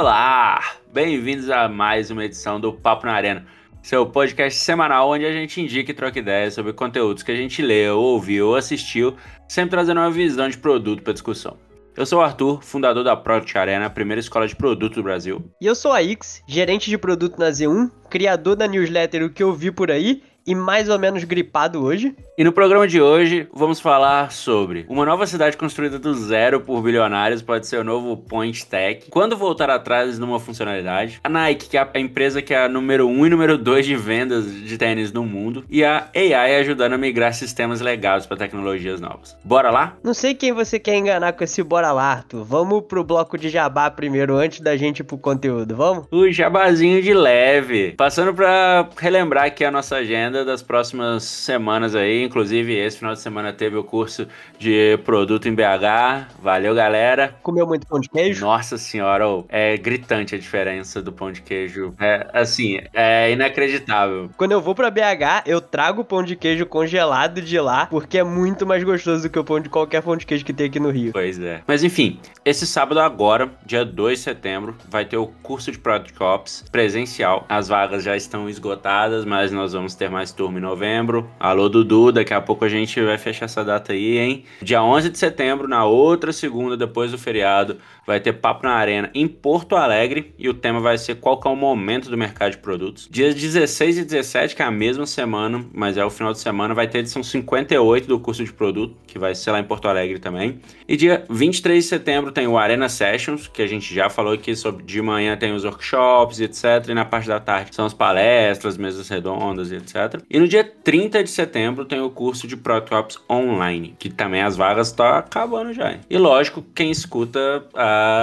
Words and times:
Olá! 0.00 0.76
Bem-vindos 0.90 1.50
a 1.50 1.68
mais 1.68 2.10
uma 2.10 2.24
edição 2.24 2.58
do 2.58 2.72
Papo 2.72 3.04
na 3.04 3.12
Arena, 3.12 3.44
seu 3.82 4.06
podcast 4.06 4.58
semanal 4.58 5.10
onde 5.10 5.26
a 5.26 5.30
gente 5.30 5.60
indica 5.60 5.90
e 5.90 5.94
troca 5.94 6.18
ideias 6.18 6.54
sobre 6.54 6.72
conteúdos 6.72 7.22
que 7.22 7.30
a 7.30 7.36
gente 7.36 7.60
leu, 7.60 7.98
ouviu 7.98 8.48
ou 8.48 8.56
assistiu, 8.56 9.14
sempre 9.46 9.72
trazendo 9.72 10.00
uma 10.00 10.10
visão 10.10 10.48
de 10.48 10.56
produto 10.56 11.02
para 11.02 11.12
discussão. 11.12 11.58
Eu 11.94 12.06
sou 12.06 12.20
o 12.20 12.22
Arthur, 12.22 12.62
fundador 12.62 13.04
da 13.04 13.14
Product 13.14 13.58
Arena, 13.58 13.84
a 13.84 13.90
primeira 13.90 14.20
escola 14.20 14.48
de 14.48 14.56
produto 14.56 14.94
do 14.94 15.02
Brasil. 15.02 15.44
E 15.60 15.66
eu 15.66 15.74
sou 15.74 15.92
a 15.92 16.02
Ix, 16.02 16.42
gerente 16.48 16.88
de 16.88 16.96
produto 16.96 17.38
na 17.38 17.50
Z1, 17.50 17.90
criador 18.08 18.56
da 18.56 18.66
newsletter 18.66 19.22
O 19.22 19.28
Que 19.28 19.42
Eu 19.42 19.52
Vi 19.52 19.70
Por 19.70 19.90
Aí 19.90 20.22
e 20.50 20.54
mais 20.54 20.88
ou 20.88 20.98
menos 20.98 21.22
gripado 21.22 21.80
hoje. 21.80 22.12
E 22.36 22.42
no 22.42 22.52
programa 22.52 22.88
de 22.88 23.00
hoje 23.00 23.46
vamos 23.54 23.78
falar 23.78 24.32
sobre 24.32 24.84
uma 24.88 25.04
nova 25.04 25.24
cidade 25.26 25.56
construída 25.56 25.96
do 25.96 26.12
zero 26.14 26.60
por 26.60 26.82
bilionários 26.82 27.40
pode 27.40 27.68
ser 27.68 27.76
o 27.78 27.84
novo 27.84 28.16
Point 28.16 28.66
Tech. 28.66 29.06
Quando 29.10 29.36
voltar 29.36 29.70
atrás 29.70 30.18
numa 30.18 30.40
funcionalidade, 30.40 31.20
a 31.22 31.28
Nike, 31.28 31.68
que 31.68 31.78
é 31.78 31.88
a 31.94 32.00
empresa 32.00 32.42
que 32.42 32.52
é 32.52 32.64
a 32.64 32.68
número 32.68 33.06
1 33.06 33.10
um 33.10 33.26
e 33.26 33.30
número 33.30 33.56
2 33.56 33.86
de 33.86 33.94
vendas 33.94 34.44
de 34.52 34.76
tênis 34.76 35.12
no 35.12 35.22
mundo, 35.22 35.64
e 35.70 35.84
a 35.84 36.08
AI 36.16 36.56
ajudando 36.56 36.94
a 36.94 36.98
migrar 36.98 37.32
sistemas 37.32 37.80
legados 37.80 38.26
para 38.26 38.38
tecnologias 38.38 39.00
novas. 39.00 39.36
Bora 39.44 39.70
lá? 39.70 39.96
Não 40.02 40.14
sei 40.14 40.34
quem 40.34 40.52
você 40.52 40.80
quer 40.80 40.96
enganar 40.96 41.34
com 41.34 41.44
esse 41.44 41.62
bora 41.62 41.92
lá, 41.92 42.10
Arthur. 42.10 42.42
Vamos 42.42 42.84
pro 42.88 43.04
bloco 43.04 43.38
de 43.38 43.50
jabá 43.50 43.90
primeiro 43.90 44.34
antes 44.36 44.60
da 44.60 44.76
gente 44.76 45.00
ir 45.00 45.04
pro 45.04 45.18
conteúdo, 45.18 45.76
vamos? 45.76 46.06
O 46.10 46.28
jabazinho 46.30 47.02
de 47.02 47.14
leve. 47.14 47.92
Passando 47.92 48.34
para 48.34 48.88
relembrar 48.96 49.44
aqui 49.44 49.64
a 49.64 49.70
nossa 49.70 49.96
agenda 49.96 50.39
agenda 50.40 50.44
das 50.44 50.62
próximas 50.62 51.22
semanas 51.22 51.94
aí. 51.94 52.24
Inclusive, 52.24 52.74
esse 52.74 52.98
final 52.98 53.14
de 53.14 53.20
semana 53.20 53.52
teve 53.52 53.76
o 53.76 53.84
curso 53.84 54.26
de 54.58 54.98
produto 55.04 55.48
em 55.48 55.54
BH. 55.54 56.34
Valeu, 56.42 56.74
galera. 56.74 57.34
Comeu 57.42 57.66
muito 57.66 57.86
pão 57.86 58.00
de 58.00 58.08
queijo? 58.08 58.44
Nossa 58.44 58.76
senhora, 58.76 59.28
oh, 59.28 59.44
é 59.48 59.76
gritante 59.76 60.34
a 60.34 60.38
diferença 60.38 61.02
do 61.02 61.12
pão 61.12 61.30
de 61.30 61.42
queijo. 61.42 61.94
É 61.98 62.26
assim, 62.32 62.80
é 62.92 63.30
inacreditável. 63.32 64.30
Quando 64.36 64.52
eu 64.52 64.60
vou 64.60 64.74
para 64.74 64.90
BH, 64.90 65.44
eu 65.46 65.60
trago 65.60 66.02
o 66.02 66.04
pão 66.04 66.22
de 66.22 66.36
queijo 66.36 66.66
congelado 66.66 67.40
de 67.40 67.60
lá, 67.60 67.86
porque 67.86 68.18
é 68.18 68.24
muito 68.24 68.66
mais 68.66 68.82
gostoso 68.82 69.22
do 69.22 69.30
que 69.30 69.38
o 69.38 69.44
pão 69.44 69.60
de 69.60 69.68
qualquer 69.68 70.02
pão 70.02 70.16
de 70.16 70.26
queijo 70.26 70.44
que 70.44 70.52
tem 70.52 70.66
aqui 70.66 70.80
no 70.80 70.90
Rio. 70.90 71.12
Pois 71.12 71.38
é. 71.38 71.62
Mas 71.66 71.84
enfim, 71.84 72.18
esse 72.44 72.66
sábado 72.66 73.00
agora, 73.00 73.50
dia 73.64 73.84
2 73.84 74.18
de 74.18 74.24
setembro, 74.24 74.76
vai 74.88 75.04
ter 75.04 75.16
o 75.16 75.26
curso 75.42 75.70
de 75.70 75.78
Product 75.78 76.22
Ops 76.22 76.64
presencial. 76.70 77.44
As 77.48 77.68
vagas 77.68 78.02
já 78.02 78.16
estão 78.16 78.48
esgotadas, 78.48 79.24
mas 79.24 79.52
nós 79.52 79.72
vamos 79.72 79.94
ter 79.94 80.10
mais 80.10 80.19
turma 80.26 80.58
em 80.58 80.62
novembro. 80.62 81.30
Alô, 81.40 81.68
Dudu, 81.68 82.12
daqui 82.12 82.34
a 82.34 82.40
pouco 82.40 82.64
a 82.64 82.68
gente 82.68 83.00
vai 83.00 83.16
fechar 83.16 83.46
essa 83.46 83.64
data 83.64 83.92
aí, 83.92 84.18
hein? 84.18 84.44
Dia 84.60 84.82
11 84.82 85.08
de 85.08 85.18
setembro, 85.18 85.66
na 85.66 85.84
outra 85.86 86.32
segunda, 86.32 86.76
depois 86.76 87.10
do 87.10 87.18
feriado, 87.18 87.78
vai 88.06 88.20
ter 88.20 88.34
Papo 88.34 88.66
na 88.66 88.72
Arena 88.72 89.10
em 89.14 89.26
Porto 89.26 89.76
Alegre 89.76 90.34
e 90.38 90.48
o 90.48 90.54
tema 90.54 90.80
vai 90.80 90.98
ser 90.98 91.16
qual 91.16 91.40
que 91.40 91.48
é 91.48 91.50
o 91.50 91.56
momento 91.56 92.10
do 92.10 92.18
mercado 92.18 92.52
de 92.52 92.58
produtos. 92.58 93.08
Dias 93.10 93.34
16 93.34 93.98
e 93.98 94.04
17, 94.04 94.54
que 94.56 94.62
é 94.62 94.64
a 94.64 94.70
mesma 94.70 95.06
semana, 95.06 95.64
mas 95.72 95.96
é 95.96 96.04
o 96.04 96.10
final 96.10 96.32
de 96.32 96.40
semana, 96.40 96.74
vai 96.74 96.88
ter 96.88 96.98
edição 96.98 97.22
58 97.22 98.06
do 98.06 98.18
curso 98.20 98.44
de 98.44 98.52
produto, 98.52 98.96
que 99.06 99.18
vai 99.18 99.34
ser 99.34 99.52
lá 99.52 99.60
em 99.60 99.64
Porto 99.64 99.88
Alegre 99.88 100.18
também. 100.18 100.60
E 100.88 100.96
dia 100.96 101.24
23 101.30 101.82
de 101.82 101.88
setembro 101.88 102.32
tem 102.32 102.46
o 102.46 102.58
Arena 102.58 102.88
Sessions, 102.88 103.46
que 103.48 103.62
a 103.62 103.66
gente 103.66 103.94
já 103.94 104.10
falou 104.10 104.32
aqui 104.32 104.56
sobre 104.56 104.82
de 104.82 105.00
manhã 105.00 105.36
tem 105.36 105.52
os 105.52 105.64
workshops, 105.64 106.40
etc. 106.40 106.88
E 106.88 106.94
na 106.94 107.04
parte 107.04 107.28
da 107.28 107.38
tarde 107.38 107.74
são 107.74 107.86
as 107.86 107.94
palestras, 107.94 108.76
mesas 108.76 109.08
redondas 109.08 109.70
e 109.70 109.76
etc. 110.10 110.24
E 110.28 110.38
no 110.38 110.48
dia 110.48 110.64
30 110.64 111.22
de 111.22 111.30
setembro 111.30 111.84
tem 111.84 112.00
o 112.00 112.10
curso 112.10 112.46
de 112.46 112.56
Prototypes 112.56 113.18
Online, 113.28 113.94
que 113.98 114.10
também 114.10 114.42
as 114.42 114.56
vagas 114.56 114.88
estão 114.88 115.06
tá 115.06 115.18
acabando 115.18 115.72
já. 115.72 115.98
E 116.08 116.18
lógico, 116.18 116.62
quem 116.74 116.90
escuta 116.90 117.64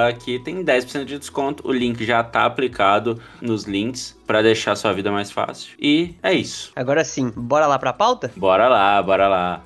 aqui 0.07 0.39
tem 0.39 0.63
10% 0.63 1.05
de 1.05 1.17
desconto. 1.17 1.67
O 1.67 1.71
link 1.71 2.03
já 2.05 2.21
está 2.21 2.45
aplicado 2.45 3.21
nos 3.41 3.63
links 3.63 4.17
para 4.25 4.41
deixar 4.41 4.75
sua 4.75 4.93
vida 4.93 5.11
mais 5.11 5.31
fácil. 5.31 5.75
E 5.79 6.15
é 6.21 6.33
isso. 6.33 6.71
Agora 6.75 7.03
sim, 7.03 7.31
bora 7.35 7.67
lá 7.67 7.79
para 7.79 7.91
a 7.91 7.93
pauta? 7.93 8.31
Bora 8.35 8.67
lá, 8.67 9.01
bora 9.01 9.27
lá. 9.27 9.63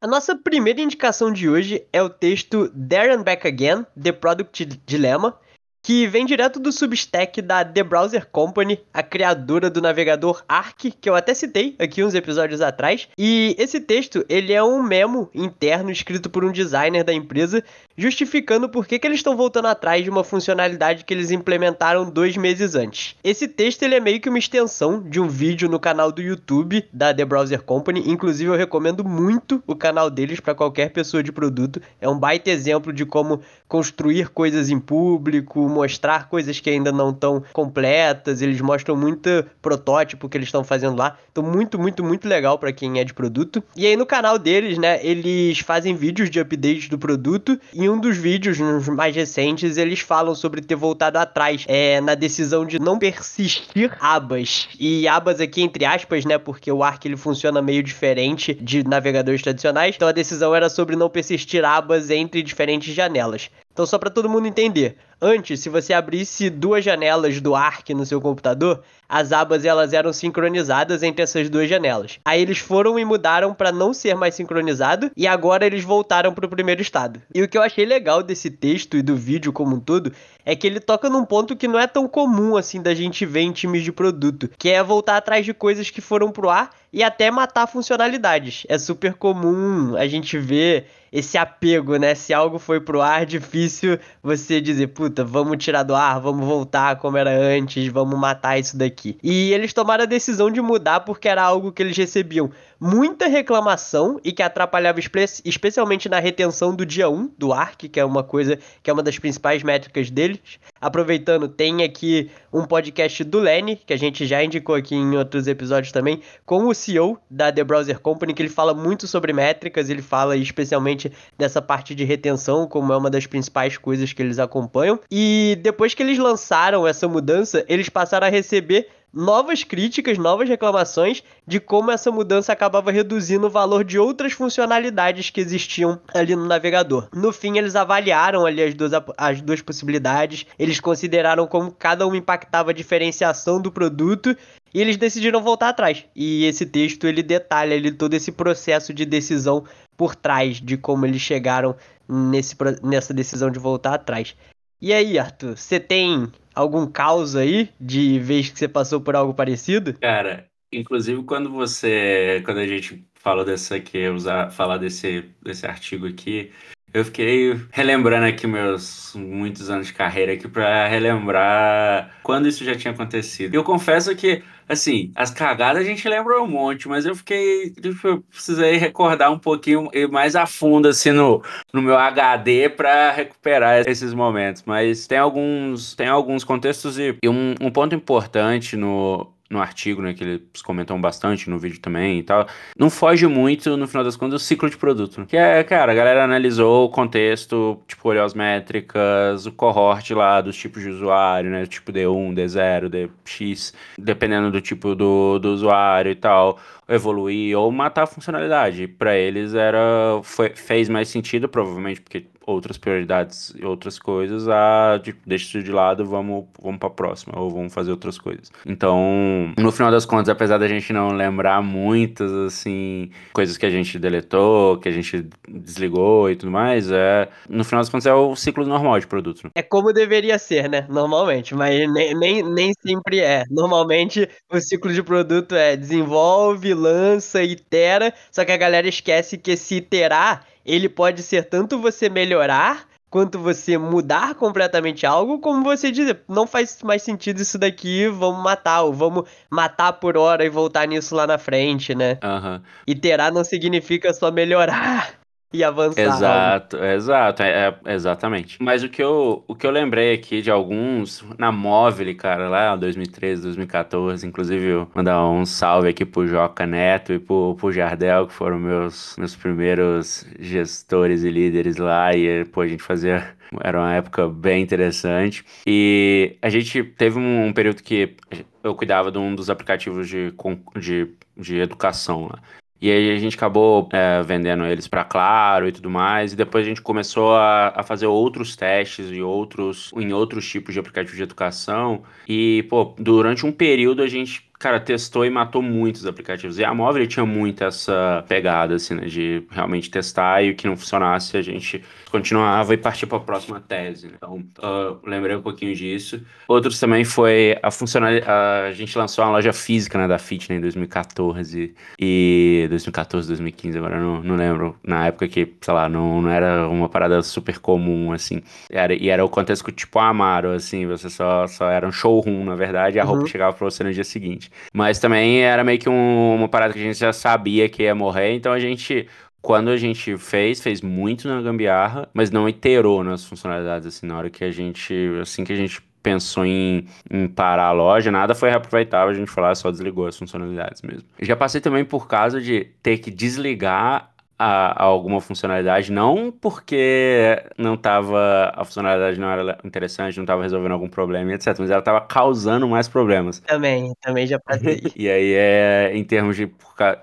A 0.00 0.06
nossa 0.08 0.34
primeira 0.34 0.80
indicação 0.80 1.32
de 1.32 1.48
hoje 1.48 1.86
é 1.92 2.02
o 2.02 2.10
texto 2.10 2.68
There 2.70 3.12
and 3.12 3.22
Back 3.22 3.46
Again, 3.46 3.86
The 4.00 4.10
Product 4.10 4.64
Dilemma, 4.84 5.38
que 5.82 6.06
vem 6.06 6.24
direto 6.24 6.60
do 6.60 6.70
Substack 6.70 7.42
da 7.42 7.64
The 7.64 7.82
Browser 7.82 8.28
Company, 8.30 8.78
a 8.94 9.02
criadora 9.02 9.68
do 9.68 9.82
navegador 9.82 10.44
Arc, 10.48 10.92
que 11.00 11.10
eu 11.10 11.16
até 11.16 11.34
citei 11.34 11.74
aqui 11.78 12.04
uns 12.04 12.14
episódios 12.14 12.60
atrás. 12.60 13.08
E 13.18 13.56
esse 13.58 13.80
texto, 13.80 14.24
ele 14.28 14.52
é 14.52 14.62
um 14.62 14.80
memo 14.80 15.28
interno 15.34 15.90
escrito 15.90 16.30
por 16.30 16.44
um 16.44 16.52
designer 16.52 17.02
da 17.02 17.12
empresa, 17.12 17.64
justificando 17.96 18.68
por 18.68 18.86
que, 18.86 18.98
que 18.98 19.06
eles 19.06 19.18
estão 19.18 19.36
voltando 19.36 19.66
atrás 19.66 20.04
de 20.04 20.10
uma 20.10 20.22
funcionalidade 20.22 21.04
que 21.04 21.12
eles 21.12 21.32
implementaram 21.32 22.08
dois 22.08 22.36
meses 22.36 22.76
antes. 22.76 23.16
Esse 23.24 23.48
texto, 23.48 23.82
ele 23.82 23.96
é 23.96 24.00
meio 24.00 24.20
que 24.20 24.28
uma 24.28 24.38
extensão 24.38 25.02
de 25.02 25.20
um 25.20 25.28
vídeo 25.28 25.68
no 25.68 25.80
canal 25.80 26.12
do 26.12 26.22
YouTube 26.22 26.84
da 26.92 27.12
The 27.12 27.24
Browser 27.24 27.62
Company, 27.62 28.04
inclusive 28.06 28.50
eu 28.50 28.56
recomendo 28.56 29.04
muito 29.04 29.60
o 29.66 29.74
canal 29.74 30.08
deles 30.08 30.38
para 30.38 30.54
qualquer 30.54 30.90
pessoa 30.90 31.24
de 31.24 31.32
produto. 31.32 31.82
É 32.00 32.08
um 32.08 32.18
baita 32.18 32.50
exemplo 32.50 32.92
de 32.92 33.04
como 33.04 33.40
construir 33.66 34.28
coisas 34.28 34.70
em 34.70 34.78
público, 34.78 35.71
mostrar 35.72 36.28
coisas 36.28 36.60
que 36.60 36.70
ainda 36.70 36.92
não 36.92 37.10
estão 37.10 37.42
completas, 37.52 38.42
eles 38.42 38.60
mostram 38.60 38.96
muito 38.96 39.44
protótipo 39.60 40.28
que 40.28 40.36
eles 40.36 40.48
estão 40.48 40.62
fazendo 40.62 40.96
lá. 40.96 41.16
Então, 41.30 41.42
muito, 41.42 41.78
muito, 41.78 42.04
muito 42.04 42.28
legal 42.28 42.58
para 42.58 42.72
quem 42.72 43.00
é 43.00 43.04
de 43.04 43.14
produto. 43.14 43.62
E 43.74 43.86
aí 43.86 43.96
no 43.96 44.06
canal 44.06 44.38
deles, 44.38 44.78
né, 44.78 45.04
eles 45.04 45.58
fazem 45.60 45.96
vídeos 45.96 46.30
de 46.30 46.38
updates 46.38 46.88
do 46.88 46.98
produto. 46.98 47.58
E 47.72 47.88
um 47.88 47.98
dos 47.98 48.16
vídeos, 48.16 48.58
nos 48.58 48.86
mais 48.88 49.16
recentes, 49.16 49.76
eles 49.76 50.00
falam 50.00 50.34
sobre 50.34 50.60
ter 50.60 50.76
voltado 50.76 51.18
atrás 51.18 51.64
é, 51.66 52.00
na 52.00 52.14
decisão 52.14 52.66
de 52.66 52.78
não 52.78 52.98
persistir 52.98 53.96
abas. 54.00 54.68
E 54.78 55.08
abas 55.08 55.40
aqui 55.40 55.62
entre 55.62 55.84
aspas, 55.84 56.24
né, 56.24 56.38
porque 56.38 56.70
o 56.70 56.82
Arc 56.82 57.04
ele 57.04 57.16
funciona 57.16 57.62
meio 57.62 57.82
diferente 57.82 58.54
de 58.54 58.84
navegadores 58.84 59.42
tradicionais. 59.42 59.94
Então 59.96 60.08
a 60.08 60.12
decisão 60.12 60.54
era 60.54 60.68
sobre 60.68 60.96
não 60.96 61.08
persistir 61.08 61.64
abas 61.64 62.10
entre 62.10 62.42
diferentes 62.42 62.94
janelas. 62.94 63.50
Então, 63.72 63.86
só 63.86 63.98
para 63.98 64.10
todo 64.10 64.28
mundo 64.28 64.46
entender, 64.46 64.96
antes, 65.20 65.60
se 65.60 65.68
você 65.68 65.94
abrisse 65.94 66.50
duas 66.50 66.84
janelas 66.84 67.40
do 67.40 67.54
Arc 67.54 67.88
no 67.94 68.04
seu 68.04 68.20
computador, 68.20 68.82
as 69.12 69.30
abas 69.30 69.66
elas 69.66 69.92
eram 69.92 70.10
sincronizadas 70.10 71.02
entre 71.02 71.22
essas 71.22 71.50
duas 71.50 71.68
janelas. 71.68 72.18
Aí 72.24 72.40
eles 72.40 72.56
foram 72.56 72.98
e 72.98 73.04
mudaram 73.04 73.52
para 73.52 73.70
não 73.70 73.92
ser 73.92 74.14
mais 74.14 74.34
sincronizado 74.34 75.10
e 75.14 75.26
agora 75.26 75.66
eles 75.66 75.84
voltaram 75.84 76.32
para 76.32 76.46
o 76.46 76.48
primeiro 76.48 76.80
estado. 76.80 77.20
E 77.34 77.42
o 77.42 77.48
que 77.48 77.58
eu 77.58 77.62
achei 77.62 77.84
legal 77.84 78.22
desse 78.22 78.50
texto 78.50 78.96
e 78.96 79.02
do 79.02 79.14
vídeo 79.14 79.52
como 79.52 79.76
um 79.76 79.80
todo 79.80 80.14
é 80.46 80.56
que 80.56 80.66
ele 80.66 80.80
toca 80.80 81.10
num 81.10 81.26
ponto 81.26 81.54
que 81.54 81.68
não 81.68 81.78
é 81.78 81.86
tão 81.86 82.08
comum 82.08 82.56
assim 82.56 82.80
da 82.80 82.94
gente 82.94 83.26
ver 83.26 83.42
em 83.42 83.52
times 83.52 83.84
de 83.84 83.92
produto, 83.92 84.48
que 84.58 84.70
é 84.70 84.82
voltar 84.82 85.18
atrás 85.18 85.44
de 85.44 85.52
coisas 85.52 85.90
que 85.90 86.00
foram 86.00 86.32
pro 86.32 86.48
ar 86.48 86.70
e 86.92 87.02
até 87.02 87.30
matar 87.30 87.66
funcionalidades. 87.66 88.64
É 88.68 88.78
super 88.78 89.14
comum 89.14 89.96
a 89.96 90.06
gente 90.06 90.38
ver 90.38 90.86
esse 91.12 91.36
apego, 91.36 91.96
né? 91.96 92.14
Se 92.14 92.32
algo 92.32 92.58
foi 92.58 92.80
pro 92.80 93.00
ar, 93.00 93.26
difícil 93.26 93.98
você 94.22 94.60
dizer, 94.60 94.88
puta, 94.88 95.24
vamos 95.24 95.62
tirar 95.62 95.82
do 95.82 95.94
ar, 95.94 96.20
vamos 96.20 96.46
voltar 96.46 96.96
como 96.96 97.18
era 97.18 97.30
antes, 97.30 97.86
vamos 97.88 98.18
matar 98.18 98.58
isso 98.58 98.76
daqui. 98.76 99.01
E 99.22 99.52
eles 99.52 99.72
tomaram 99.72 100.04
a 100.04 100.06
decisão 100.06 100.50
de 100.50 100.60
mudar 100.60 101.00
porque 101.00 101.28
era 101.28 101.42
algo 101.42 101.72
que 101.72 101.82
eles 101.82 101.96
recebiam 101.96 102.50
muita 102.80 103.26
reclamação 103.26 104.20
e 104.24 104.32
que 104.32 104.42
atrapalhava 104.42 104.98
espe 104.98 105.24
especialmente 105.44 106.08
na 106.08 106.18
retenção 106.18 106.74
do 106.74 106.84
dia 106.84 107.08
1 107.08 107.32
do 107.38 107.52
ARC, 107.52 107.88
que 107.88 108.00
é 108.00 108.04
uma 108.04 108.22
coisa 108.24 108.58
que 108.82 108.90
é 108.90 108.92
uma 108.92 109.02
das 109.02 109.18
principais 109.18 109.62
métricas 109.62 110.10
deles. 110.10 110.58
Aproveitando, 110.82 111.46
tem 111.46 111.84
aqui 111.84 112.28
um 112.52 112.64
podcast 112.64 113.22
do 113.22 113.38
Lenny, 113.38 113.76
que 113.76 113.92
a 113.92 113.96
gente 113.96 114.26
já 114.26 114.42
indicou 114.42 114.74
aqui 114.74 114.96
em 114.96 115.16
outros 115.16 115.46
episódios 115.46 115.92
também, 115.92 116.20
com 116.44 116.66
o 116.66 116.74
CEO 116.74 117.16
da 117.30 117.52
The 117.52 117.62
Browser 117.62 118.00
Company, 118.00 118.34
que 118.34 118.42
ele 118.42 118.48
fala 118.48 118.74
muito 118.74 119.06
sobre 119.06 119.32
métricas, 119.32 119.88
ele 119.88 120.02
fala 120.02 120.36
especialmente 120.36 121.12
dessa 121.38 121.62
parte 121.62 121.94
de 121.94 122.02
retenção, 122.02 122.66
como 122.66 122.92
é 122.92 122.96
uma 122.96 123.08
das 123.08 123.26
principais 123.26 123.78
coisas 123.78 124.12
que 124.12 124.20
eles 124.20 124.40
acompanham. 124.40 124.98
E 125.08 125.56
depois 125.62 125.94
que 125.94 126.02
eles 126.02 126.18
lançaram 126.18 126.84
essa 126.84 127.06
mudança, 127.06 127.64
eles 127.68 127.88
passaram 127.88 128.26
a 128.26 128.30
receber 128.30 128.88
novas 129.12 129.62
críticas, 129.62 130.16
novas 130.16 130.48
reclamações 130.48 131.22
de 131.46 131.60
como 131.60 131.90
essa 131.90 132.10
mudança 132.10 132.52
acabava 132.52 132.90
reduzindo 132.90 133.46
o 133.46 133.50
valor 133.50 133.84
de 133.84 133.98
outras 133.98 134.32
funcionalidades 134.32 135.30
que 135.30 135.40
existiam 135.40 136.00
ali 136.14 136.34
no 136.34 136.46
navegador. 136.46 137.08
No 137.14 137.32
fim, 137.32 137.58
eles 137.58 137.76
avaliaram 137.76 138.46
ali 138.46 138.62
as 138.62 138.74
duas, 138.74 138.92
as 139.18 139.40
duas 139.40 139.60
possibilidades, 139.60 140.46
eles 140.58 140.80
consideraram 140.80 141.46
como 141.46 141.70
cada 141.70 142.06
uma 142.06 142.16
impactava 142.16 142.70
a 142.70 142.74
diferenciação 142.74 143.60
do 143.60 143.70
produto 143.70 144.36
e 144.72 144.80
eles 144.80 144.96
decidiram 144.96 145.42
voltar 145.42 145.68
atrás. 145.68 146.04
E 146.16 146.44
esse 146.44 146.64
texto 146.64 147.06
ele 147.06 147.22
detalha 147.22 147.76
ali 147.76 147.92
todo 147.92 148.14
esse 148.14 148.32
processo 148.32 148.94
de 148.94 149.04
decisão 149.04 149.64
por 149.96 150.14
trás 150.14 150.60
de 150.60 150.76
como 150.76 151.04
eles 151.04 151.20
chegaram 151.20 151.76
nesse, 152.08 152.56
nessa 152.82 153.12
decisão 153.12 153.50
de 153.50 153.58
voltar 153.58 153.94
atrás. 153.94 154.34
E 154.82 154.92
aí, 154.92 155.16
Arthur, 155.16 155.56
você 155.56 155.78
tem 155.78 156.26
algum 156.52 156.88
caos 156.88 157.36
aí 157.36 157.70
de 157.80 158.18
vez 158.18 158.50
que 158.50 158.58
você 158.58 158.66
passou 158.66 159.00
por 159.00 159.14
algo 159.14 159.32
parecido? 159.32 159.94
Cara, 159.94 160.50
Inclusive, 160.72 161.22
quando 161.24 161.50
você. 161.50 162.40
Quando 162.46 162.58
a 162.58 162.66
gente 162.66 163.06
falou 163.14 163.44
dessa 163.44 163.76
aqui, 163.76 164.08
usar, 164.08 164.50
falar 164.50 164.78
desse, 164.78 165.30
desse 165.42 165.66
artigo 165.66 166.06
aqui, 166.06 166.50
eu 166.94 167.04
fiquei 167.04 167.58
relembrando 167.70 168.26
aqui 168.26 168.46
meus 168.46 169.14
muitos 169.14 169.70
anos 169.70 169.86
de 169.86 169.94
carreira 169.94 170.32
aqui 170.34 170.46
para 170.46 170.86
relembrar 170.88 172.10
quando 172.22 172.48
isso 172.48 172.64
já 172.64 172.74
tinha 172.74 172.92
acontecido. 172.92 173.54
Eu 173.54 173.64
confesso 173.64 174.14
que, 174.14 174.42
assim, 174.68 175.10
as 175.14 175.30
cagadas 175.30 175.82
a 175.82 175.84
gente 175.84 176.06
lembra 176.06 176.42
um 176.42 176.46
monte, 176.46 176.88
mas 176.88 177.06
eu 177.06 177.14
fiquei, 177.14 177.70
tipo, 177.70 178.06
eu 178.06 178.20
precisei 178.30 178.76
recordar 178.76 179.32
um 179.32 179.38
pouquinho 179.38 179.88
mais 180.10 180.36
a 180.36 180.46
fundo, 180.46 180.88
assim, 180.88 181.12
no, 181.12 181.42
no 181.72 181.80
meu 181.80 181.96
HD 181.96 182.68
para 182.68 183.10
recuperar 183.12 183.88
esses 183.88 184.12
momentos. 184.12 184.62
Mas 184.66 185.06
tem 185.06 185.18
alguns, 185.18 185.94
tem 185.94 186.08
alguns 186.08 186.44
contextos 186.44 186.98
e, 186.98 187.16
e 187.22 187.28
um, 187.28 187.54
um 187.60 187.70
ponto 187.70 187.94
importante 187.94 188.76
no, 188.76 189.31
no 189.52 189.60
artigo, 189.60 190.02
né, 190.02 190.14
que 190.14 190.24
eles 190.24 190.62
comentam 190.62 191.00
bastante 191.00 191.48
no 191.50 191.58
vídeo 191.58 191.78
também 191.80 192.18
e 192.18 192.22
tal, 192.22 192.46
não 192.76 192.88
foge 192.88 193.26
muito, 193.26 193.76
no 193.76 193.86
final 193.86 194.02
das 194.02 194.16
contas, 194.16 194.40
do 194.40 194.44
ciclo 194.44 194.68
de 194.68 194.76
produto. 194.76 195.26
Que 195.26 195.36
é, 195.36 195.62
cara, 195.62 195.92
a 195.92 195.94
galera 195.94 196.24
analisou 196.24 196.86
o 196.86 196.88
contexto, 196.88 197.80
tipo, 197.86 198.08
olhou 198.08 198.24
as 198.24 198.34
métricas, 198.34 199.46
o 199.46 199.52
cohort 199.52 200.10
lá 200.12 200.40
dos 200.40 200.56
tipos 200.56 200.82
de 200.82 200.88
usuário, 200.88 201.50
né, 201.50 201.66
tipo 201.66 201.92
D1, 201.92 202.34
D0, 202.34 202.88
DX, 202.88 203.74
dependendo 203.98 204.50
do 204.50 204.60
tipo 204.60 204.94
do, 204.94 205.38
do 205.38 205.52
usuário 205.52 206.10
e 206.10 206.16
tal, 206.16 206.58
evoluir 206.88 207.56
ou 207.58 207.70
matar 207.70 208.04
a 208.04 208.06
funcionalidade. 208.06 208.88
Para 208.88 209.16
eles 209.16 209.54
era 209.54 210.20
foi, 210.22 210.50
fez 210.50 210.88
mais 210.88 211.08
sentido, 211.08 211.48
provavelmente 211.48 212.00
porque 212.00 212.24
outras 212.46 212.78
prioridades 212.78 213.54
e 213.56 213.64
outras 213.64 213.98
coisas, 213.98 214.48
a 214.48 214.98
de, 215.02 215.14
deixa 215.26 215.46
isso 215.46 215.62
de 215.62 215.72
lado, 215.72 216.04
vamos, 216.04 216.46
vamos 216.60 216.78
para 216.78 216.88
a 216.88 216.92
próxima, 216.92 217.38
ou 217.38 217.50
vamos 217.50 217.72
fazer 217.72 217.90
outras 217.90 218.18
coisas. 218.18 218.50
Então, 218.66 219.52
no 219.58 219.72
final 219.72 219.90
das 219.90 220.04
contas, 220.04 220.28
apesar 220.28 220.58
da 220.58 220.68
gente 220.68 220.92
não 220.92 221.12
lembrar 221.12 221.62
muitas, 221.62 222.32
assim, 222.32 223.10
coisas 223.32 223.56
que 223.56 223.66
a 223.66 223.70
gente 223.70 223.98
deletou, 223.98 224.78
que 224.78 224.88
a 224.88 224.92
gente 224.92 225.26
desligou 225.48 226.30
e 226.30 226.36
tudo 226.36 226.50
mais, 226.50 226.90
é, 226.90 227.28
no 227.48 227.64
final 227.64 227.80
das 227.80 227.88
contas 227.88 228.06
é 228.06 228.14
o 228.14 228.34
ciclo 228.36 228.66
normal 228.66 228.98
de 228.98 229.06
produto. 229.06 229.50
É 229.54 229.62
como 229.62 229.92
deveria 229.92 230.38
ser, 230.38 230.68
né? 230.68 230.86
Normalmente, 230.88 231.54
mas 231.54 231.90
nem, 231.92 232.14
nem, 232.14 232.42
nem 232.42 232.72
sempre 232.80 233.20
é. 233.20 233.44
Normalmente, 233.50 234.28
o 234.50 234.60
ciclo 234.60 234.92
de 234.92 235.02
produto 235.02 235.54
é 235.54 235.76
desenvolve, 235.76 236.74
lança, 236.74 237.42
itera, 237.42 238.12
só 238.30 238.44
que 238.44 238.52
a 238.52 238.56
galera 238.56 238.88
esquece 238.88 239.38
que 239.38 239.56
se 239.56 239.76
iterar 239.76 240.46
ele 240.64 240.88
pode 240.88 241.22
ser 241.22 241.48
tanto 241.48 241.78
você 241.78 242.08
melhorar 242.08 242.86
quanto 243.12 243.38
você 243.38 243.76
mudar 243.76 244.34
completamente 244.34 245.04
algo, 245.04 245.38
como 245.38 245.62
você 245.62 245.90
dizer, 245.90 246.22
não 246.26 246.46
faz 246.46 246.78
mais 246.82 247.02
sentido 247.02 247.42
isso 247.42 247.58
daqui, 247.58 248.08
vamos 248.08 248.42
matar, 248.42 248.82
ou 248.82 248.92
vamos 248.94 249.28
matar 249.50 249.92
por 249.92 250.16
hora 250.16 250.46
e 250.46 250.48
voltar 250.48 250.88
nisso 250.88 251.14
lá 251.14 251.26
na 251.26 251.36
frente, 251.36 251.94
né? 251.94 252.18
Uhum. 252.24 252.62
Iterar 252.86 253.30
não 253.30 253.44
significa 253.44 254.14
só 254.14 254.30
melhorar 254.30 255.21
e 255.52 255.62
avançar. 255.62 256.00
Exato, 256.00 256.76
exato, 256.76 257.42
é, 257.42 257.76
é, 257.84 257.94
exatamente. 257.94 258.56
Mas 258.60 258.82
o 258.82 258.88
que, 258.88 259.02
eu, 259.02 259.44
o 259.46 259.54
que 259.54 259.66
eu 259.66 259.70
lembrei 259.70 260.14
aqui 260.14 260.40
de 260.40 260.50
alguns, 260.50 261.24
na 261.38 261.52
Móvel, 261.52 262.14
cara, 262.16 262.48
lá 262.48 262.74
2013, 262.76 263.42
2014, 263.42 264.26
inclusive 264.26 264.66
eu 264.66 264.88
mandar 264.94 265.24
um 265.28 265.44
salve 265.44 265.88
aqui 265.88 266.04
pro 266.04 266.26
Joca 266.26 266.66
Neto 266.66 267.12
e 267.12 267.18
pro, 267.18 267.54
pro 267.58 267.72
Jardel, 267.72 268.26
que 268.26 268.32
foram 268.32 268.58
meus, 268.58 269.16
meus 269.18 269.36
primeiros 269.36 270.26
gestores 270.38 271.22
e 271.22 271.30
líderes 271.30 271.76
lá, 271.76 272.14
e 272.14 272.44
pô, 272.46 272.62
a 272.62 272.66
gente 272.66 272.82
fazia 272.82 273.34
era 273.60 273.78
uma 273.78 273.94
época 273.94 274.28
bem 274.28 274.62
interessante. 274.62 275.44
E 275.66 276.36
a 276.40 276.48
gente 276.48 276.82
teve 276.82 277.18
um, 277.18 277.46
um, 277.46 277.52
período 277.52 277.82
que 277.82 278.16
eu 278.62 278.74
cuidava 278.74 279.10
de 279.10 279.18
um 279.18 279.34
dos 279.34 279.50
aplicativos 279.50 280.08
de, 280.08 280.32
de, 280.76 281.08
de 281.36 281.56
educação 281.58 282.28
lá. 282.28 282.38
E 282.82 282.90
aí 282.90 283.12
a 283.12 283.16
gente 283.16 283.36
acabou 283.36 283.88
é, 283.92 284.20
vendendo 284.24 284.66
eles 284.66 284.88
para 284.88 285.04
Claro 285.04 285.68
e 285.68 285.72
tudo 285.72 285.88
mais. 285.88 286.32
E 286.32 286.36
depois 286.36 286.66
a 286.66 286.68
gente 286.68 286.82
começou 286.82 287.36
a, 287.36 287.72
a, 287.76 287.82
fazer 287.84 288.06
outros 288.06 288.56
testes 288.56 289.08
e 289.12 289.22
outros, 289.22 289.92
em 289.96 290.12
outros 290.12 290.48
tipos 290.48 290.74
de 290.74 290.80
aplicativos 290.80 291.16
de 291.16 291.22
educação. 291.22 292.02
E, 292.28 292.66
pô, 292.68 292.92
durante 292.98 293.46
um 293.46 293.52
período 293.52 294.02
a 294.02 294.08
gente 294.08 294.50
cara, 294.62 294.78
testou 294.78 295.26
e 295.26 295.30
matou 295.30 295.60
muitos 295.60 296.06
aplicativos. 296.06 296.56
E 296.56 296.64
a 296.64 296.72
móvel 296.72 297.04
tinha 297.08 297.26
muito 297.26 297.64
essa 297.64 298.24
pegada, 298.28 298.76
assim, 298.76 298.94
né, 298.94 299.06
de 299.06 299.42
realmente 299.50 299.90
testar 299.90 300.40
e 300.40 300.52
o 300.52 300.54
que 300.54 300.68
não 300.68 300.76
funcionasse 300.76 301.36
a 301.36 301.42
gente 301.42 301.82
continuava 302.12 302.72
e 302.72 302.76
partia 302.76 303.08
para 303.08 303.18
a 303.18 303.20
próxima 303.20 303.58
tese. 303.58 304.06
Né? 304.06 304.12
Então, 304.16 304.44
uh, 304.58 304.98
lembrei 305.04 305.34
um 305.34 305.42
pouquinho 305.42 305.74
disso. 305.74 306.20
Outros 306.46 306.78
também 306.78 307.04
foi 307.04 307.58
a 307.60 307.72
funcionalidade. 307.72 308.30
A 308.30 308.70
gente 308.72 308.96
lançou 308.96 309.24
uma 309.24 309.32
loja 309.32 309.52
física 309.52 309.98
né, 309.98 310.06
da 310.06 310.18
Fit 310.18 310.48
né, 310.48 310.58
em 310.58 310.60
2014 310.60 311.74
e 311.98 312.66
2014, 312.68 313.26
2015, 313.26 313.78
agora 313.78 313.98
não, 313.98 314.22
não 314.22 314.36
lembro. 314.36 314.76
Na 314.86 315.06
época 315.06 315.26
que, 315.26 315.54
sei 315.60 315.74
lá, 315.74 315.88
não, 315.88 316.22
não 316.22 316.30
era 316.30 316.68
uma 316.68 316.88
parada 316.88 317.20
super 317.22 317.58
comum, 317.58 318.12
assim. 318.12 318.42
Era, 318.70 318.94
e 318.94 319.08
era 319.08 319.24
o 319.24 319.28
contexto 319.28 319.72
tipo 319.72 319.98
Amaro, 319.98 320.50
assim, 320.50 320.86
você 320.86 321.10
só, 321.10 321.48
só 321.48 321.68
era 321.68 321.88
um 321.88 321.92
showroom, 321.92 322.44
na 322.44 322.54
verdade, 322.54 322.98
e 322.98 323.00
a 323.00 323.04
roupa 323.04 323.22
uhum. 323.22 323.26
chegava 323.26 323.56
para 323.56 323.64
você 323.64 323.82
no 323.82 323.92
dia 323.92 324.04
seguinte. 324.04 324.51
Mas 324.72 324.98
também 324.98 325.42
era 325.42 325.64
meio 325.64 325.78
que 325.78 325.88
um, 325.88 326.34
uma 326.34 326.48
parada 326.48 326.72
que 326.72 326.78
a 326.78 326.82
gente 326.82 326.98
já 326.98 327.12
sabia 327.12 327.68
que 327.68 327.82
ia 327.84 327.94
morrer, 327.94 328.34
então 328.34 328.52
a 328.52 328.58
gente 328.58 329.08
quando 329.42 329.70
a 329.70 329.76
gente 329.76 330.16
fez, 330.18 330.60
fez 330.60 330.80
muito 330.80 331.26
na 331.26 331.42
gambiarra, 331.42 332.08
mas 332.14 332.30
não 332.30 332.48
iterou 332.48 333.02
nas 333.02 333.24
funcionalidades, 333.24 333.88
assim, 333.88 334.06
na 334.06 334.16
hora 334.16 334.30
que 334.30 334.44
a 334.44 334.52
gente, 334.52 334.94
assim 335.20 335.42
que 335.42 335.52
a 335.52 335.56
gente 335.56 335.82
pensou 336.02 336.44
em, 336.44 336.86
em 337.10 337.28
parar 337.28 337.66
a 337.66 337.72
loja, 337.72 338.10
nada 338.10 338.34
foi 338.34 338.50
reaproveitável, 338.50 339.10
a 339.10 339.14
gente 339.14 339.32
lá, 339.38 339.54
só 339.54 339.70
desligou 339.70 340.06
as 340.06 340.16
funcionalidades 340.16 340.82
mesmo. 340.82 341.04
Já 341.20 341.36
passei 341.36 341.60
também 341.60 341.84
por 341.84 342.06
causa 342.06 342.40
de 342.40 342.64
ter 342.82 342.98
que 342.98 343.10
desligar 343.10 344.11
a, 344.42 344.82
a, 344.82 344.84
alguma 344.84 345.20
funcionalidade, 345.20 345.92
não 345.92 346.32
porque 346.32 347.40
não 347.56 347.76
tava, 347.76 348.52
a 348.54 348.64
funcionalidade 348.64 349.20
não 349.20 349.30
era 349.30 349.58
interessante, 349.64 350.16
não 350.16 350.24
estava 350.24 350.42
resolvendo 350.42 350.72
algum 350.72 350.88
problema, 350.88 351.32
etc, 351.32 351.56
mas 351.60 351.70
ela 351.70 351.78
estava 351.78 352.00
causando 352.00 352.68
mais 352.68 352.88
problemas. 352.88 353.38
Também, 353.40 353.94
também 354.00 354.26
já 354.26 354.40
passei. 354.40 354.82
e 354.96 355.08
aí 355.08 355.32
é, 355.34 355.92
em 355.94 356.02
termos 356.02 356.34
de 356.36 356.50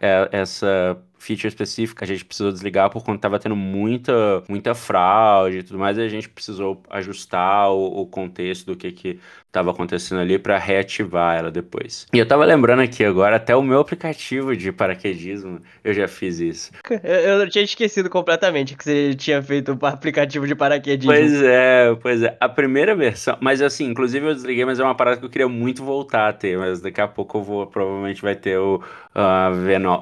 é, 0.01 0.29
essa 0.33 1.01
feature 1.17 1.47
específica 1.47 2.03
a 2.03 2.07
gente 2.07 2.23
precisou 2.25 2.51
desligar 2.51 2.89
por 2.89 3.03
conta 3.03 3.19
tava 3.19 3.39
tendo 3.39 3.55
muita, 3.55 4.43
muita 4.49 4.73
fraude 4.73 5.59
e 5.59 5.63
tudo 5.63 5.79
mais, 5.79 5.97
e 5.97 6.01
a 6.01 6.09
gente 6.09 6.27
precisou 6.27 6.81
ajustar 6.89 7.71
o, 7.71 8.01
o 8.01 8.07
contexto 8.07 8.65
do 8.65 8.75
que 8.75 8.91
que 8.91 9.19
estava 9.49 9.71
acontecendo 9.71 10.21
ali 10.21 10.37
para 10.37 10.57
reativar 10.57 11.37
ela 11.37 11.51
depois. 11.51 12.05
E 12.13 12.19
eu 12.19 12.25
tava 12.25 12.45
lembrando 12.45 12.81
aqui 12.81 13.03
agora, 13.03 13.35
até 13.35 13.55
o 13.55 13.63
meu 13.63 13.79
aplicativo 13.79 14.55
de 14.55 14.71
paraquedismo, 14.71 15.59
eu 15.83 15.93
já 15.93 16.07
fiz 16.07 16.39
isso. 16.39 16.71
Eu, 17.01 17.39
eu 17.39 17.49
tinha 17.49 17.63
esquecido 17.63 18.09
completamente 18.09 18.75
que 18.75 18.83
você 18.83 19.15
tinha 19.15 19.41
feito 19.41 19.77
o 19.79 19.85
aplicativo 19.85 20.45
de 20.45 20.53
paraquedismo. 20.53 21.11
Pois 21.11 21.41
é, 21.41 21.95
pois 22.01 22.21
é. 22.21 22.35
A 22.39 22.47
primeira 22.47 22.93
versão, 22.93 23.37
mas 23.39 23.61
assim, 23.61 23.85
inclusive 23.85 24.27
eu 24.27 24.33
desliguei, 24.33 24.65
mas 24.65 24.79
é 24.79 24.83
uma 24.83 24.93
parada 24.93 25.17
que 25.17 25.25
eu 25.25 25.29
queria 25.29 25.47
muito 25.47 25.83
voltar 25.83 26.29
a 26.29 26.33
ter, 26.33 26.57
mas 26.57 26.81
daqui 26.81 27.01
a 27.01 27.07
pouco 27.07 27.37
eu 27.37 27.43
vou, 27.43 27.67
provavelmente 27.67 28.21
vai 28.21 28.35
ter 28.35 28.59
o, 28.59 28.83
a 29.15 29.49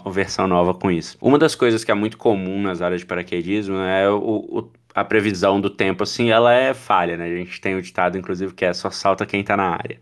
versão 0.10 0.48
nova 0.48 0.74
com 0.74 0.92
isso. 0.92 1.18
Uma 1.22 1.38
das 1.38 1.56
coisas 1.56 1.84
que 1.84 1.92
é 1.92 1.96
muito 1.96 2.18
comum 2.18 2.62
nas 2.62 2.82
áreas 2.82 3.02
de 3.02 3.08
paraquedismo 3.08 3.78
é 3.78 4.10
o, 4.10 4.18
o 4.18 4.72
a 4.98 5.04
previsão 5.04 5.62
do 5.62 5.70
tempo, 5.70 6.02
assim, 6.02 6.32
ela 6.32 6.52
é 6.52 6.74
falha, 6.74 7.16
né? 7.16 7.26
A 7.26 7.38
gente 7.38 7.62
tem 7.62 7.76
o 7.76 7.82
ditado, 7.84 8.18
inclusive, 8.18 8.52
que 8.52 8.66
é 8.66 8.74
só 8.74 8.90
salta 8.90 9.28
quem 9.28 9.44
tá 9.44 9.56
na 9.56 9.70
área. 9.70 10.00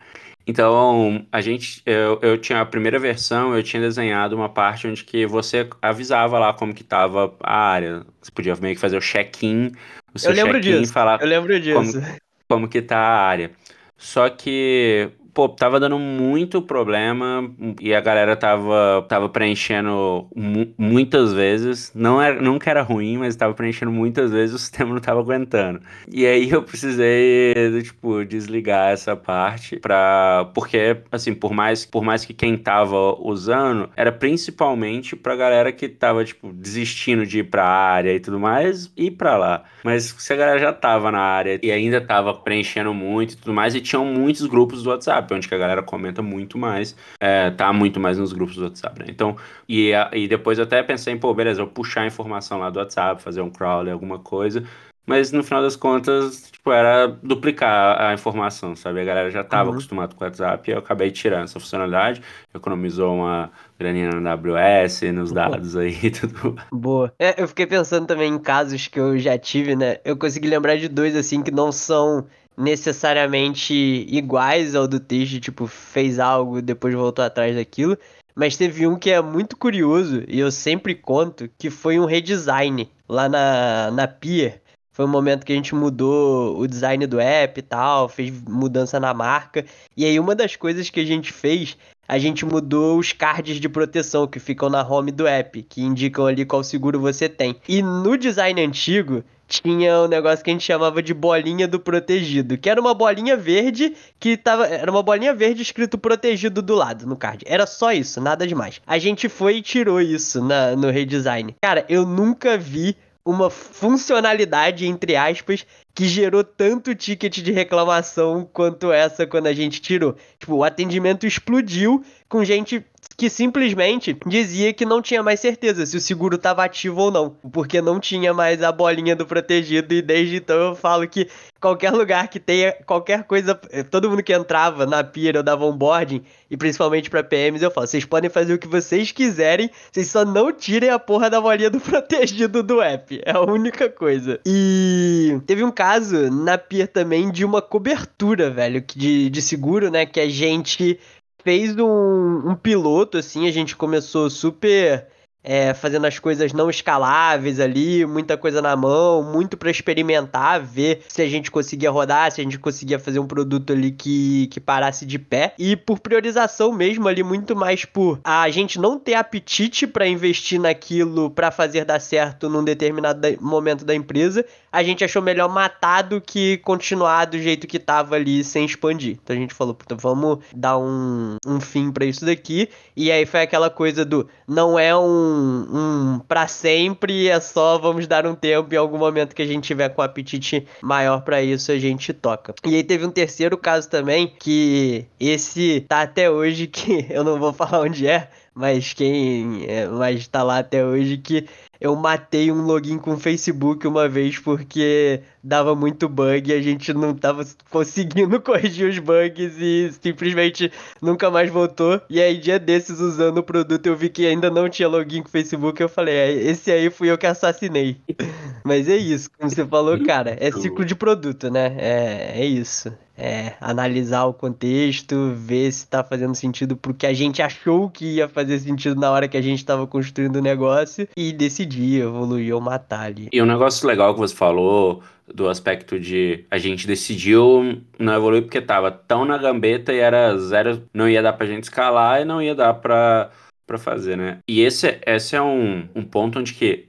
Então, 0.48 1.26
a 1.30 1.42
gente, 1.42 1.82
eu, 1.86 2.18
eu 2.22 2.38
tinha 2.38 2.62
a 2.62 2.66
primeira 2.66 2.98
versão, 2.98 3.54
eu 3.54 3.62
tinha 3.62 3.82
desenhado 3.82 4.38
uma 4.38 4.48
parte 4.48 4.88
onde 4.88 5.04
que 5.04 5.26
você 5.26 5.68
avisava 5.82 6.40
lá 6.40 6.54
como 6.54 6.74
que 6.74 6.82
tava 6.82 7.36
a 7.44 7.58
área. 7.58 8.06
Você 8.22 8.32
podia 8.32 8.56
meio 8.56 8.74
que 8.74 8.80
fazer 8.80 8.96
o 8.96 9.02
check-in, 9.02 9.74
o 10.14 10.18
seu 10.18 10.34
check-in 10.34 10.86
falar 10.86 11.20
eu 11.20 11.28
lembro 11.28 11.60
disso. 11.60 12.00
Como, 12.00 12.18
como 12.48 12.68
que 12.70 12.82
tá 12.82 12.98
a 12.98 13.22
área. 13.22 13.52
Só 13.98 14.30
que 14.30 15.10
pô, 15.36 15.50
tava 15.50 15.82
dando 15.82 16.00
muito 16.00 16.62
problema 16.62 17.52
e 17.82 17.94
a 17.94 18.00
galera 18.00 18.38
tava, 18.38 19.06
tava 19.10 19.28
preenchendo 19.28 20.28
mu 20.34 20.74
muitas 20.78 21.34
vezes. 21.34 21.92
Não 21.94 22.22
era, 22.22 22.42
nunca 22.42 22.70
era 22.72 22.82
ruim, 22.82 23.18
mas 23.18 23.36
tava 23.36 23.54
preenchendo 23.54 23.92
muitas 23.92 24.32
vezes 24.32 24.56
o 24.56 24.58
sistema 24.58 24.94
não 24.94 25.02
tava 25.02 25.20
aguentando. 25.20 25.82
E 26.10 26.26
aí 26.26 26.50
eu 26.50 26.64
precisei, 26.64 27.54
tipo, 27.84 28.24
desligar 28.24 28.94
essa 28.94 29.16
parte 29.16 29.76
pra. 29.78 30.50
Porque, 30.54 30.98
assim, 31.12 31.34
por 31.34 31.54
mais, 31.54 31.86
por 31.86 32.04
mais 32.04 32.24
que 32.24 32.34
quem 32.34 32.58
tava 32.58 32.96
usando, 33.20 33.90
era 33.98 34.14
principalmente 34.14 35.18
pra 35.18 35.36
galera 35.36 35.70
que 35.74 35.90
tava, 35.90 36.24
tipo, 36.24 36.54
desistindo 36.54 37.26
de 37.26 37.40
ir 37.40 37.44
pra 37.44 37.66
área 37.66 38.14
e 38.14 38.22
tudo 38.22 38.40
mais, 38.40 38.90
ir 38.96 39.12
pra 39.12 39.36
lá. 39.36 39.64
Mas 39.84 40.16
se 40.18 40.32
a 40.32 40.36
galera 40.38 40.60
já 40.60 40.72
tava 40.72 41.12
na 41.12 41.20
área 41.20 41.60
e 41.62 41.72
ainda 41.72 42.00
tava 42.00 42.34
preenchendo 42.34 42.94
muito 42.94 43.34
e 43.34 43.36
tudo 43.36 43.54
mais, 43.54 43.76
e 43.76 43.82
tinham 43.82 44.06
muitos 44.06 44.46
grupos 44.46 44.82
do 44.82 44.90
WhatsApp. 44.90 45.25
WhatsApp, 45.26 45.34
onde 45.34 45.48
que 45.48 45.56
a 45.56 45.58
galera 45.58 45.84
comenta 45.84 46.22
muito 46.22 46.58
mais, 46.58 46.96
é, 47.20 47.50
tá 47.52 47.74
muito 47.74 48.00
mais 48.00 48.18
nos 48.18 48.32
grupos 48.32 48.56
do 48.56 48.64
WhatsApp, 48.64 49.00
né? 49.00 49.06
Então, 49.10 49.36
e, 49.68 49.92
e 50.14 50.28
depois 50.28 50.58
eu 50.58 50.64
até 50.64 50.82
pensei 50.84 51.14
em, 51.14 51.18
pô, 51.18 51.34
beleza, 51.34 51.62
eu 51.62 51.68
puxar 51.68 52.02
a 52.02 52.08
informação 52.08 52.60
lá 52.60 52.70
do 52.70 52.80
WhatsApp, 52.80 53.22
fazer 53.22 53.42
um 53.42 53.50
crawler, 53.50 53.94
alguma 53.94 54.20
coisa, 54.20 54.64
mas 55.06 55.32
no 55.32 55.44
final 55.44 55.62
das 55.62 55.76
contas, 55.76 56.50
tipo, 56.52 56.72
era 56.72 57.08
duplicar 57.08 58.02
a 58.02 58.14
informação, 58.14 58.76
sabe? 58.76 59.02
A 59.02 59.06
galera 59.06 59.30
já 59.30 59.42
estava 59.42 59.70
uhum. 59.70 59.76
acostumada 59.76 60.16
com 60.16 60.24
o 60.24 60.28
WhatsApp 60.28 60.68
e 60.68 60.74
eu 60.74 60.80
acabei 60.80 61.12
tirando 61.12 61.44
essa 61.44 61.60
funcionalidade, 61.60 62.24
economizou 62.54 63.14
uma 63.14 63.52
graninha 63.78 64.20
na 64.20 64.32
AWS, 64.32 65.02
nos 65.14 65.32
dados 65.32 65.78
aí 65.78 65.96
e 66.02 66.10
tudo. 66.10 66.56
Boa. 66.72 67.14
É, 67.20 67.40
eu 67.42 67.48
fiquei 67.48 67.68
pensando 67.68 68.08
também 68.08 68.34
em 68.34 68.40
casos 68.40 68.88
que 68.88 69.00
eu 69.00 69.18
já 69.20 69.38
tive, 69.38 69.76
né? 69.76 69.98
Eu 70.04 70.18
consegui 70.18 70.48
lembrar 70.48 70.76
de 70.78 70.90
dois, 70.90 71.16
assim, 71.16 71.44
que 71.44 71.52
não 71.52 71.72
são 71.72 72.26
necessariamente 72.58 73.74
iguais 73.74 74.76
ao 74.76 74.88
do 74.88 75.00
texto, 75.00 75.40
tipo, 75.40 75.68
fez 75.68 76.20
algo 76.20 76.62
depois 76.62 76.94
voltou 76.94 77.24
atrás 77.26 77.56
daquilo. 77.56 77.98
Mas 78.36 78.58
teve 78.58 78.86
um 78.88 78.98
que 79.00 79.12
é 79.12 79.22
muito 79.22 79.56
curioso, 79.58 80.24
e 80.28 80.40
eu 80.40 80.52
sempre 80.52 80.94
conto, 80.96 81.50
que 81.58 81.70
foi 81.70 82.00
um 82.00 82.06
redesign 82.06 82.92
lá 83.08 83.30
na, 83.30 83.92
na 83.92 84.08
Pier. 84.08 84.62
Foi 84.96 85.04
um 85.04 85.10
momento 85.10 85.46
que 85.46 85.52
a 85.52 85.56
gente 85.56 85.76
mudou 85.76 86.58
o 86.58 86.66
design 86.66 87.06
do 87.06 87.20
app 87.20 87.60
e 87.60 87.62
tal, 87.62 88.08
fez 88.08 88.32
mudança 88.48 88.98
na 88.98 89.14
marca. 89.14 89.66
E 89.96 90.06
aí 90.06 90.18
uma 90.18 90.34
das 90.34 90.56
coisas 90.56 90.90
que 90.90 91.02
a 91.02 91.06
gente 91.06 91.34
fez, 91.34 91.78
a 92.08 92.18
gente 92.18 92.46
mudou 92.46 92.98
os 92.98 93.12
cards 93.12 93.60
de 93.60 93.68
proteção 93.68 94.26
que 94.26 94.40
ficam 94.40 94.70
na 94.70 94.88
home 94.88 95.12
do 95.12 95.28
app, 95.28 95.62
que 95.64 95.82
indicam 95.82 96.26
ali 96.26 96.46
qual 96.46 96.64
seguro 96.64 96.98
você 96.98 97.28
tem. 97.28 97.58
E 97.68 97.82
no 97.82 98.18
design 98.18 98.62
antigo, 98.62 99.22
tinha 99.50 100.00
um 100.00 100.08
negócio 100.08 100.46
que 100.46 100.50
a 100.50 100.54
gente 100.54 100.64
chamava 100.64 101.04
de 101.04 101.14
bolinha 101.14 101.68
do 101.68 101.78
protegido, 101.78 102.58
que 102.58 102.70
era 102.70 102.80
uma 102.80 102.94
bolinha 102.94 103.36
verde 103.36 103.94
que 104.18 104.38
tava. 104.38 104.66
Era 104.66 104.90
uma 104.90 105.04
bolinha 105.04 105.34
verde 105.34 105.62
escrito 105.62 105.98
protegido 105.98 106.62
do 106.62 106.74
lado 106.74 107.06
no 107.06 107.18
card. 107.18 107.44
Era 107.46 107.68
só 107.68 107.92
isso, 107.92 108.22
nada 108.22 108.48
demais. 108.48 108.82
A 108.88 108.98
gente 108.98 109.28
foi 109.28 109.58
e 109.58 109.62
tirou 109.62 110.00
isso 110.00 110.42
na, 110.42 110.74
no 110.74 110.90
redesign. 110.90 111.54
Cara, 111.62 111.86
eu 111.90 112.06
nunca 112.06 112.58
vi 112.58 112.96
uma 113.26 113.50
funcionalidade, 113.50 114.86
entre 114.86 115.16
aspas, 115.16 115.66
que 115.96 116.06
gerou 116.08 116.44
tanto 116.44 116.94
ticket 116.94 117.42
de 117.42 117.52
reclamação 117.52 118.48
quanto 118.54 118.92
essa 118.92 119.26
quando 119.26 119.48
a 119.48 119.54
gente 119.54 119.82
tirou. 119.82 120.16
Tipo, 120.38 120.58
o 120.58 120.64
atendimento 120.64 121.26
explodiu 121.26 122.06
com 122.30 122.46
gente 122.46 122.86
que 123.18 123.30
simplesmente 123.30 124.18
dizia 124.26 124.74
que 124.74 124.86
não 124.86 125.02
tinha 125.02 125.24
mais 125.24 125.40
certeza 125.40 125.86
se 125.86 125.96
o 125.96 126.02
seguro 126.02 126.36
estava 126.36 126.64
ativo 126.64 127.02
ou 127.02 127.12
não, 127.12 127.30
porque 127.52 127.82
não 127.82 128.00
tinha 128.00 128.34
mais 128.34 128.62
a 128.62 128.72
bolinha 128.72 129.16
do 129.16 129.26
protegido 129.26 129.94
e 129.94 130.02
desde 130.02 130.38
então 130.38 130.56
eu 130.58 130.76
falo 130.76 131.08
que 131.08 131.30
qualquer 131.60 131.92
lugar 131.92 132.28
que 132.28 132.40
tenha 132.40 132.74
qualquer 132.86 133.24
coisa, 133.24 133.60
eh, 133.72 133.84
todo 133.84 134.10
mundo 134.10 134.22
que 134.22 134.34
entrava 134.34 134.86
na 134.86 135.04
pira 135.04 135.40
ou 135.40 135.44
dava 135.44 135.66
onboarding, 135.66 136.24
e 136.52 136.58
principalmente 136.58 137.10
para 137.10 137.24
PMs, 137.24 137.64
eu 137.64 137.72
falo, 137.72 137.88
vocês 137.88 138.06
podem 138.06 138.30
fazer 138.30 138.54
o 138.54 138.60
que 138.60 138.68
vocês 138.68 139.12
quiserem, 139.12 139.70
vocês 139.92 140.08
só 140.08 140.24
não 140.26 140.52
tirem 140.52 140.90
a 140.90 141.00
porra 141.00 141.30
da 141.30 141.42
bolinha 141.42 141.70
do 141.70 141.80
protegido 141.82 142.62
do 142.62 142.82
app, 142.82 143.22
é 143.26 143.32
a 143.32 143.42
única 143.42 143.90
coisa. 143.90 144.40
E 144.46 145.40
teve 145.48 145.64
um 145.64 145.72
caso 145.72 146.30
na 146.30 146.58
pia 146.58 146.86
também 146.86 147.32
de 147.32 147.46
uma 147.46 147.62
cobertura, 147.62 148.52
velho, 148.52 148.84
de, 148.96 149.30
de 149.30 149.42
seguro, 149.42 149.90
né, 149.90 150.06
que 150.06 150.20
a 150.20 150.30
gente 150.30 151.00
fez 151.46 151.78
um, 151.78 152.50
um 152.50 152.56
piloto, 152.56 153.20
assim, 153.20 153.48
a 153.48 153.52
gente 153.52 153.76
começou 153.76 154.32
super 154.32 155.08
é, 155.46 155.74
fazendo 155.76 156.06
as 156.06 156.18
coisas 156.18 156.52
não 156.52 156.70
escaláveis 156.70 157.60
ali, 157.60 158.04
muita 158.06 158.36
coisa 158.36 158.62
na 158.62 158.76
mão, 158.76 159.22
muito 159.22 159.56
para 159.56 159.70
experimentar, 159.70 160.60
ver 160.60 161.04
se 161.08 161.22
a 161.22 161.30
gente 161.30 161.52
conseguia 161.52 161.92
rodar, 161.92 162.32
se 162.32 162.42
a 162.42 162.44
gente 162.44 162.58
conseguia 162.58 162.98
fazer 162.98 163.20
um 163.20 163.28
produto 163.28 163.72
ali 163.72 163.92
que, 163.92 164.48
que 164.48 164.60
parasse 164.60 165.06
de 165.06 165.20
pé. 165.20 165.54
E 165.60 165.76
por 165.76 166.00
priorização 166.00 166.72
mesmo 166.72 167.08
ali, 167.08 167.22
muito 167.24 167.56
mais 167.56 167.86
por 167.86 168.20
a 168.24 168.50
gente 168.50 168.80
não 168.80 168.98
ter 168.98 169.14
apetite 169.14 169.86
para 169.86 170.08
investir 170.08 170.60
naquilo 170.60 171.30
para 171.30 171.52
fazer 171.52 171.86
dar 171.86 172.00
certo 172.02 172.50
num 172.50 172.64
determinado 172.64 173.22
momento 173.40 173.86
da 173.86 173.94
empresa, 173.94 174.44
a 174.72 174.82
gente 174.82 175.04
achou 175.04 175.22
melhor 175.22 175.48
matar 175.48 176.02
do 176.02 176.20
que 176.20 176.58
continuar 176.58 177.26
do 177.26 177.40
jeito 177.40 177.68
que 177.68 177.78
tava 177.78 178.16
ali 178.16 178.44
sem 178.44 178.66
expandir. 178.66 179.18
Então 179.24 179.36
a 179.36 179.40
gente 179.40 179.54
falou, 179.54 179.76
puta, 179.76 179.96
vamos 179.96 180.40
dar 180.54 180.78
um, 180.78 181.38
um 181.46 181.62
fim 181.62 181.92
para 181.92 182.06
isso 182.06 182.26
daqui. 182.26 182.68
E 182.96 183.12
aí 183.12 183.26
foi 183.26 183.42
aquela 183.42 183.70
coisa 183.70 184.04
do 184.04 184.28
não 184.48 184.78
é 184.78 184.96
um 184.96 185.35
um, 185.36 186.20
para 186.28 186.48
sempre, 186.48 187.28
é 187.28 187.40
só 187.40 187.78
vamos 187.78 188.08
dar 188.08 188.26
um 188.26 188.36
tempo 188.36 188.74
em 188.74 188.78
algum 188.78 188.98
momento 188.98 189.36
que 189.36 189.42
a 189.42 189.46
gente 189.46 189.64
tiver 189.64 189.90
com 189.90 190.02
apetite 190.02 190.68
maior 190.82 191.22
para 191.22 191.42
isso, 191.42 191.72
a 191.72 191.78
gente 191.78 192.14
toca. 192.14 192.54
E 192.66 192.76
aí 192.76 192.84
teve 192.84 193.06
um 193.06 193.12
terceiro 193.12 193.58
caso 193.58 193.90
também, 193.90 194.28
que 194.40 195.06
esse 195.20 195.82
tá 195.82 196.02
até 196.02 196.30
hoje, 196.30 196.68
que 196.68 197.06
eu 197.10 197.24
não 197.24 197.40
vou 197.40 197.54
falar 197.54 197.82
onde 197.82 198.08
é, 198.08 198.30
mas 198.54 198.94
quem. 198.94 199.66
É, 199.68 199.88
mas 199.88 200.28
tá 200.28 200.42
lá 200.42 200.60
até 200.60 200.86
hoje 200.86 201.18
que 201.18 201.46
eu 201.80 201.96
matei 201.96 202.52
um 202.52 202.62
login 202.62 202.98
com 202.98 203.14
o 203.14 203.20
Facebook 203.20 203.88
uma 203.88 204.08
vez 204.08 204.40
porque 204.40 205.22
dava 205.44 205.76
muito 205.76 206.10
bug 206.10 206.50
e 206.50 206.54
a 206.54 206.62
gente 206.62 206.94
não 206.94 207.14
tava 207.14 207.46
conseguindo 207.70 208.40
corrigir 208.42 208.90
os 208.90 208.98
bugs 208.98 209.56
e 209.60 209.92
simplesmente 210.02 210.72
nunca 211.02 211.30
mais 211.30 211.50
voltou. 211.52 212.02
E 212.10 212.22
aí, 212.22 212.38
dia 212.38 212.58
desses, 212.58 213.00
usando 213.00 213.38
o 213.38 213.44
produto, 213.44 213.86
eu 213.86 213.96
vi 213.96 214.10
que 214.10 214.26
ainda 214.26 214.50
não 214.50 214.68
tinha 214.68 214.88
login 214.88 215.22
com 215.22 215.28
o 215.28 215.32
Facebook. 215.32 215.82
Eu 215.82 215.90
falei, 215.90 216.16
é, 216.16 216.32
esse 216.34 216.72
aí 216.72 216.90
fui 216.90 217.12
eu 217.12 217.18
que 217.18 217.28
assassinei. 217.28 217.98
Mas 218.64 218.90
é 218.90 218.98
isso, 218.98 219.30
como 219.38 219.50
você 219.50 219.66
falou, 219.66 220.04
cara, 220.04 220.36
é 220.40 220.52
ciclo 220.52 220.84
de 220.84 220.96
produto, 220.96 221.52
né? 221.52 221.76
É, 221.78 222.42
é 222.42 222.46
isso 222.46 222.92
é, 223.18 223.54
analisar 223.62 224.26
o 224.26 224.34
contexto, 224.34 225.34
ver 225.36 225.72
se 225.72 225.80
está 225.80 226.04
fazendo 226.04 226.36
sentido 226.36 226.76
pro 226.76 226.94
que 226.94 227.08
a 227.08 227.14
gente 227.14 227.42
achou 227.42 227.90
que 227.90 228.16
ia 228.16 228.28
fazer 228.28 228.60
sentido 228.60 229.00
na 229.00 229.10
hora 229.10 229.28
que 229.28 229.38
a 229.38 229.42
gente 229.42 229.60
estava 229.60 229.88
construindo 229.88 230.38
o 230.38 230.42
negócio 230.42 231.08
e 231.16 231.32
decidir 231.32 231.65
evoluir 231.74 232.54
ou 232.54 232.62
matar 232.62 233.06
ali. 233.06 233.30
E 233.32 233.42
um 233.42 233.46
negócio 233.46 233.88
legal 233.88 234.14
que 234.14 234.20
você 234.20 234.36
falou 234.36 235.04
do 235.28 235.50
aspecto 235.50 236.00
de 236.00 236.46
a 236.52 236.58
gente 236.58 236.86
decidiu 236.86 237.82
não 237.98 238.14
evoluir 238.16 238.44
porque 238.44 238.62
tava 238.62 238.92
tão 238.92 239.26
na 239.26 239.38
gambeta 239.38 239.92
e 239.92 239.98
era 239.98 240.38
zero, 240.38 240.84
não 240.94 241.10
ia 241.10 241.22
dar 241.22 241.34
pra 241.34 241.48
gente 241.48 241.64
escalar 241.64 242.22
e 242.22 242.26
não 242.26 242.42
ia 242.42 242.54
dar 242.54 242.74
pra, 242.76 243.32
pra 243.66 243.78
fazer, 243.78 244.16
né? 244.16 244.40
E 244.48 244.62
esse, 244.62 245.00
esse 245.06 245.36
é 245.36 245.42
um, 245.42 245.88
um 245.96 246.04
ponto 246.04 246.40
onde 246.40 246.54
que 246.54 246.88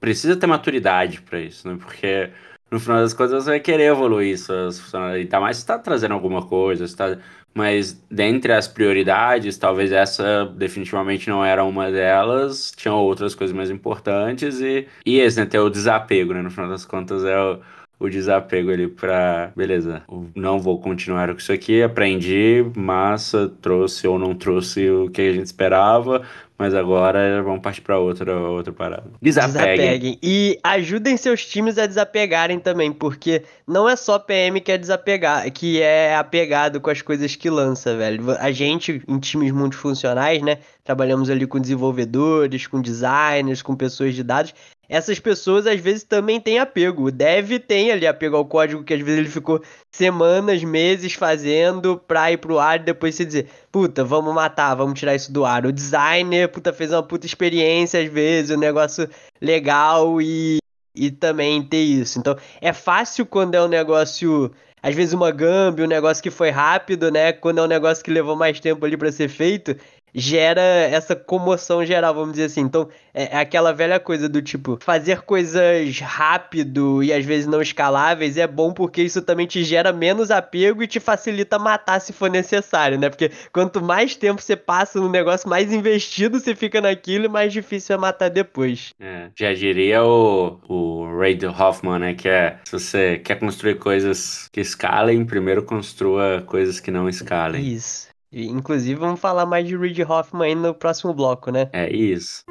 precisa 0.00 0.36
ter 0.36 0.46
maturidade 0.46 1.20
para 1.20 1.40
isso, 1.40 1.68
né? 1.68 1.76
Porque 1.78 2.30
no 2.70 2.80
final 2.80 2.98
das 2.98 3.14
contas 3.14 3.44
você 3.44 3.50
vai 3.50 3.60
querer 3.60 3.84
evoluir 3.84 4.38
suas 4.38 4.80
funcionalidades, 4.80 5.24
ainda 5.24 5.40
mais 5.40 5.56
se 5.56 5.62
está 5.62 5.78
trazendo 5.78 6.14
alguma 6.14 6.46
coisa, 6.46 6.84
está 6.84 7.18
mas 7.56 7.94
dentre 8.10 8.52
as 8.52 8.68
prioridades, 8.68 9.56
talvez 9.56 9.90
essa 9.90 10.44
definitivamente 10.44 11.30
não 11.30 11.42
era 11.44 11.64
uma 11.64 11.90
delas, 11.90 12.70
tinham 12.76 12.96
outras 12.98 13.34
coisas 13.34 13.56
mais 13.56 13.70
importantes 13.70 14.60
e, 14.60 14.86
e 15.06 15.18
esse, 15.18 15.40
né, 15.40 15.46
ter 15.46 15.58
o 15.58 15.70
desapego, 15.70 16.34
né, 16.34 16.42
no 16.42 16.50
final 16.50 16.68
das 16.68 16.84
contas 16.84 17.24
é 17.24 17.38
o, 17.40 17.58
o 17.98 18.08
desapego 18.08 18.70
ali 18.70 18.88
para 18.88 19.52
beleza, 19.56 20.02
não 20.34 20.58
vou 20.58 20.78
continuar 20.78 21.28
com 21.32 21.38
isso 21.38 21.52
aqui, 21.52 21.82
aprendi, 21.82 22.64
massa, 22.76 23.50
trouxe 23.60 24.06
ou 24.06 24.18
não 24.18 24.34
trouxe 24.34 24.88
o 24.88 25.08
que 25.10 25.22
a 25.22 25.32
gente 25.32 25.46
esperava, 25.46 26.22
mas 26.58 26.74
agora 26.74 27.42
vamos 27.42 27.60
partir 27.60 27.82
para 27.82 27.98
outra, 27.98 28.34
outra 28.34 28.72
parada. 28.72 29.04
Desapeguem. 29.20 29.76
desapeguem. 29.76 30.18
E 30.22 30.58
ajudem 30.64 31.16
seus 31.16 31.44
times 31.44 31.76
a 31.76 31.86
desapegarem 31.86 32.58
também, 32.58 32.92
porque 32.92 33.42
não 33.66 33.88
é 33.88 33.94
só 33.94 34.18
PM 34.18 34.60
que 34.60 34.72
é 34.72 34.78
desapegar, 34.78 35.50
que 35.50 35.82
é 35.82 36.16
apegado 36.16 36.80
com 36.80 36.88
as 36.88 37.02
coisas 37.02 37.36
que 37.36 37.50
lança, 37.50 37.94
velho. 37.96 38.30
A 38.38 38.50
gente, 38.50 39.02
em 39.06 39.18
times 39.18 39.52
multifuncionais, 39.52 40.40
né? 40.42 40.58
Trabalhamos 40.82 41.28
ali 41.28 41.46
com 41.46 41.60
desenvolvedores, 41.60 42.66
com 42.66 42.80
designers, 42.80 43.60
com 43.60 43.76
pessoas 43.76 44.14
de 44.14 44.22
dados 44.22 44.54
essas 44.88 45.18
pessoas 45.18 45.66
às 45.66 45.80
vezes 45.80 46.02
também 46.04 46.40
têm 46.40 46.58
apego. 46.58 47.04
O 47.04 47.10
dev 47.10 47.58
tem 47.58 47.90
ali 47.90 48.06
apego 48.06 48.36
ao 48.36 48.44
código 48.44 48.84
que 48.84 48.94
às 48.94 49.00
vezes 49.00 49.18
ele 49.18 49.28
ficou 49.28 49.62
semanas, 49.90 50.62
meses 50.62 51.14
fazendo 51.14 51.98
pra 52.06 52.30
ir 52.32 52.38
pro 52.38 52.58
ar 52.58 52.80
e 52.80 52.84
depois 52.84 53.14
se 53.14 53.24
dizer, 53.24 53.48
puta, 53.70 54.04
vamos 54.04 54.34
matar, 54.34 54.74
vamos 54.74 54.98
tirar 54.98 55.14
isso 55.14 55.32
do 55.32 55.44
ar. 55.44 55.66
O 55.66 55.72
designer, 55.72 56.48
puta, 56.48 56.72
fez 56.72 56.92
uma 56.92 57.02
puta 57.02 57.26
experiência 57.26 58.00
às 58.00 58.10
vezes, 58.10 58.56
um 58.56 58.60
negócio 58.60 59.08
legal 59.40 60.20
e, 60.20 60.58
e 60.94 61.10
também 61.10 61.62
ter 61.62 61.82
isso. 61.82 62.18
Então 62.18 62.36
é 62.60 62.72
fácil 62.72 63.26
quando 63.26 63.54
é 63.54 63.62
um 63.62 63.68
negócio 63.68 64.52
às 64.82 64.94
vezes 64.94 65.14
uma 65.14 65.32
gambi, 65.32 65.82
um 65.82 65.88
negócio 65.88 66.22
que 66.22 66.30
foi 66.30 66.50
rápido, 66.50 67.10
né? 67.10 67.32
Quando 67.32 67.58
é 67.58 67.62
um 67.62 67.66
negócio 67.66 68.04
que 68.04 68.10
levou 68.10 68.36
mais 68.36 68.60
tempo 68.60 68.84
ali 68.86 68.96
para 68.96 69.10
ser 69.10 69.28
feito, 69.28 69.74
gera 70.16 70.62
essa 70.62 71.14
comoção 71.14 71.84
geral, 71.84 72.14
vamos 72.14 72.32
dizer 72.32 72.44
assim. 72.44 72.62
Então, 72.62 72.88
é, 73.12 73.36
é 73.36 73.38
aquela 73.38 73.72
velha 73.72 74.00
coisa 74.00 74.28
do 74.30 74.40
tipo, 74.40 74.78
fazer 74.80 75.20
coisas 75.20 76.00
rápido 76.00 77.02
e 77.02 77.12
às 77.12 77.24
vezes 77.24 77.46
não 77.46 77.60
escaláveis 77.60 78.38
é 78.38 78.46
bom 78.46 78.72
porque 78.72 79.02
isso 79.02 79.20
também 79.20 79.46
te 79.46 79.62
gera 79.62 79.92
menos 79.92 80.30
apego 80.30 80.82
e 80.82 80.86
te 80.86 80.98
facilita 80.98 81.58
matar 81.58 82.00
se 82.00 82.14
for 82.14 82.30
necessário, 82.30 82.98
né? 82.98 83.10
Porque 83.10 83.30
quanto 83.52 83.82
mais 83.82 84.16
tempo 84.16 84.40
você 84.40 84.56
passa 84.56 84.98
no 84.98 85.10
negócio, 85.10 85.48
mais 85.48 85.70
investido 85.70 86.40
você 86.40 86.54
fica 86.54 86.80
naquilo 86.80 87.26
e 87.26 87.28
mais 87.28 87.52
difícil 87.52 87.94
é 87.94 87.98
matar 87.98 88.30
depois. 88.30 88.94
É, 88.98 89.28
já 89.38 89.52
diria 89.52 90.02
o, 90.02 90.58
o 90.66 91.18
Ray 91.18 91.38
Hoffman, 91.46 91.98
né? 91.98 92.14
Que 92.14 92.28
é, 92.28 92.58
se 92.64 92.72
você 92.72 93.18
quer 93.18 93.38
construir 93.38 93.74
coisas 93.74 94.48
que 94.50 94.60
escalem, 94.60 95.26
primeiro 95.26 95.62
construa 95.62 96.42
coisas 96.46 96.80
que 96.80 96.90
não 96.90 97.06
escalem. 97.06 97.62
Isso. 97.62 98.15
Inclusive, 98.44 99.00
vamos 99.00 99.18
falar 99.18 99.46
mais 99.46 99.66
de 99.66 99.74
Reid 99.74 100.02
Hoffman 100.02 100.48
aí 100.48 100.54
no 100.54 100.74
próximo 100.74 101.14
bloco, 101.14 101.50
né? 101.50 101.70
É 101.72 101.90
isso. 101.90 102.44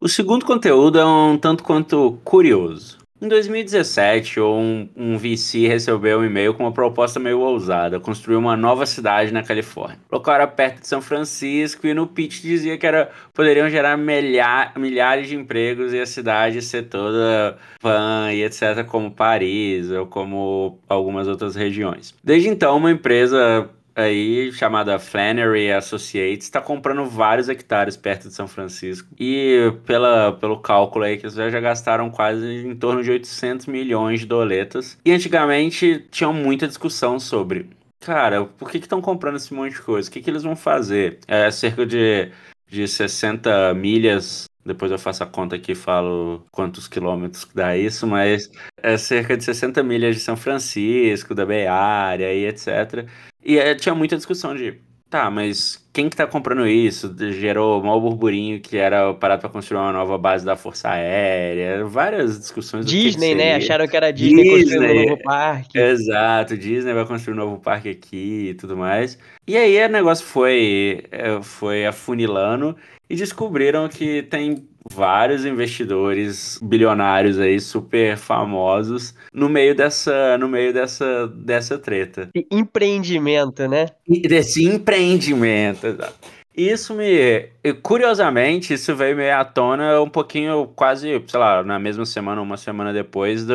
O 0.00 0.08
segundo 0.08 0.44
conteúdo 0.44 0.98
é 0.98 1.04
um 1.04 1.36
tanto 1.36 1.64
quanto 1.64 2.18
curioso. 2.24 3.01
Em 3.22 3.28
2017, 3.28 4.40
um, 4.40 4.88
um 4.96 5.16
VC 5.16 5.68
recebeu 5.68 6.18
um 6.18 6.24
e-mail 6.24 6.54
com 6.54 6.64
uma 6.64 6.72
proposta 6.72 7.20
meio 7.20 7.38
ousada: 7.38 8.00
construir 8.00 8.34
uma 8.34 8.56
nova 8.56 8.84
cidade 8.84 9.32
na 9.32 9.44
Califórnia. 9.44 10.00
O 10.10 10.16
local 10.16 10.34
era 10.34 10.46
perto 10.48 10.80
de 10.80 10.88
São 10.88 11.00
Francisco 11.00 11.86
e 11.86 11.94
no 11.94 12.08
pitch 12.08 12.42
dizia 12.42 12.76
que 12.76 12.84
era, 12.84 13.12
poderiam 13.32 13.70
gerar 13.70 13.96
milha, 13.96 14.72
milhares 14.76 15.28
de 15.28 15.36
empregos 15.36 15.92
e 15.92 16.00
a 16.00 16.06
cidade 16.06 16.60
ser 16.62 16.88
toda 16.88 17.56
pan 17.80 18.32
e 18.32 18.42
etc., 18.42 18.84
como 18.84 19.08
Paris 19.08 19.88
ou 19.92 20.04
como 20.04 20.80
algumas 20.88 21.28
outras 21.28 21.54
regiões. 21.54 22.12
Desde 22.24 22.48
então, 22.48 22.76
uma 22.76 22.90
empresa 22.90 23.70
aí 23.94 24.52
chamada 24.52 24.98
Flannery 24.98 25.72
Associates 25.72 26.46
está 26.46 26.60
comprando 26.60 27.04
vários 27.06 27.48
hectares 27.48 27.96
perto 27.96 28.28
de 28.28 28.34
São 28.34 28.48
Francisco 28.48 29.08
e 29.18 29.72
pela, 29.86 30.32
pelo 30.32 30.58
cálculo 30.58 31.04
aí 31.04 31.16
que 31.16 31.26
eles 31.26 31.34
já 31.34 31.60
gastaram 31.60 32.10
quase 32.10 32.66
em 32.66 32.74
torno 32.74 33.02
de 33.02 33.10
800 33.10 33.66
milhões 33.66 34.20
de 34.20 34.26
doletas 34.26 34.98
e 35.04 35.12
antigamente 35.12 36.06
tinha 36.10 36.32
muita 36.32 36.66
discussão 36.66 37.18
sobre 37.18 37.70
cara, 38.02 38.44
por 38.44 38.70
que 38.70 38.78
estão 38.78 39.00
comprando 39.00 39.36
esse 39.36 39.54
monte 39.54 39.74
de 39.74 39.82
coisa? 39.82 40.08
O 40.08 40.12
que, 40.12 40.20
que 40.20 40.28
eles 40.28 40.42
vão 40.42 40.56
fazer? 40.56 41.20
É 41.26 41.50
cerca 41.50 41.86
de, 41.86 42.30
de 42.66 42.86
60 42.86 43.72
milhas 43.74 44.46
depois 44.64 44.92
eu 44.92 44.98
faço 44.98 45.22
a 45.22 45.26
conta 45.26 45.56
aqui 45.56 45.72
e 45.72 45.76
falo 45.76 46.44
quantos 46.50 46.86
quilômetros 46.86 47.48
dá 47.54 47.76
isso, 47.76 48.06
mas 48.06 48.50
é 48.76 48.96
cerca 48.96 49.36
de 49.36 49.44
60 49.44 49.82
milhas 49.82 50.14
de 50.14 50.20
São 50.20 50.36
Francisco, 50.36 51.34
da 51.34 51.44
Bay 51.44 51.66
Area 51.66 52.32
e 52.32 52.46
etc. 52.46 53.06
E 53.44 53.58
é, 53.58 53.74
tinha 53.74 53.94
muita 53.94 54.16
discussão 54.16 54.54
de, 54.54 54.80
tá, 55.10 55.30
mas 55.30 55.84
quem 55.92 56.08
que 56.08 56.16
tá 56.16 56.26
comprando 56.26 56.66
isso? 56.66 57.14
Gerou 57.32 57.82
mau 57.82 58.00
burburinho 58.00 58.60
que 58.60 58.78
era 58.78 59.12
parado 59.12 59.42
para 59.42 59.50
construir 59.50 59.78
uma 59.78 59.92
nova 59.92 60.16
base 60.16 60.44
da 60.44 60.56
Força 60.56 60.88
Aérea, 60.88 61.84
várias 61.84 62.38
discussões. 62.38 62.86
Disney, 62.86 63.34
né? 63.34 63.56
Acharam 63.56 63.86
que 63.86 63.96
era 63.96 64.10
Disney, 64.10 64.42
Disney 64.42 64.58
construindo 64.58 64.90
um 64.90 65.10
novo 65.10 65.22
parque. 65.22 65.78
Exato, 65.78 66.56
Disney 66.56 66.94
vai 66.94 67.04
construir 67.04 67.34
um 67.34 67.36
novo 67.36 67.58
parque 67.58 67.90
aqui 67.90 68.50
e 68.50 68.54
tudo 68.54 68.76
mais. 68.76 69.18
E 69.46 69.56
aí 69.56 69.84
o 69.84 69.88
negócio 69.88 70.24
foi, 70.24 71.04
é, 71.10 71.42
foi 71.42 71.84
afunilando 71.84 72.76
e 73.12 73.16
descobriram 73.16 73.90
que 73.90 74.22
tem 74.22 74.66
vários 74.90 75.44
investidores 75.44 76.58
bilionários 76.62 77.38
aí 77.38 77.60
super 77.60 78.16
famosos 78.16 79.14
no 79.30 79.50
meio 79.50 79.74
dessa 79.74 80.38
no 80.38 80.48
meio 80.48 80.72
dessa 80.72 81.28
dessa 81.28 81.78
treta. 81.78 82.30
Empreendimento, 82.50 83.68
né? 83.68 83.88
Desse 84.08 84.64
empreendimento, 84.64 85.86
exato. 85.86 86.14
Isso 86.56 86.94
me. 86.94 87.50
Curiosamente, 87.82 88.74
isso 88.74 88.94
veio 88.94 89.16
meio 89.16 89.36
à 89.36 89.44
tona 89.44 90.00
um 90.00 90.08
pouquinho, 90.08 90.70
quase, 90.74 91.22
sei 91.26 91.40
lá, 91.40 91.62
na 91.62 91.78
mesma 91.78 92.04
semana, 92.04 92.42
uma 92.42 92.58
semana 92.58 92.92
depois. 92.92 93.46
Do, 93.46 93.54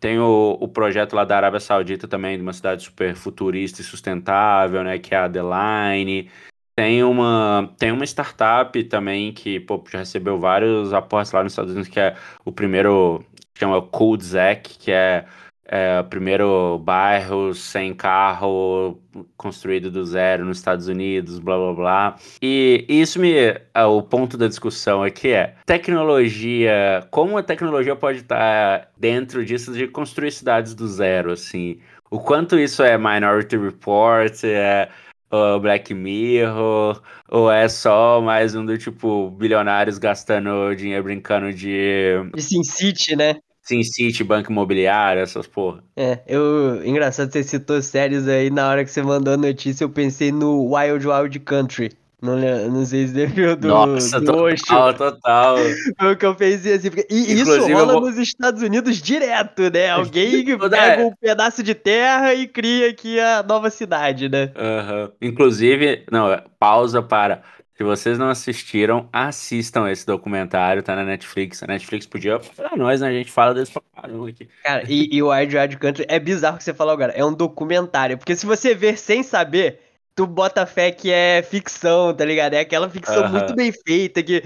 tem 0.00 0.18
o, 0.18 0.56
o 0.58 0.66
projeto 0.66 1.14
lá 1.14 1.24
da 1.24 1.36
Arábia 1.36 1.60
Saudita 1.60 2.08
também, 2.08 2.36
de 2.36 2.42
uma 2.42 2.54
cidade 2.54 2.84
super 2.84 3.14
futurista 3.14 3.82
e 3.82 3.84
sustentável, 3.84 4.82
né? 4.82 4.98
Que 4.98 5.14
é 5.14 5.18
a 5.18 5.28
The 5.28 5.40
Line. 5.42 6.30
Tem 6.78 7.02
uma, 7.02 7.68
tem 7.76 7.90
uma 7.90 8.04
startup 8.04 8.84
também 8.84 9.32
que 9.32 9.58
pô, 9.58 9.82
já 9.90 9.98
recebeu 9.98 10.38
vários 10.38 10.92
aportes 10.92 11.32
lá 11.32 11.42
nos 11.42 11.50
Estados 11.50 11.72
Unidos, 11.72 11.88
que 11.88 11.98
é 11.98 12.14
o 12.44 12.52
primeiro, 12.52 13.24
chama 13.52 13.82
Cul-de-Sac, 13.82 14.78
que 14.78 14.92
é, 14.92 15.24
é 15.66 15.98
o 15.98 16.04
primeiro 16.04 16.78
bairro 16.78 17.52
sem 17.52 17.92
carro 17.92 18.96
construído 19.36 19.90
do 19.90 20.04
zero 20.04 20.44
nos 20.44 20.58
Estados 20.58 20.86
Unidos, 20.86 21.40
blá 21.40 21.56
blá 21.56 21.72
blá. 21.72 22.16
E 22.40 22.84
isso 22.88 23.18
me. 23.18 23.34
É, 23.34 23.84
o 23.84 24.00
ponto 24.00 24.38
da 24.38 24.46
discussão 24.46 25.02
aqui 25.02 25.30
é 25.32 25.56
tecnologia. 25.66 27.04
Como 27.10 27.36
a 27.36 27.42
tecnologia 27.42 27.96
pode 27.96 28.18
estar 28.18 28.88
dentro 28.96 29.44
disso 29.44 29.72
de 29.72 29.88
construir 29.88 30.30
cidades 30.30 30.76
do 30.76 30.86
zero, 30.86 31.32
assim. 31.32 31.80
O 32.08 32.20
quanto 32.20 32.56
isso 32.56 32.84
é 32.84 32.96
Minority 32.96 33.56
Report, 33.56 34.44
é 34.44 34.88
o 35.30 35.60
Black 35.60 35.92
Mirror, 35.94 37.02
ou 37.28 37.50
é 37.50 37.68
só 37.68 38.20
mais 38.20 38.54
um 38.54 38.64
do 38.64 38.76
tipo 38.78 39.30
bilionários 39.30 39.98
gastando 39.98 40.74
dinheiro 40.74 41.04
brincando 41.04 41.52
de. 41.52 42.14
De 42.34 42.42
Sin 42.42 42.62
City, 42.64 43.14
né? 43.16 43.36
Sin 43.62 43.82
City, 43.82 44.24
banco 44.24 44.50
imobiliário, 44.50 45.20
essas 45.20 45.46
porra. 45.46 45.84
É, 45.94 46.20
eu. 46.26 46.82
Engraçado, 46.84 47.30
você 47.30 47.42
citou 47.42 47.82
séries 47.82 48.26
aí, 48.26 48.48
na 48.50 48.68
hora 48.68 48.84
que 48.84 48.90
você 48.90 49.02
mandou 49.02 49.34
a 49.34 49.36
notícia, 49.36 49.84
eu 49.84 49.90
pensei 49.90 50.32
no 50.32 50.74
Wild 50.74 51.06
Wild 51.06 51.40
Country. 51.40 51.90
Não, 52.20 52.36
não 52.68 52.84
sei 52.84 53.06
se 53.06 53.26
viu 53.26 53.54
do, 53.54 53.68
Nossa, 53.68 54.18
do 54.20 54.26
total, 54.26 54.94
total. 54.94 55.56
Foi 56.00 56.12
o 56.12 56.16
que 56.16 56.26
eu 56.26 56.34
pensei 56.34 56.74
assim. 56.74 56.90
Porque, 56.90 57.06
e 57.08 57.32
Inclusive, 57.32 57.58
isso 57.58 57.72
rola 57.72 57.92
vou... 57.92 58.02
nos 58.02 58.18
Estados 58.18 58.60
Unidos 58.60 59.00
direto, 59.00 59.70
né? 59.72 59.90
Alguém 59.94 60.44
pega 60.44 61.06
um 61.06 61.14
pedaço 61.14 61.62
de 61.62 61.76
terra 61.76 62.34
e 62.34 62.48
cria 62.48 62.90
aqui 62.90 63.20
a 63.20 63.44
nova 63.44 63.70
cidade, 63.70 64.28
né? 64.28 64.50
Uhum. 64.56 65.12
Inclusive, 65.22 66.04
não, 66.10 66.42
pausa 66.58 67.00
para. 67.00 67.42
Se 67.76 67.84
vocês 67.84 68.18
não 68.18 68.28
assistiram, 68.28 69.08
assistam 69.12 69.88
esse 69.88 70.04
documentário, 70.04 70.82
tá 70.82 70.96
na 70.96 71.04
Netflix. 71.04 71.62
A 71.62 71.68
Netflix 71.68 72.04
podia. 72.04 72.40
Pra 72.56 72.76
nós, 72.76 73.00
né? 73.00 73.06
A 73.06 73.12
gente 73.12 73.30
fala 73.30 73.54
desse 73.54 73.70
pra 73.70 73.82
caramba 73.94 74.28
aqui. 74.28 74.48
Cara, 74.64 74.82
e, 74.88 75.08
e 75.12 75.22
o 75.22 75.30
Wild 75.30 75.56
Wild 75.56 75.76
Country 75.76 76.04
é 76.08 76.18
bizarro 76.18 76.58
que 76.58 76.64
você 76.64 76.74
falou 76.74 76.92
agora. 76.92 77.12
É 77.12 77.24
um 77.24 77.32
documentário. 77.32 78.18
Porque 78.18 78.34
se 78.34 78.44
você 78.44 78.74
ver 78.74 78.98
sem 78.98 79.22
saber 79.22 79.87
tu 80.18 80.26
bota 80.26 80.66
fé 80.66 80.90
que 80.90 81.12
é 81.12 81.40
ficção, 81.48 82.12
tá 82.12 82.24
ligado? 82.24 82.54
É 82.54 82.58
aquela 82.58 82.90
ficção 82.90 83.22
uhum. 83.22 83.28
muito 83.28 83.54
bem 83.54 83.70
feita, 83.70 84.20
que 84.20 84.42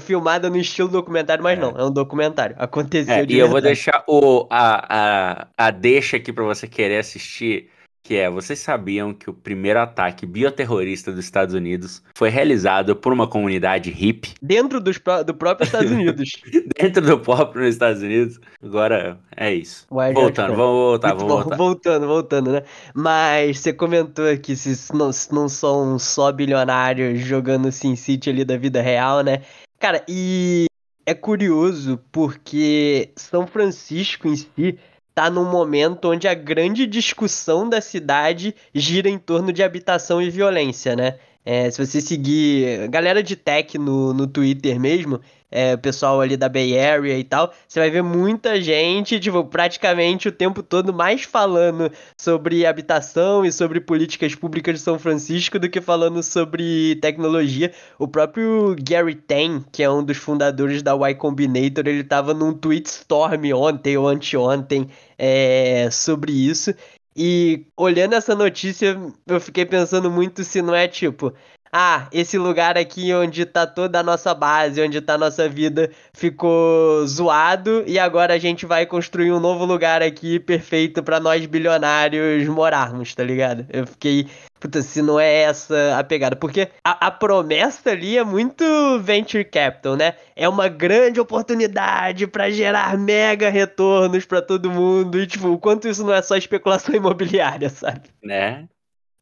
filmada 0.00 0.50
no 0.50 0.56
estilo 0.56 0.88
documentário, 0.88 1.40
mas 1.40 1.56
é. 1.56 1.60
não, 1.60 1.70
é 1.70 1.84
um 1.84 1.90
documentário. 1.92 2.56
Aconteceu 2.58 3.14
é, 3.14 3.24
de 3.24 3.34
E 3.34 3.36
verdade. 3.36 3.38
eu 3.38 3.48
vou 3.48 3.60
deixar 3.60 4.02
o, 4.08 4.48
a, 4.50 5.44
a, 5.46 5.46
a 5.56 5.70
deixa 5.70 6.16
aqui 6.16 6.32
pra 6.32 6.42
você 6.42 6.66
querer 6.66 6.98
assistir 6.98 7.70
que 8.04 8.16
é, 8.16 8.28
vocês 8.28 8.58
sabiam 8.58 9.14
que 9.14 9.30
o 9.30 9.32
primeiro 9.32 9.80
ataque 9.80 10.26
bioterrorista 10.26 11.10
dos 11.10 11.24
Estados 11.24 11.54
Unidos 11.54 12.02
foi 12.14 12.28
realizado 12.28 12.94
por 12.94 13.14
uma 13.14 13.26
comunidade 13.26 13.90
hippie? 13.90 14.34
Dentro 14.42 14.78
dos, 14.78 15.00
do 15.24 15.32
próprio 15.32 15.64
Estados 15.64 15.90
Unidos. 15.90 16.32
Dentro 16.78 17.00
do 17.00 17.18
próprio 17.18 17.66
Estados 17.66 18.02
Unidos. 18.02 18.38
Agora, 18.62 19.18
é 19.34 19.54
isso. 19.54 19.86
voltando, 19.88 20.54
vamos 20.54 20.76
voltar, 20.76 21.14
vamos 21.14 21.22
bom. 21.22 21.28
voltar. 21.28 21.56
Voltando, 21.56 22.06
voltando, 22.06 22.52
né? 22.52 22.62
Mas 22.94 23.60
você 23.60 23.72
comentou 23.72 24.36
que 24.36 24.54
se 24.54 24.94
não, 24.94 25.10
se 25.10 25.32
não 25.32 25.48
são 25.48 25.98
só 25.98 26.30
bilionários 26.30 27.20
jogando 27.20 27.72
SimCity 27.72 28.28
ali 28.28 28.44
da 28.44 28.58
vida 28.58 28.82
real, 28.82 29.22
né? 29.22 29.40
Cara, 29.78 30.04
e 30.06 30.66
é 31.06 31.14
curioso 31.14 31.98
porque 32.12 33.12
São 33.16 33.46
Francisco 33.46 34.28
em 34.28 34.36
si 34.36 34.78
tá 35.14 35.30
num 35.30 35.48
momento 35.48 36.10
onde 36.10 36.26
a 36.26 36.34
grande 36.34 36.86
discussão 36.86 37.68
da 37.68 37.80
cidade 37.80 38.54
gira 38.74 39.08
em 39.08 39.18
torno 39.18 39.52
de 39.52 39.62
habitação 39.62 40.20
e 40.20 40.28
violência, 40.28 40.96
né? 40.96 41.18
É, 41.44 41.70
se 41.70 41.84
você 41.84 42.00
seguir 42.00 42.88
galera 42.88 43.22
de 43.22 43.36
tech 43.36 43.76
no, 43.78 44.14
no 44.14 44.26
Twitter 44.26 44.80
mesmo, 44.80 45.20
é, 45.54 45.76
pessoal 45.76 46.20
ali 46.20 46.36
da 46.36 46.48
Bay 46.48 46.76
Area 46.76 47.16
e 47.16 47.22
tal, 47.22 47.52
você 47.68 47.78
vai 47.78 47.88
ver 47.88 48.02
muita 48.02 48.60
gente, 48.60 49.20
tipo, 49.20 49.44
praticamente 49.44 50.26
o 50.26 50.32
tempo 50.32 50.64
todo 50.64 50.92
mais 50.92 51.22
falando 51.22 51.92
sobre 52.18 52.66
habitação 52.66 53.44
e 53.44 53.52
sobre 53.52 53.80
políticas 53.80 54.34
públicas 54.34 54.74
de 54.74 54.80
São 54.80 54.98
Francisco 54.98 55.56
do 55.56 55.70
que 55.70 55.80
falando 55.80 56.24
sobre 56.24 56.96
tecnologia. 56.96 57.72
O 58.00 58.08
próprio 58.08 58.74
Gary 58.80 59.14
Tang, 59.14 59.64
que 59.70 59.84
é 59.84 59.88
um 59.88 60.02
dos 60.02 60.16
fundadores 60.16 60.82
da 60.82 60.92
Y 60.96 61.14
Combinator, 61.14 61.86
ele 61.86 62.02
tava 62.02 62.34
num 62.34 62.52
tweet 62.52 62.88
storm 62.88 63.52
ontem 63.54 63.96
ou 63.96 64.08
anteontem 64.08 64.88
é, 65.16 65.88
sobre 65.92 66.32
isso. 66.32 66.74
E 67.16 67.66
olhando 67.76 68.14
essa 68.14 68.34
notícia, 68.34 69.00
eu 69.24 69.40
fiquei 69.40 69.64
pensando 69.64 70.10
muito 70.10 70.42
se 70.42 70.60
não 70.60 70.74
é 70.74 70.88
tipo, 70.88 71.32
ah, 71.76 72.06
esse 72.12 72.38
lugar 72.38 72.78
aqui 72.78 73.12
onde 73.12 73.44
tá 73.44 73.66
toda 73.66 73.98
a 73.98 74.02
nossa 74.02 74.32
base, 74.32 74.80
onde 74.80 75.00
tá 75.00 75.14
a 75.14 75.18
nossa 75.18 75.48
vida, 75.48 75.90
ficou 76.12 77.04
zoado 77.04 77.82
e 77.84 77.98
agora 77.98 78.34
a 78.34 78.38
gente 78.38 78.64
vai 78.64 78.86
construir 78.86 79.32
um 79.32 79.40
novo 79.40 79.64
lugar 79.64 80.00
aqui 80.00 80.38
perfeito 80.38 81.02
para 81.02 81.18
nós 81.18 81.44
bilionários 81.46 82.46
morarmos, 82.46 83.12
tá 83.12 83.24
ligado? 83.24 83.66
Eu 83.72 83.88
fiquei 83.88 84.28
puta, 84.60 84.82
se 84.82 85.02
não 85.02 85.18
é 85.18 85.42
essa 85.42 85.98
a 85.98 86.04
pegada. 86.04 86.36
Porque 86.36 86.68
a, 86.84 87.08
a, 87.08 87.10
promessa 87.10 87.90
ali 87.90 88.16
é 88.16 88.22
muito 88.22 88.64
venture 89.00 89.44
capital, 89.44 89.96
né? 89.96 90.14
É 90.36 90.48
uma 90.48 90.68
grande 90.68 91.18
oportunidade 91.18 92.28
para 92.28 92.50
gerar 92.50 92.96
mega 92.96 93.50
retornos 93.50 94.24
para 94.24 94.40
todo 94.40 94.70
mundo. 94.70 95.20
E, 95.20 95.26
tipo, 95.26 95.48
o 95.48 95.58
quanto 95.58 95.88
isso 95.88 96.04
não 96.04 96.14
é 96.14 96.22
só 96.22 96.36
especulação 96.36 96.94
imobiliária, 96.96 97.68
sabe? 97.68 98.08
Né? 98.22 98.68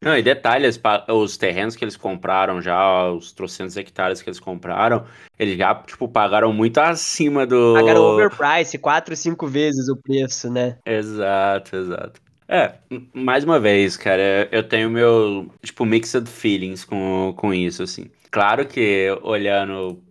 Não, 0.02 0.18
e 0.18 0.22
detalhes, 0.22 0.80
os 1.08 1.36
terrenos 1.36 1.76
que 1.76 1.84
eles 1.84 1.96
compraram 1.96 2.60
já, 2.60 3.08
os 3.10 3.30
trocentos 3.30 3.76
hectares 3.76 4.20
que 4.20 4.28
eles 4.28 4.40
compraram, 4.40 5.04
eles 5.38 5.56
já, 5.56 5.72
tipo, 5.76 6.08
pagaram 6.08 6.52
muito 6.52 6.78
acima 6.78 7.46
do... 7.46 7.74
Pagaram 7.74 8.02
overprice, 8.02 8.78
quatro, 8.78 9.14
cinco 9.14 9.46
vezes 9.46 9.88
o 9.88 9.96
preço, 9.96 10.50
né? 10.50 10.76
Exato, 10.84 11.76
exato. 11.76 12.20
É, 12.48 12.74
mais 13.14 13.44
uma 13.44 13.60
vez, 13.60 13.96
cara, 13.96 14.48
eu 14.50 14.64
tenho 14.64 14.90
meu, 14.90 15.48
tipo, 15.62 15.84
mixed 15.84 16.28
feelings 16.28 16.84
com, 16.84 17.32
com 17.36 17.54
isso, 17.54 17.84
assim. 17.84 18.06
Claro 18.30 18.66
que 18.66 19.16
olhando 19.22 20.02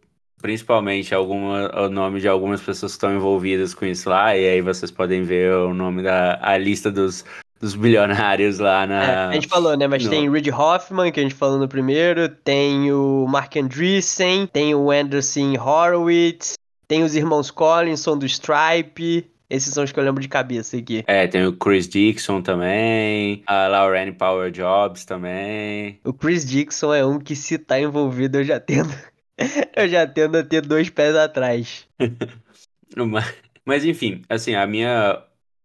principalmente 0.42 1.14
alguma, 1.14 1.70
o 1.86 1.90
nome 1.90 2.20
de 2.20 2.28
algumas 2.28 2.62
pessoas 2.62 2.94
que 2.94 2.96
estão 2.96 3.14
envolvidas 3.14 3.74
com 3.74 3.86
isso 3.86 4.10
lá, 4.10 4.36
e 4.36 4.48
aí 4.48 4.62
vocês 4.62 4.90
podem 4.90 5.22
ver 5.22 5.54
o 5.54 5.74
nome 5.74 6.02
da 6.02 6.40
a 6.42 6.58
lista 6.58 6.90
dos, 6.92 7.24
dos 7.62 7.76
bilionários 7.76 8.58
lá 8.58 8.88
na. 8.88 9.04
É, 9.04 9.16
a 9.28 9.34
gente 9.34 9.48
falou, 9.48 9.78
né? 9.78 9.88
Mas 9.88 10.04
no... 10.04 10.10
tem 10.10 10.30
Reid 10.30 10.50
Hoffman, 10.52 11.12
que 11.12 11.20
a 11.20 11.24
gente 11.24 11.36
falou 11.36 11.60
no 11.60 11.68
primeiro, 11.68 12.28
tem 12.28 12.92
o 12.92 13.28
Mark 13.30 13.56
Andreessen, 13.56 14.48
tem 14.48 14.74
o 14.74 14.90
Anderson 14.90 15.54
Horowitz, 15.60 16.56
tem 16.88 17.04
os 17.04 17.16
irmãos 17.16 17.52
Collinson 17.52 18.18
do 18.18 18.26
Stripe. 18.26 19.30
Esses 19.48 19.74
são 19.74 19.84
os 19.84 19.92
que 19.92 20.00
eu 20.00 20.04
lembro 20.04 20.22
de 20.22 20.30
cabeça 20.30 20.78
aqui. 20.78 21.04
É, 21.06 21.28
tem 21.28 21.46
o 21.46 21.54
Chris 21.54 21.88
Dixon 21.88 22.42
também, 22.42 23.44
a 23.46 23.68
Lauren 23.68 24.14
Power 24.14 24.50
Jobs 24.50 25.04
também. 25.04 26.00
O 26.06 26.14
Chris 26.14 26.46
Dixon 26.46 26.94
é 26.94 27.06
um 27.06 27.20
que 27.20 27.36
se 27.36 27.58
tá 27.58 27.80
envolvido 27.80 28.40
eu 28.40 28.44
já 28.46 28.62
tendo, 28.62 28.94
eu 29.76 29.90
já 29.90 30.08
tendo 30.08 30.38
a 30.38 30.44
ter 30.44 30.62
dois 30.62 30.90
pés 30.90 31.16
atrás. 31.16 31.86
Mas 33.66 33.86
enfim, 33.86 34.22
assim, 34.30 34.56
a 34.56 34.66
minha 34.66 35.22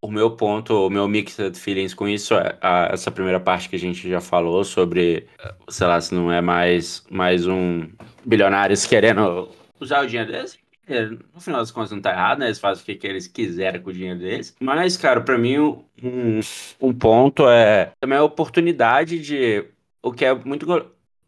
o 0.06 0.12
meu 0.12 0.30
ponto, 0.30 0.86
o 0.86 0.90
meu 0.90 1.08
mixed 1.08 1.58
feelings 1.58 1.92
com 1.92 2.06
isso 2.06 2.34
é 2.34 2.56
a, 2.60 2.90
essa 2.92 3.10
primeira 3.10 3.40
parte 3.40 3.68
que 3.68 3.74
a 3.74 3.78
gente 3.78 4.08
já 4.08 4.20
falou 4.20 4.62
sobre, 4.62 5.26
sei 5.68 5.86
lá, 5.86 6.00
se 6.00 6.14
não 6.14 6.30
é 6.30 6.40
mais, 6.40 7.04
mais 7.10 7.46
um 7.46 7.88
bilionários 8.24 8.86
querendo 8.86 9.48
usar 9.80 10.04
o 10.04 10.06
dinheiro 10.06 10.30
deles. 10.30 10.58
No 11.34 11.40
final 11.40 11.60
das 11.60 11.72
contas 11.72 11.90
não 11.90 12.00
tá 12.00 12.12
errado, 12.12 12.38
né? 12.38 12.46
Eles 12.46 12.60
fazem 12.60 12.82
o 12.82 12.86
que, 12.86 12.94
que 12.94 13.06
eles 13.06 13.26
quiserem 13.26 13.80
com 13.80 13.90
o 13.90 13.92
dinheiro 13.92 14.20
deles. 14.20 14.54
Mas, 14.60 14.96
cara, 14.96 15.20
para 15.20 15.36
mim 15.36 15.58
um, 15.58 16.40
um 16.80 16.92
ponto 16.92 17.48
é 17.48 17.90
também 17.98 18.16
a 18.16 18.22
oportunidade 18.22 19.18
de. 19.18 19.64
O 20.00 20.12
que 20.12 20.24
é 20.24 20.32
muito 20.32 20.64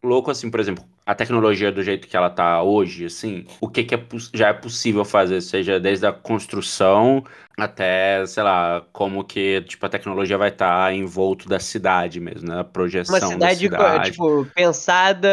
louco, 0.01 0.31
assim, 0.31 0.49
por 0.49 0.61
exemplo, 0.61 0.85
a 1.09 1.15
tecnologia 1.15 1.71
do 1.71 1.81
jeito 1.81 2.07
que 2.07 2.15
ela 2.15 2.29
tá 2.29 2.61
hoje, 2.61 3.05
assim, 3.05 3.43
o 3.59 3.67
que, 3.67 3.83
que 3.83 3.95
é, 3.95 4.05
já 4.31 4.49
é 4.49 4.53
possível 4.53 5.03
fazer, 5.03 5.41
seja 5.41 5.79
desde 5.79 6.05
a 6.05 6.11
construção 6.11 7.23
até, 7.57 8.23
sei 8.27 8.43
lá, 8.43 8.83
como 8.93 9.23
que 9.23 9.59
tipo, 9.63 9.83
a 9.83 9.89
tecnologia 9.89 10.37
vai 10.37 10.49
estar 10.49 10.85
tá 10.85 10.93
envolto 10.93 11.49
da 11.49 11.59
cidade 11.59 12.19
mesmo, 12.19 12.47
né? 12.47 12.59
A 12.59 12.63
projeção 12.63 13.15
Uma 13.15 13.27
cidade, 13.27 13.69
da 13.69 13.77
cidade. 13.77 14.11
tipo, 14.11 14.45
pensada 14.53 15.27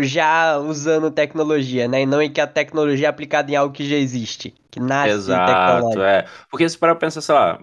já 0.00 0.56
usando 0.56 1.10
tecnologia, 1.10 1.86
né? 1.86 2.00
E 2.00 2.06
não 2.06 2.22
em 2.22 2.30
que 2.30 2.40
a 2.40 2.46
tecnologia 2.46 3.08
é 3.08 3.10
aplicada 3.10 3.52
em 3.52 3.54
algo 3.54 3.74
que 3.74 3.86
já 3.86 3.96
existe, 3.96 4.54
que 4.70 4.80
nasce 4.80 5.10
Exato, 5.10 6.02
é. 6.02 6.24
Porque 6.50 6.66
se 6.66 6.78
para 6.78 6.94
pensar, 6.94 7.20
sei 7.20 7.34
lá, 7.34 7.60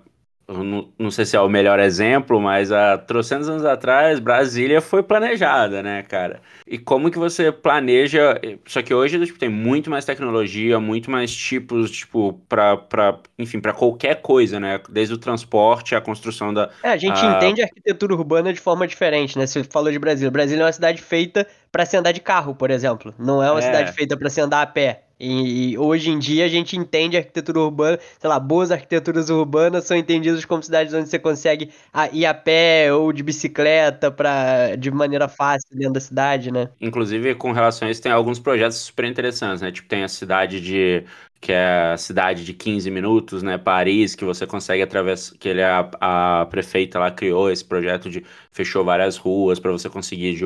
não, 0.52 0.90
não, 0.98 1.12
sei 1.12 1.26
se 1.26 1.38
é 1.38 1.40
o 1.40 1.48
melhor 1.48 1.80
exemplo, 1.80 2.42
mas 2.42 2.72
há 2.72 2.98
trocentos 2.98 3.48
anos 3.48 3.64
atrás, 3.64 4.20
Brasília 4.20 4.82
foi 4.82 5.04
planejada, 5.04 5.84
né, 5.84 6.02
cara? 6.02 6.42
E 6.66 6.78
como 6.78 7.12
que 7.12 7.20
você 7.20 7.52
planeja. 7.52 8.40
Só 8.66 8.82
que 8.82 8.92
hoje 8.92 9.24
tipo, 9.26 9.38
tem 9.38 9.50
muito 9.50 9.92
mais 9.92 10.06
tecnologia, 10.06 10.80
muito 10.80 11.12
mais 11.12 11.36
tipos, 11.36 11.92
tipo, 11.92 12.34
pra, 12.50 12.78
pra 12.78 13.20
enfim, 13.38 13.60
para 13.60 13.74
qualquer 13.74 14.22
coisa, 14.22 14.60
né? 14.60 14.80
Desde 14.90 15.14
o 15.14 15.18
transporte 15.18 15.94
à 15.94 16.02
construção 16.02 16.52
da. 16.52 16.70
É, 16.82 16.90
a 16.90 16.98
gente 16.98 17.24
a... 17.24 17.38
entende 17.38 17.62
a 17.62 17.66
arquitetura 17.66 18.16
urbana 18.16 18.52
de 18.52 18.60
forma 18.60 18.88
diferente, 18.88 19.38
né? 19.38 19.46
Você 19.46 19.64
falou 19.64 19.92
de 19.92 20.00
Brasília. 20.00 20.32
Brasília 20.32 20.64
é 20.64 20.66
uma 20.66 20.74
cidade 20.74 21.02
feita 21.02 21.46
para 21.72 21.86
se 21.86 21.96
andar 21.96 22.12
de 22.12 22.22
carro, 22.22 22.56
por 22.56 22.72
exemplo. 22.72 23.14
Não 23.20 23.44
é 23.44 23.52
uma 23.52 23.60
é. 23.60 23.64
cidade 23.64 23.92
feita 23.92 24.18
para 24.18 24.30
se 24.30 24.42
andar 24.42 24.64
a 24.64 24.68
pé. 24.68 25.04
E, 25.20 25.72
e, 25.74 25.78
hoje 25.78 26.10
em 26.10 26.18
dia 26.18 26.46
a 26.46 26.48
gente 26.48 26.78
entende 26.78 27.18
arquitetura 27.18 27.60
urbana, 27.60 28.00
sei 28.20 28.30
lá, 28.30 28.40
boas 28.40 28.72
arquiteturas 28.72 29.30
urbanas 29.30 29.84
são 29.84 29.98
entendidas 29.98 30.46
como 30.46 30.64
cidades 30.64 30.94
onde 30.94 31.10
você 31.10 31.20
consegue 31.20 31.72
ir 32.14 32.26
a 32.26 32.34
pé 32.34 32.94
ou 32.94 33.12
de 33.12 33.22
bicicleta 33.22 34.10
para 34.10 34.76
de 34.76 34.90
maneira 34.90 35.28
fácil 35.28 35.68
dentro 35.74 35.94
da 35.94 36.00
cidade, 36.00 36.52
né? 36.52 36.70
Inclusive, 36.80 37.36
com 37.36 37.52
relação 37.52 37.88
a 37.88 37.92
isso, 37.92 38.02
tem 38.02 38.12
alguns 38.12 38.40
projetos 38.40 38.78
super 38.78 39.06
interessantes, 39.06 39.62
né? 39.62 39.72
Tipo, 39.72 39.90
tem 39.90 40.04
a 40.04 40.08
cidade 40.08 40.62
de 40.62 41.04
que 41.42 41.54
é 41.54 41.94
a 41.94 41.98
cidade 41.98 42.44
de 42.44 42.54
15 42.54 42.92
minutos, 42.92 43.42
né, 43.42 43.58
Paris, 43.58 44.14
que 44.14 44.26
você 44.26 44.46
consegue 44.46 44.84
atravessar, 44.84 45.38
que 45.38 45.48
ele, 45.48 45.64
a, 45.64 45.90
a 46.02 46.46
prefeita 46.48 47.00
lá 47.00 47.10
criou 47.10 47.50
esse 47.50 47.64
projeto 47.64 48.10
de, 48.10 48.24
fechou 48.52 48.84
várias 48.84 49.16
ruas 49.16 49.58
para 49.58 49.72
você 49.72 49.90
conseguir 49.90 50.34
de, 50.34 50.44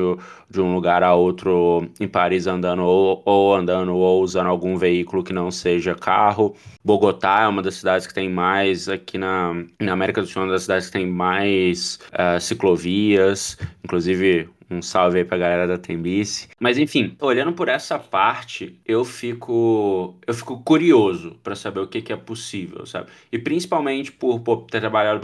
de 0.48 0.60
um 0.60 0.72
lugar 0.72 1.02
a 1.02 1.14
outro 1.14 1.88
em 1.98 2.06
Paris 2.06 2.46
andando 2.46 2.82
ou, 2.82 3.22
ou 3.24 3.54
andando 3.54 3.94
ou 3.96 4.22
usando 4.22 4.46
algum 4.46 4.76
veículo 4.76 5.24
que 5.24 5.32
não 5.32 5.50
seja 5.50 5.96
carro. 5.96 6.54
Bogotá 6.84 7.42
é 7.42 7.48
uma 7.48 7.62
das 7.62 7.74
cidades 7.74 8.06
que 8.06 8.14
tem 8.14 8.28
mais, 8.30 8.88
aqui 8.88 9.18
na, 9.18 9.52
na 9.80 9.92
América 9.92 10.20
do 10.20 10.28
Sul, 10.28 10.42
é 10.42 10.44
uma 10.44 10.52
das 10.52 10.62
cidades 10.62 10.86
que 10.86 10.92
tem 10.92 11.06
mais 11.06 11.98
uh, 12.12 12.40
ciclovias, 12.40 13.58
inclusive 13.82 14.48
um 14.70 14.82
salve 14.82 15.18
aí 15.18 15.24
pra 15.24 15.38
galera 15.38 15.66
da 15.66 15.78
Tembice. 15.78 16.48
Mas 16.58 16.78
enfim, 16.78 17.16
olhando 17.20 17.52
por 17.52 17.68
essa 17.68 17.98
parte, 17.98 18.80
eu 18.84 19.04
fico 19.04 20.18
eu 20.26 20.34
fico 20.34 20.62
curioso 20.62 21.38
para 21.42 21.54
saber 21.54 21.80
o 21.80 21.86
que, 21.86 22.02
que 22.02 22.12
é 22.12 22.16
possível, 22.16 22.86
sabe? 22.86 23.10
E 23.30 23.38
principalmente 23.38 24.12
por, 24.12 24.40
ter 24.70 24.80
trabalhado 24.80 25.20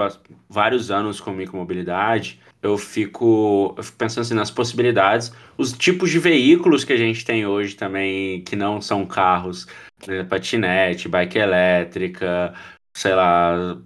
vários 0.48 0.90
anos 0.90 1.20
com 1.20 1.32
micromobilidade, 1.32 2.40
eu 2.62 2.76
fico, 2.76 3.74
eu 3.76 3.82
fico 3.82 3.98
pensando 3.98 4.22
assim, 4.22 4.34
nas 4.34 4.50
possibilidades, 4.50 5.32
os 5.56 5.72
tipos 5.72 6.10
de 6.10 6.18
veículos 6.18 6.84
que 6.84 6.92
a 6.92 6.96
gente 6.96 7.24
tem 7.24 7.46
hoje 7.46 7.74
também, 7.74 8.42
que 8.42 8.54
não 8.56 8.80
são 8.80 9.06
carros, 9.06 9.66
né? 10.06 10.24
patinete, 10.24 11.08
bike 11.08 11.38
elétrica, 11.38 12.54
sei 12.94 13.14
lá, 13.14 13.78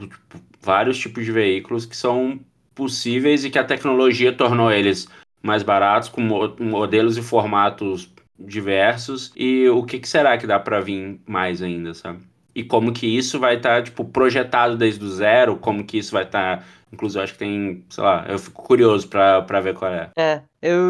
vários 0.61 0.99
tipos 0.99 1.25
de 1.25 1.33
veículos 1.33 1.87
que 1.87 1.97
são 1.97 2.41
possíveis 2.75 3.45
e 3.45 3.51
que 3.51 3.59
a 3.59 3.65
tecnologia 3.65 4.33
tornou 4.33 4.73
eles 4.73 5.09
mais 5.45 5.63
baratos, 5.63 6.09
com 6.09 6.23
modelos 6.59 7.19
e 7.19 7.23
formatos 7.23 8.11
diversos. 8.39 9.31
E 9.37 9.69
o 9.69 9.85
que, 9.85 9.99
que 9.99 10.09
será 10.09 10.39
que 10.39 10.47
dá 10.47 10.59
para 10.59 10.81
vir 10.81 11.21
mais 11.27 11.61
ainda, 11.61 11.93
sabe? 11.93 12.21
E 12.55 12.65
como 12.65 12.93
que 12.93 13.07
isso 13.07 13.39
vai 13.39 13.57
estar, 13.57 13.77
tá, 13.77 13.83
tipo, 13.83 14.05
projetado 14.07 14.77
desde 14.77 15.05
o 15.05 15.09
zero, 15.09 15.57
como 15.57 15.85
que 15.85 15.99
isso 15.99 16.13
vai 16.13 16.23
estar. 16.23 16.59
Tá... 16.59 16.65
Inclusive, 16.93 17.25
acho 17.25 17.33
que 17.33 17.39
tem, 17.41 17.85
sei 17.91 18.05
lá, 18.05 18.25
eu 18.29 18.39
fico 18.39 18.63
curioso 18.63 19.09
para 19.09 19.61
ver 19.61 19.75
qual 19.75 19.93
é. 19.93 20.11
É, 20.17 20.41
eu. 20.63 20.81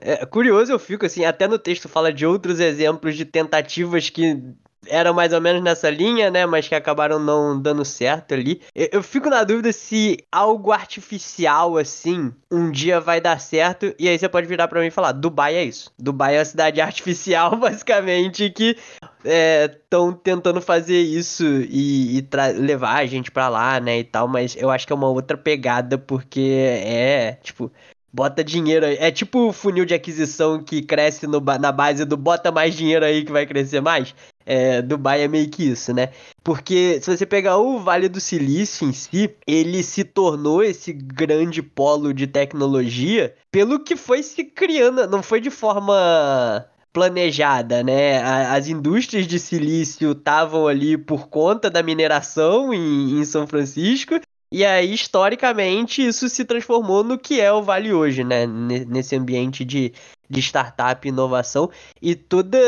É, 0.00 0.24
curioso 0.24 0.72
eu 0.72 0.78
fico, 0.78 1.04
assim, 1.04 1.24
até 1.24 1.46
no 1.46 1.58
texto 1.58 1.88
fala 1.88 2.12
de 2.12 2.24
outros 2.24 2.60
exemplos 2.60 3.16
de 3.16 3.24
tentativas 3.24 4.08
que 4.08 4.40
eram 4.86 5.12
mais 5.12 5.32
ou 5.32 5.40
menos 5.40 5.62
nessa 5.62 5.90
linha, 5.90 6.30
né? 6.30 6.46
Mas 6.46 6.66
que 6.66 6.74
acabaram 6.74 7.18
não 7.18 7.60
dando 7.60 7.84
certo 7.84 8.34
ali. 8.34 8.60
Eu, 8.74 8.88
eu, 8.92 9.02
fico 9.02 9.28
na 9.28 9.44
dúvida 9.44 9.72
se 9.72 10.18
algo 10.32 10.72
artificial 10.72 11.76
assim 11.76 12.32
um 12.50 12.70
dia 12.70 13.00
vai 13.00 13.20
dar 13.20 13.40
certo. 13.40 13.94
E 13.98 14.08
aí 14.08 14.18
você 14.18 14.28
pode 14.28 14.46
virar 14.46 14.68
para 14.68 14.80
mim 14.80 14.86
e 14.86 14.90
falar: 14.90 15.12
Dubai 15.12 15.54
é 15.54 15.64
isso. 15.64 15.92
Dubai 15.98 16.36
é 16.36 16.38
uma 16.38 16.44
cidade 16.44 16.80
artificial, 16.82 17.56
basicamente, 17.56 18.48
que 18.50 18.76
estão 19.24 20.10
é, 20.10 20.16
tentando 20.22 20.60
fazer 20.60 21.00
isso 21.00 21.44
e, 21.44 22.18
e 22.18 22.28
levar 22.58 22.96
a 22.96 23.06
gente 23.06 23.30
para 23.30 23.48
lá, 23.48 23.80
né? 23.80 23.98
E 23.98 24.04
tal. 24.04 24.26
Mas 24.28 24.56
eu 24.56 24.70
acho 24.70 24.86
que 24.86 24.92
é 24.92 24.96
uma 24.96 25.08
outra 25.08 25.36
pegada, 25.36 25.98
porque 25.98 26.80
é, 26.84 27.38
tipo. 27.42 27.70
Bota 28.12 28.42
dinheiro 28.42 28.84
aí. 28.84 28.96
É 28.98 29.08
tipo 29.12 29.46
o 29.46 29.52
funil 29.52 29.84
de 29.84 29.94
aquisição 29.94 30.60
que 30.60 30.82
cresce 30.82 31.28
no, 31.28 31.38
na 31.38 31.70
base 31.70 32.04
do 32.04 32.16
bota 32.16 32.50
mais 32.50 32.74
dinheiro 32.74 33.04
aí 33.04 33.24
que 33.24 33.30
vai 33.30 33.46
crescer 33.46 33.80
mais 33.80 34.12
é, 34.50 34.82
Dubai 34.82 35.22
é 35.22 35.28
meio 35.28 35.48
que 35.48 35.62
isso, 35.62 35.94
né? 35.94 36.08
Porque 36.42 36.98
se 37.00 37.16
você 37.16 37.24
pegar 37.24 37.58
o 37.58 37.78
Vale 37.78 38.08
do 38.08 38.20
Silício 38.20 38.88
em 38.88 38.92
si, 38.92 39.32
ele 39.46 39.80
se 39.84 40.02
tornou 40.02 40.60
esse 40.60 40.92
grande 40.92 41.62
polo 41.62 42.12
de 42.12 42.26
tecnologia 42.26 43.32
pelo 43.52 43.78
que 43.78 43.94
foi 43.94 44.24
se 44.24 44.42
criando, 44.42 45.06
não 45.06 45.22
foi 45.22 45.40
de 45.40 45.50
forma 45.50 46.66
planejada, 46.92 47.84
né? 47.84 48.20
As 48.22 48.66
indústrias 48.66 49.24
de 49.24 49.38
silício 49.38 50.10
estavam 50.10 50.66
ali 50.66 50.98
por 50.98 51.28
conta 51.28 51.70
da 51.70 51.80
mineração 51.80 52.74
em, 52.74 53.20
em 53.20 53.24
São 53.24 53.46
Francisco 53.46 54.20
e 54.52 54.64
aí, 54.64 54.92
historicamente, 54.92 56.04
isso 56.04 56.28
se 56.28 56.44
transformou 56.44 57.04
no 57.04 57.16
que 57.16 57.40
é 57.40 57.52
o 57.52 57.62
Vale 57.62 57.92
hoje, 57.92 58.24
né? 58.24 58.46
Nesse 58.48 59.14
ambiente 59.14 59.64
de, 59.64 59.92
de 60.30 60.40
startup 60.40 61.06
inovação. 61.06 61.68
E 62.00 62.14
toda, 62.14 62.58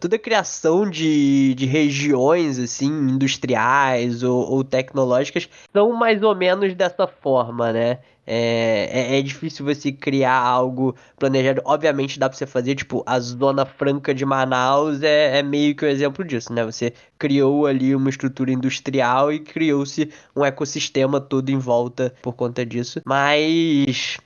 toda 0.00 0.18
criação 0.18 0.88
de, 0.88 1.54
de 1.54 1.66
regiões, 1.66 2.58
assim, 2.58 2.86
industriais 2.86 4.22
ou, 4.22 4.48
ou 4.48 4.64
tecnológicas 4.64 5.48
são 5.72 5.92
mais 5.92 6.22
ou 6.22 6.34
menos 6.34 6.74
dessa 6.74 7.06
forma, 7.06 7.72
né? 7.72 7.98
É, 8.28 9.14
é, 9.14 9.18
é, 9.18 9.22
difícil 9.22 9.64
você 9.64 9.92
criar 9.92 10.36
algo 10.36 10.96
planejado. 11.16 11.62
Obviamente 11.64 12.18
dá 12.18 12.28
pra 12.28 12.36
você 12.36 12.44
fazer, 12.44 12.74
tipo, 12.74 13.04
a 13.06 13.20
Zona 13.20 13.64
Franca 13.64 14.12
de 14.12 14.24
Manaus 14.24 15.00
é, 15.02 15.38
é 15.38 15.42
meio 15.44 15.76
que 15.76 15.84
o 15.84 15.88
um 15.88 15.90
exemplo 15.90 16.24
disso, 16.24 16.52
né? 16.52 16.64
Você 16.64 16.92
criou 17.16 17.66
ali 17.66 17.94
uma 17.94 18.10
estrutura 18.10 18.50
industrial 18.50 19.32
e 19.32 19.38
criou-se 19.38 20.10
um 20.34 20.44
ecossistema 20.44 21.20
todo 21.20 21.50
em 21.50 21.58
volta 21.58 22.12
por 22.20 22.32
conta 22.32 22.66
disso. 22.66 23.00
Mas. 23.04 24.18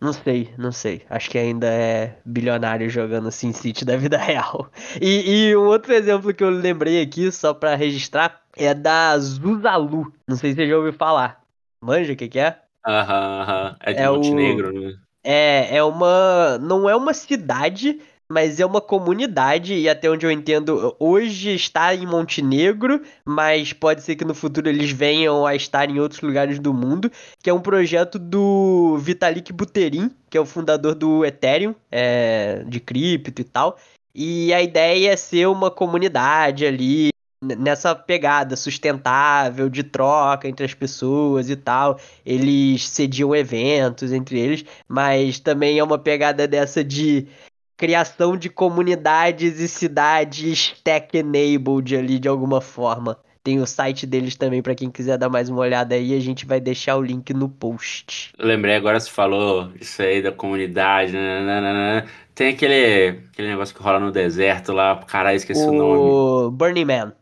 Não 0.00 0.12
sei, 0.12 0.52
não 0.58 0.70
sei. 0.70 1.02
Acho 1.08 1.30
que 1.30 1.38
ainda 1.38 1.66
é 1.66 2.18
bilionário 2.24 2.88
jogando 2.90 3.30
Sin 3.30 3.52
City 3.52 3.84
da 3.84 3.96
vida 3.96 4.18
real. 4.18 4.70
E, 5.00 5.48
e 5.48 5.56
um 5.56 5.64
outro 5.64 5.92
exemplo 5.92 6.34
que 6.34 6.44
eu 6.44 6.50
lembrei 6.50 7.00
aqui, 7.00 7.32
só 7.32 7.54
para 7.54 7.74
registrar, 7.74 8.42
é 8.56 8.74
da 8.74 9.18
Zuzalu. 9.18 10.12
Não 10.28 10.36
sei 10.36 10.50
se 10.50 10.56
você 10.56 10.68
já 10.68 10.76
ouviu 10.76 10.92
falar. 10.92 11.42
Manja 11.80 12.12
o 12.12 12.16
que, 12.16 12.28
que 12.28 12.38
é? 12.38 12.60
Aham, 12.86 13.42
aham. 13.42 13.76
É 13.80 13.92
de 13.92 14.02
é 14.02 14.10
Montenegro, 14.10 14.68
o... 14.68 14.80
né? 14.80 14.94
É, 15.24 15.76
é 15.78 15.82
uma. 15.82 16.58
Não 16.58 16.88
é 16.88 16.94
uma 16.94 17.12
cidade, 17.12 18.00
mas 18.30 18.58
é 18.58 18.66
uma 18.66 18.80
comunidade, 18.80 19.74
e 19.74 19.88
até 19.88 20.10
onde 20.10 20.26
eu 20.26 20.30
entendo, 20.30 20.96
hoje 20.98 21.54
está 21.54 21.94
em 21.94 22.06
Montenegro, 22.06 23.00
mas 23.24 23.72
pode 23.72 24.02
ser 24.02 24.16
que 24.16 24.24
no 24.24 24.34
futuro 24.34 24.68
eles 24.68 24.90
venham 24.90 25.46
a 25.46 25.54
estar 25.54 25.88
em 25.88 26.00
outros 26.00 26.20
lugares 26.20 26.58
do 26.58 26.74
mundo, 26.74 27.10
que 27.42 27.48
é 27.48 27.54
um 27.54 27.60
projeto 27.60 28.18
do 28.18 28.98
Vitalik 28.98 29.52
Buterin, 29.52 30.10
que 30.28 30.36
é 30.36 30.40
o 30.40 30.46
fundador 30.46 30.94
do 30.94 31.24
Ethereum, 31.24 31.74
é, 31.90 32.64
de 32.66 32.80
cripto 32.80 33.40
e 33.40 33.44
tal. 33.44 33.78
E 34.14 34.52
a 34.52 34.62
ideia 34.62 35.12
é 35.12 35.16
ser 35.16 35.46
uma 35.46 35.70
comunidade 35.70 36.66
ali, 36.66 37.10
nessa 37.42 37.94
pegada 37.94 38.56
sustentável 38.56 39.68
de 39.68 39.82
troca 39.82 40.48
entre 40.48 40.64
as 40.64 40.74
pessoas 40.74 41.50
e 41.50 41.56
tal. 41.56 42.00
Eles 42.24 42.88
cediam 42.88 43.34
eventos 43.36 44.12
entre 44.12 44.38
eles, 44.38 44.64
mas 44.88 45.38
também 45.38 45.78
é 45.78 45.84
uma 45.84 45.98
pegada 45.98 46.48
dessa 46.48 46.82
de 46.82 47.28
criação 47.76 48.36
de 48.36 48.48
comunidades 48.48 49.60
e 49.60 49.68
cidades 49.68 50.74
tech-enabled 50.82 51.96
ali 51.96 52.18
de 52.18 52.28
alguma 52.28 52.60
forma. 52.60 53.18
Tem 53.44 53.60
o 53.60 53.66
site 53.66 54.06
deles 54.06 54.34
também 54.34 54.60
para 54.60 54.74
quem 54.74 54.90
quiser 54.90 55.16
dar 55.16 55.28
mais 55.28 55.48
uma 55.48 55.60
olhada 55.60 55.94
aí, 55.94 56.16
a 56.16 56.20
gente 56.20 56.44
vai 56.44 56.58
deixar 56.58 56.96
o 56.96 57.02
link 57.02 57.32
no 57.32 57.48
post. 57.48 58.32
lembrei 58.38 58.74
agora 58.74 58.98
você 58.98 59.08
falou 59.08 59.70
isso 59.80 60.02
aí 60.02 60.20
da 60.20 60.32
comunidade, 60.32 61.12
né, 61.12 61.44
né, 61.44 61.60
né, 61.60 61.72
né. 61.72 62.08
Tem 62.34 62.48
aquele, 62.48 63.20
aquele 63.32 63.48
negócio 63.48 63.74
que 63.74 63.82
rola 63.82 64.00
no 64.00 64.10
deserto 64.10 64.72
lá, 64.72 64.96
caralho, 65.06 65.36
esqueci 65.36 65.64
o, 65.64 65.70
o 65.70 65.72
nome. 65.72 66.10
O 66.10 66.50
Burning 66.50 66.84
Man. 66.84 67.12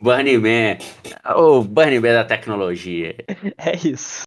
Burning 0.00 0.38
Man. 0.38 0.78
O 1.36 1.62
Burning 1.62 2.00
Man 2.00 2.14
da 2.14 2.24
tecnologia. 2.24 3.14
É 3.58 3.76
isso. 3.86 4.24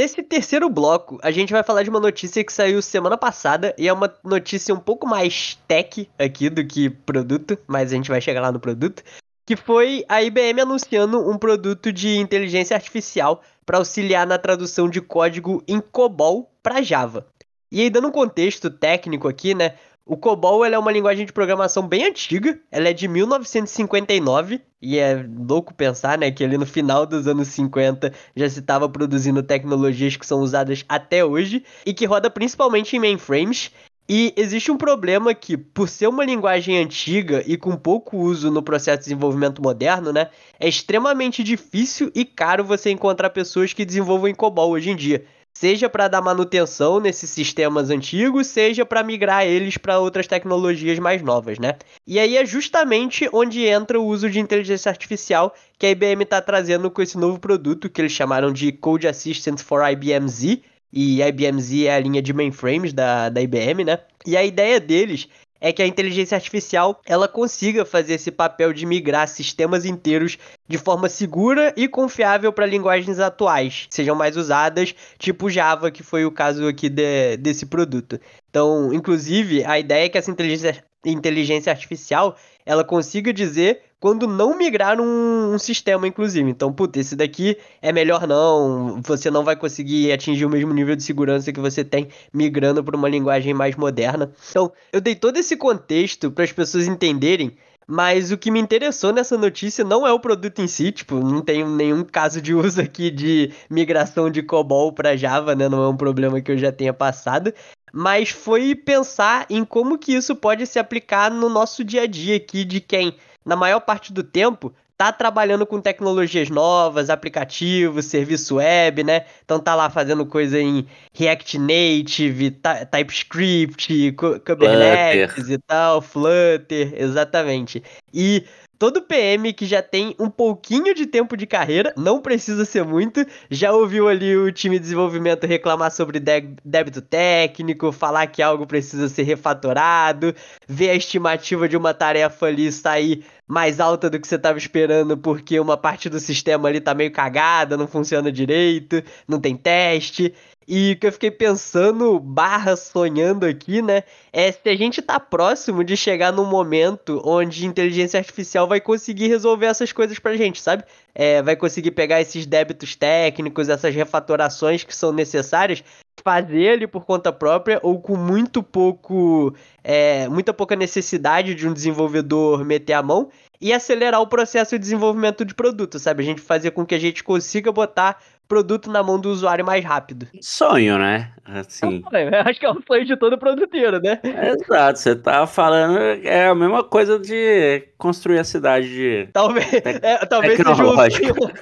Nesse 0.00 0.22
terceiro 0.22 0.70
bloco, 0.70 1.18
a 1.22 1.30
gente 1.30 1.52
vai 1.52 1.62
falar 1.62 1.82
de 1.82 1.90
uma 1.90 2.00
notícia 2.00 2.42
que 2.42 2.50
saiu 2.50 2.80
semana 2.80 3.18
passada 3.18 3.74
e 3.76 3.86
é 3.86 3.92
uma 3.92 4.10
notícia 4.24 4.74
um 4.74 4.80
pouco 4.80 5.06
mais 5.06 5.58
tech 5.68 6.08
aqui 6.18 6.48
do 6.48 6.66
que 6.66 6.88
produto, 6.88 7.58
mas 7.66 7.92
a 7.92 7.96
gente 7.96 8.08
vai 8.08 8.18
chegar 8.18 8.40
lá 8.40 8.50
no 8.50 8.58
produto, 8.58 9.02
que 9.44 9.56
foi 9.56 10.02
a 10.08 10.22
IBM 10.22 10.62
anunciando 10.62 11.30
um 11.30 11.36
produto 11.36 11.92
de 11.92 12.16
inteligência 12.16 12.74
artificial 12.74 13.42
para 13.66 13.76
auxiliar 13.76 14.26
na 14.26 14.38
tradução 14.38 14.88
de 14.88 15.02
código 15.02 15.62
em 15.68 15.82
COBOL 15.82 16.50
para 16.62 16.80
Java. 16.80 17.26
E 17.70 17.82
aí, 17.82 17.90
dando 17.90 18.08
um 18.08 18.10
contexto 18.10 18.70
técnico 18.70 19.28
aqui, 19.28 19.54
né? 19.54 19.74
O 20.10 20.16
COBOL 20.16 20.64
é 20.64 20.76
uma 20.76 20.90
linguagem 20.90 21.24
de 21.24 21.32
programação 21.32 21.86
bem 21.86 22.04
antiga, 22.04 22.58
ela 22.68 22.88
é 22.88 22.92
de 22.92 23.06
1959, 23.06 24.60
e 24.82 24.98
é 24.98 25.24
louco 25.48 25.72
pensar, 25.72 26.18
né, 26.18 26.32
que 26.32 26.42
ali 26.42 26.58
no 26.58 26.66
final 26.66 27.06
dos 27.06 27.28
anos 27.28 27.46
50 27.46 28.12
já 28.34 28.50
se 28.50 28.58
estava 28.58 28.88
produzindo 28.88 29.40
tecnologias 29.40 30.16
que 30.16 30.26
são 30.26 30.40
usadas 30.40 30.84
até 30.88 31.24
hoje, 31.24 31.62
e 31.86 31.94
que 31.94 32.06
roda 32.06 32.28
principalmente 32.28 32.96
em 32.96 32.98
mainframes, 32.98 33.70
e 34.08 34.34
existe 34.36 34.72
um 34.72 34.76
problema 34.76 35.32
que, 35.32 35.56
por 35.56 35.88
ser 35.88 36.08
uma 36.08 36.24
linguagem 36.24 36.76
antiga 36.76 37.44
e 37.46 37.56
com 37.56 37.76
pouco 37.76 38.16
uso 38.16 38.50
no 38.50 38.64
processo 38.64 38.98
de 38.98 39.04
desenvolvimento 39.04 39.62
moderno, 39.62 40.12
né, 40.12 40.28
é 40.58 40.68
extremamente 40.68 41.44
difícil 41.44 42.10
e 42.16 42.24
caro 42.24 42.64
você 42.64 42.90
encontrar 42.90 43.30
pessoas 43.30 43.72
que 43.72 43.84
desenvolvam 43.84 44.26
em 44.26 44.34
COBOL 44.34 44.70
hoje 44.70 44.90
em 44.90 44.96
dia 44.96 45.24
seja 45.60 45.90
para 45.90 46.08
dar 46.08 46.22
manutenção 46.22 46.98
nesses 46.98 47.28
sistemas 47.28 47.90
antigos, 47.90 48.46
seja 48.46 48.86
para 48.86 49.02
migrar 49.02 49.44
eles 49.44 49.76
para 49.76 49.98
outras 49.98 50.26
tecnologias 50.26 50.98
mais 50.98 51.20
novas, 51.20 51.58
né? 51.58 51.76
E 52.06 52.18
aí 52.18 52.38
é 52.38 52.46
justamente 52.46 53.28
onde 53.30 53.66
entra 53.66 54.00
o 54.00 54.06
uso 54.06 54.30
de 54.30 54.40
inteligência 54.40 54.88
artificial 54.88 55.54
que 55.78 55.84
a 55.84 55.90
IBM 55.90 56.22
está 56.22 56.40
trazendo 56.40 56.90
com 56.90 57.02
esse 57.02 57.18
novo 57.18 57.38
produto 57.38 57.90
que 57.90 58.00
eles 58.00 58.12
chamaram 58.12 58.50
de 58.50 58.72
Code 58.72 59.06
Assistant 59.06 59.60
for 59.60 59.86
IBM 59.86 60.26
Z. 60.30 60.62
E 60.90 61.20
IBM 61.20 61.60
Z 61.60 61.84
é 61.84 61.94
a 61.94 62.00
linha 62.00 62.22
de 62.22 62.32
mainframes 62.32 62.94
da, 62.94 63.28
da 63.28 63.42
IBM, 63.42 63.84
né? 63.84 63.98
E 64.26 64.38
a 64.38 64.42
ideia 64.42 64.80
deles 64.80 65.28
é 65.60 65.72
que 65.72 65.82
a 65.82 65.86
inteligência 65.86 66.34
artificial 66.34 67.00
ela 67.04 67.28
consiga 67.28 67.84
fazer 67.84 68.14
esse 68.14 68.30
papel 68.30 68.72
de 68.72 68.86
migrar 68.86 69.28
sistemas 69.28 69.84
inteiros 69.84 70.38
de 70.66 70.78
forma 70.78 71.08
segura 71.08 71.72
e 71.76 71.86
confiável 71.86 72.52
para 72.52 72.66
linguagens 72.66 73.18
atuais, 73.18 73.86
sejam 73.90 74.16
mais 74.16 74.36
usadas, 74.36 74.94
tipo 75.18 75.50
Java, 75.50 75.90
que 75.90 76.02
foi 76.02 76.24
o 76.24 76.32
caso 76.32 76.66
aqui 76.66 76.88
de, 76.88 77.36
desse 77.36 77.66
produto. 77.66 78.18
Então, 78.48 78.92
inclusive, 78.92 79.64
a 79.64 79.78
ideia 79.78 80.06
é 80.06 80.08
que 80.08 80.18
essa 80.18 80.30
inteligência, 80.30 80.82
inteligência 81.04 81.72
artificial 81.72 82.36
ela 82.64 82.84
consiga 82.84 83.32
dizer 83.32 83.82
quando 84.00 84.26
não 84.26 84.56
migrar 84.56 84.98
um, 84.98 85.58
sistema, 85.58 86.08
inclusive. 86.08 86.48
Então, 86.50 86.72
puta, 86.72 86.98
esse 86.98 87.14
daqui 87.14 87.58
é 87.82 87.92
melhor 87.92 88.26
não, 88.26 89.00
você 89.02 89.30
não 89.30 89.44
vai 89.44 89.54
conseguir 89.54 90.10
atingir 90.10 90.46
o 90.46 90.50
mesmo 90.50 90.72
nível 90.72 90.96
de 90.96 91.02
segurança 91.02 91.52
que 91.52 91.60
você 91.60 91.84
tem 91.84 92.08
migrando 92.32 92.82
para 92.82 92.96
uma 92.96 93.08
linguagem 93.08 93.52
mais 93.52 93.76
moderna. 93.76 94.32
Então, 94.48 94.72
eu 94.90 95.00
dei 95.00 95.14
todo 95.14 95.36
esse 95.36 95.54
contexto 95.54 96.30
para 96.30 96.44
as 96.44 96.52
pessoas 96.52 96.86
entenderem 96.86 97.54
mas 97.90 98.30
o 98.30 98.38
que 98.38 98.50
me 98.50 98.60
interessou 98.60 99.12
nessa 99.12 99.36
notícia 99.36 99.84
não 99.84 100.06
é 100.06 100.12
o 100.12 100.20
produto 100.20 100.60
em 100.60 100.68
si, 100.68 100.92
tipo, 100.92 101.16
não 101.16 101.42
tenho 101.42 101.68
nenhum 101.68 102.04
caso 102.04 102.40
de 102.40 102.54
uso 102.54 102.80
aqui 102.80 103.10
de 103.10 103.52
migração 103.68 104.30
de 104.30 104.42
COBOL 104.42 104.92
para 104.92 105.16
Java, 105.16 105.54
né? 105.54 105.68
Não 105.68 105.82
é 105.82 105.88
um 105.88 105.96
problema 105.96 106.40
que 106.40 106.52
eu 106.52 106.58
já 106.58 106.70
tenha 106.70 106.92
passado 106.92 107.52
mas 107.92 108.30
foi 108.30 108.74
pensar 108.74 109.46
em 109.50 109.64
como 109.64 109.98
que 109.98 110.12
isso 110.12 110.36
pode 110.36 110.66
se 110.66 110.78
aplicar 110.78 111.30
no 111.30 111.48
nosso 111.48 111.84
dia 111.84 112.02
a 112.02 112.06
dia 112.06 112.36
aqui 112.36 112.64
de 112.64 112.80
quem, 112.80 113.16
na 113.44 113.56
maior 113.56 113.80
parte 113.80 114.12
do 114.12 114.22
tempo, 114.22 114.72
tá 115.00 115.10
trabalhando 115.10 115.64
com 115.64 115.80
tecnologias 115.80 116.50
novas, 116.50 117.08
aplicativos, 117.08 118.04
serviço 118.04 118.56
web, 118.56 119.02
né? 119.02 119.24
Então 119.42 119.58
tá 119.58 119.74
lá 119.74 119.88
fazendo 119.88 120.26
coisa 120.26 120.60
em 120.60 120.86
React 121.14 121.58
Native, 121.58 122.50
TypeScript, 122.90 124.12
Kubernetes 124.12 125.36
Flutter. 125.36 125.54
e 125.54 125.58
tal, 125.58 126.02
Flutter, 126.02 126.92
exatamente. 126.98 127.82
E 128.12 128.44
todo 128.78 129.00
PM 129.00 129.54
que 129.54 129.64
já 129.64 129.82
tem 129.82 130.14
um 130.18 130.28
pouquinho 130.28 130.94
de 130.94 131.06
tempo 131.06 131.34
de 131.34 131.46
carreira, 131.46 131.94
não 131.96 132.20
precisa 132.20 132.66
ser 132.66 132.84
muito, 132.84 133.24
já 133.50 133.72
ouviu 133.72 134.06
ali 134.06 134.36
o 134.36 134.52
time 134.52 134.76
de 134.76 134.82
desenvolvimento 134.82 135.46
reclamar 135.46 135.90
sobre 135.92 136.18
débito 136.18 137.00
técnico, 137.00 137.90
falar 137.90 138.26
que 138.26 138.42
algo 138.42 138.66
precisa 138.66 139.08
ser 139.08 139.22
refatorado, 139.22 140.34
ver 140.68 140.90
a 140.90 140.94
estimativa 140.94 141.66
de 141.66 141.76
uma 141.76 141.94
tarefa 141.94 142.46
ali 142.46 142.70
sair 142.70 143.24
mais 143.50 143.80
alta 143.80 144.08
do 144.08 144.20
que 144.20 144.28
você 144.28 144.36
estava 144.36 144.56
esperando 144.56 145.18
porque 145.18 145.58
uma 145.58 145.76
parte 145.76 146.08
do 146.08 146.20
sistema 146.20 146.68
ali 146.68 146.80
tá 146.80 146.94
meio 146.94 147.10
cagada, 147.10 147.76
não 147.76 147.88
funciona 147.88 148.30
direito, 148.30 149.02
não 149.26 149.40
tem 149.40 149.56
teste. 149.56 150.32
E 150.68 150.92
o 150.92 150.96
que 151.00 151.08
eu 151.08 151.12
fiquei 151.12 151.32
pensando, 151.32 152.20
barra 152.20 152.76
sonhando 152.76 153.44
aqui, 153.44 153.82
né? 153.82 154.04
É 154.32 154.52
se 154.52 154.68
a 154.68 154.76
gente 154.76 155.02
tá 155.02 155.18
próximo 155.18 155.82
de 155.82 155.96
chegar 155.96 156.32
num 156.32 156.44
momento 156.44 157.20
onde 157.24 157.66
inteligência 157.66 158.18
artificial 158.18 158.68
vai 158.68 158.80
conseguir 158.80 159.26
resolver 159.26 159.66
essas 159.66 159.90
coisas 159.90 160.20
pra 160.20 160.36
gente, 160.36 160.60
sabe? 160.60 160.84
É, 161.12 161.42
vai 161.42 161.56
conseguir 161.56 161.90
pegar 161.90 162.20
esses 162.20 162.46
débitos 162.46 162.94
técnicos, 162.94 163.68
essas 163.68 163.92
refatorações 163.92 164.84
que 164.84 164.94
são 164.94 165.10
necessárias, 165.10 165.82
fazer 166.22 166.70
ali 166.70 166.86
por 166.86 167.04
conta 167.04 167.32
própria 167.32 167.80
ou 167.82 168.00
com 168.00 168.16
muito 168.16 168.62
pouco, 168.62 169.54
é, 169.82 170.28
muita 170.28 170.52
pouca 170.52 170.76
necessidade 170.76 171.54
de 171.54 171.68
um 171.68 171.72
desenvolvedor 171.72 172.64
meter 172.64 172.94
a 172.94 173.02
mão 173.02 173.30
e 173.60 173.72
acelerar 173.72 174.20
o 174.20 174.26
processo 174.26 174.76
de 174.76 174.78
desenvolvimento 174.78 175.44
de 175.44 175.54
produto, 175.54 175.98
sabe? 175.98 176.22
A 176.22 176.26
gente 176.26 176.40
fazer 176.40 176.70
com 176.70 176.86
que 176.86 176.94
a 176.94 176.98
gente 176.98 177.22
consiga 177.22 177.70
botar 177.70 178.22
produto 178.50 178.90
na 178.90 179.00
mão 179.00 179.16
do 179.16 179.30
usuário 179.30 179.64
mais 179.64 179.84
rápido. 179.84 180.26
Sonho, 180.40 180.98
né? 180.98 181.30
Assim. 181.44 182.02
É, 182.12 182.40
acho 182.42 182.58
que 182.58 182.66
é 182.66 182.70
o 182.70 182.82
sonho 182.84 183.04
de 183.04 183.16
todo 183.16 183.38
produteiro, 183.38 184.00
né? 184.00 184.18
Exato, 184.24 184.98
você 184.98 185.14
tá 185.14 185.46
falando 185.46 185.98
é 185.98 186.48
a 186.48 186.54
mesma 186.54 186.82
coisa 186.82 187.16
de 187.16 187.88
construir 187.96 188.40
a 188.40 188.44
cidade 188.44 188.88
de 188.88 189.28
talvez, 189.32 189.66
é, 190.02 190.26
talvez 190.26 190.56
seja 190.56 190.70
um 190.70 190.96
sonho, 190.96 191.52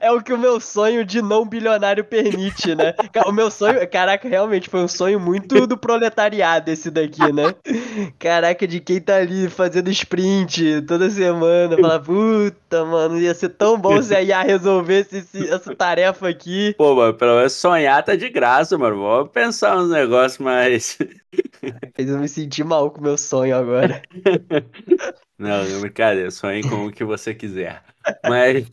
é 0.00 0.10
o 0.10 0.22
que 0.22 0.32
o 0.32 0.38
meu 0.38 0.58
sonho 0.60 1.04
de 1.04 1.20
não 1.20 1.46
bilionário 1.46 2.04
permite, 2.04 2.74
né? 2.74 2.94
O 3.26 3.32
meu 3.32 3.50
sonho, 3.50 3.86
caraca, 3.88 4.26
realmente 4.28 4.70
foi 4.70 4.80
um 4.80 4.88
sonho 4.88 5.20
muito 5.20 5.66
do 5.66 5.76
proletariado 5.76 6.70
esse 6.70 6.90
daqui, 6.90 7.32
né? 7.32 7.54
Caraca, 8.18 8.66
de 8.66 8.80
quem 8.80 9.00
tá 9.00 9.16
ali 9.16 9.48
fazendo 9.48 9.90
sprint 9.90 10.82
toda 10.82 11.10
semana, 11.10 11.76
falar, 11.76 12.00
puta, 12.00 12.84
mano, 12.84 13.18
ia 13.18 13.34
ser 13.34 13.50
tão 13.50 13.78
bom 13.78 14.00
se 14.00 14.14
a 14.14 14.22
IA 14.22 14.42
resolvesse 14.42 15.18
esse, 15.18 15.48
essa 15.48 15.74
tarefa 15.74 16.13
aqui. 16.22 16.74
Pô, 16.76 16.94
mano, 16.94 17.14
pelo 17.14 17.36
menos 17.36 17.52
sonhar 17.54 18.02
tá 18.04 18.14
de 18.14 18.28
graça, 18.28 18.76
mano. 18.76 19.02
Vamos 19.02 19.32
pensar 19.32 19.76
uns 19.76 19.90
negócios 19.90 20.38
mais. 20.38 20.98
Fez 21.94 22.08
eu 22.08 22.18
me 22.18 22.28
sentir 22.28 22.64
mal 22.64 22.90
com 22.90 23.00
o 23.00 23.02
meu 23.02 23.16
sonho 23.16 23.56
agora. 23.56 24.02
Não, 25.38 25.80
brincadeira, 25.80 26.30
sonhe 26.30 26.62
com 26.62 26.86
o 26.86 26.92
que 26.92 27.04
você 27.04 27.34
quiser. 27.34 27.82
Mas, 28.28 28.66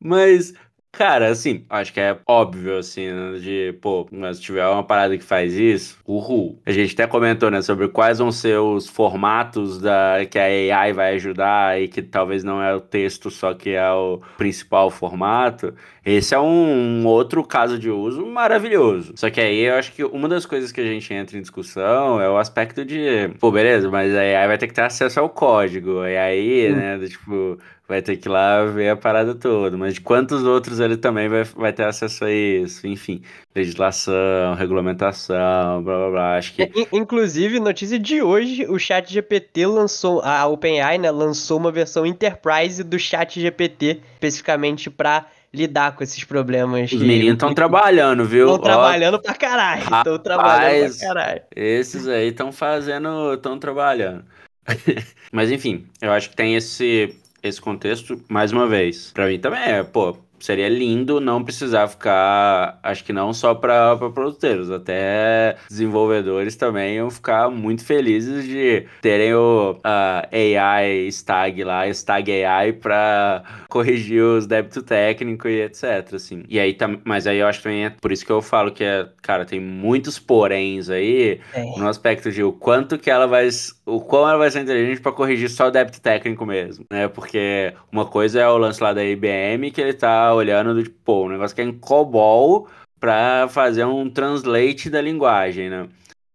mas 0.00 0.54
Cara, 0.96 1.28
assim, 1.28 1.64
acho 1.68 1.92
que 1.92 2.00
é 2.00 2.16
óbvio, 2.26 2.78
assim, 2.78 3.10
né, 3.10 3.38
de, 3.38 3.76
pô, 3.80 4.06
mas 4.12 4.36
se 4.36 4.42
tiver 4.42 4.66
uma 4.66 4.84
parada 4.84 5.18
que 5.18 5.24
faz 5.24 5.54
isso, 5.54 5.98
uhul. 6.06 6.60
A 6.64 6.70
gente 6.70 6.94
até 6.94 7.06
comentou, 7.06 7.50
né, 7.50 7.60
sobre 7.62 7.88
quais 7.88 8.18
vão 8.18 8.30
ser 8.30 8.58
os 8.58 8.88
formatos 8.88 9.80
da, 9.80 10.24
que 10.30 10.38
a 10.38 10.44
AI 10.44 10.92
vai 10.92 11.14
ajudar 11.14 11.80
e 11.80 11.88
que 11.88 12.00
talvez 12.00 12.44
não 12.44 12.62
é 12.62 12.74
o 12.74 12.80
texto 12.80 13.30
só 13.30 13.54
que 13.54 13.70
é 13.70 13.90
o 13.90 14.20
principal 14.36 14.88
formato. 14.90 15.74
Esse 16.04 16.34
é 16.34 16.38
um, 16.38 17.02
um 17.02 17.06
outro 17.06 17.42
caso 17.42 17.78
de 17.78 17.90
uso 17.90 18.26
maravilhoso. 18.26 19.14
Só 19.16 19.30
que 19.30 19.40
aí 19.40 19.60
eu 19.60 19.74
acho 19.74 19.92
que 19.92 20.04
uma 20.04 20.28
das 20.28 20.44
coisas 20.44 20.70
que 20.70 20.80
a 20.80 20.84
gente 20.84 21.12
entra 21.14 21.38
em 21.38 21.40
discussão 21.40 22.20
é 22.20 22.28
o 22.28 22.36
aspecto 22.36 22.84
de, 22.84 23.30
pô, 23.40 23.50
beleza, 23.50 23.90
mas 23.90 24.14
a 24.14 24.20
AI 24.20 24.46
vai 24.46 24.58
ter 24.58 24.68
que 24.68 24.74
ter 24.74 24.82
acesso 24.82 25.18
ao 25.18 25.30
código. 25.30 26.04
E 26.04 26.16
aí, 26.16 26.70
hum. 26.70 26.76
né, 26.76 26.98
tipo, 27.06 27.58
vai 27.86 28.00
ter 28.00 28.16
que 28.16 28.28
ir 28.28 28.30
lá 28.30 28.64
ver 28.64 28.90
a 28.90 28.96
parada 28.96 29.34
toda. 29.34 29.76
Mas 29.76 29.94
de 29.94 30.00
quantos 30.00 30.42
outros 30.44 30.80
ele 30.80 30.96
também 30.96 31.28
vai, 31.28 31.44
vai 31.44 31.72
ter 31.72 31.84
acesso 31.84 32.24
a 32.24 32.32
isso? 32.32 32.86
Enfim, 32.86 33.22
legislação, 33.54 34.54
regulamentação, 34.56 35.82
blá 35.82 35.96
blá 35.98 36.10
blá. 36.10 36.36
Acho 36.36 36.54
que. 36.54 36.62
É, 36.62 36.70
inclusive, 36.92 37.60
notícia 37.60 37.98
de 37.98 38.22
hoje, 38.22 38.66
o 38.66 38.78
Chat 38.78 39.12
GPT 39.12 39.66
lançou, 39.66 40.20
a 40.22 40.46
OpenAI, 40.46 40.98
né, 40.98 41.10
lançou 41.10 41.58
uma 41.58 41.70
versão 41.70 42.06
Enterprise 42.06 42.82
do 42.82 42.98
Chat 42.98 43.40
GPT, 43.40 44.00
especificamente 44.14 44.90
para 44.90 45.26
lidar 45.52 45.94
com 45.94 46.02
esses 46.02 46.24
problemas. 46.24 46.90
Os 46.90 47.00
meninos 47.00 47.34
estão 47.34 47.54
trabalhando, 47.54 48.24
viu? 48.24 48.46
Estão 48.46 48.58
trabalhando 48.58 49.20
pra 49.20 49.34
caralho. 49.34 49.82
Estão 49.82 50.18
trabalhando 50.18 50.96
pra 50.96 51.06
caralho. 51.06 51.42
Esses 51.54 52.08
aí 52.08 52.28
estão 52.28 52.50
fazendo. 52.50 53.34
estão 53.34 53.56
trabalhando. 53.56 54.24
Mas 55.30 55.52
enfim, 55.52 55.86
eu 56.00 56.10
acho 56.10 56.30
que 56.30 56.36
tem 56.36 56.56
esse 56.56 57.14
esse 57.44 57.60
contexto, 57.60 58.20
mais 58.28 58.52
uma 58.52 58.66
vez. 58.66 59.12
Para 59.12 59.26
mim 59.28 59.38
também 59.38 59.60
é, 59.60 59.82
pô, 59.82 60.16
seria 60.44 60.68
lindo 60.68 61.20
não 61.20 61.42
precisar 61.42 61.88
ficar, 61.88 62.78
acho 62.82 63.02
que 63.02 63.14
não 63.14 63.32
só 63.32 63.54
para 63.54 63.96
produtores, 63.96 64.70
até 64.70 65.56
desenvolvedores 65.70 66.54
também 66.54 66.96
iam 66.96 67.08
ficar 67.08 67.48
muito 67.48 67.82
felizes 67.82 68.44
de 68.44 68.84
terem 69.00 69.34
o 69.34 69.78
AI 69.82 71.08
Stag 71.10 71.64
lá, 71.64 71.88
Stag 71.88 72.44
AI 72.44 72.74
para 72.74 73.42
corrigir 73.70 74.22
os 74.22 74.46
débitos 74.46 74.82
técnicos 74.82 75.50
e 75.50 75.62
etc, 75.62 76.12
assim. 76.12 76.44
E 76.46 76.60
aí, 76.60 76.76
mas 77.04 77.26
aí 77.26 77.38
eu 77.38 77.46
acho 77.46 77.60
que 77.60 77.64
também 77.64 77.86
é 77.86 77.90
por 77.90 78.12
isso 78.12 78.26
que 78.26 78.32
eu 78.32 78.42
falo 78.42 78.70
que 78.70 78.84
é, 78.84 79.08
cara, 79.22 79.46
tem 79.46 79.58
muitos 79.58 80.18
poréns 80.18 80.90
aí 80.90 81.40
é. 81.54 81.62
no 81.78 81.88
aspecto 81.88 82.30
de 82.30 82.42
o 82.42 82.52
quanto 82.52 82.98
que 82.98 83.10
ela 83.10 83.26
vai, 83.26 83.48
o 83.86 84.00
quão 84.00 84.28
ela 84.28 84.36
vai 84.36 84.50
ser 84.50 84.60
inteligente 84.60 85.00
para 85.00 85.12
corrigir 85.12 85.48
só 85.48 85.68
o 85.68 85.70
débito 85.70 86.02
técnico 86.02 86.44
mesmo, 86.44 86.84
né? 86.90 87.08
Porque 87.08 87.72
uma 87.90 88.04
coisa 88.04 88.40
é 88.40 88.48
o 88.48 88.58
lance 88.58 88.82
lá 88.82 88.92
da 88.92 89.02
IBM 89.02 89.70
que 89.70 89.80
ele 89.80 89.94
tá 89.94 90.33
olhando 90.34 90.74
do 90.74 90.82
tipo, 90.82 90.96
pô, 91.04 91.24
o 91.24 91.28
negócio 91.28 91.54
que 91.54 91.62
é 91.62 91.64
em 91.64 91.72
COBOL 91.72 92.68
para 93.00 93.48
fazer 93.48 93.84
um 93.84 94.08
translate 94.08 94.88
da 94.88 95.00
linguagem, 95.00 95.68
né? 95.68 95.88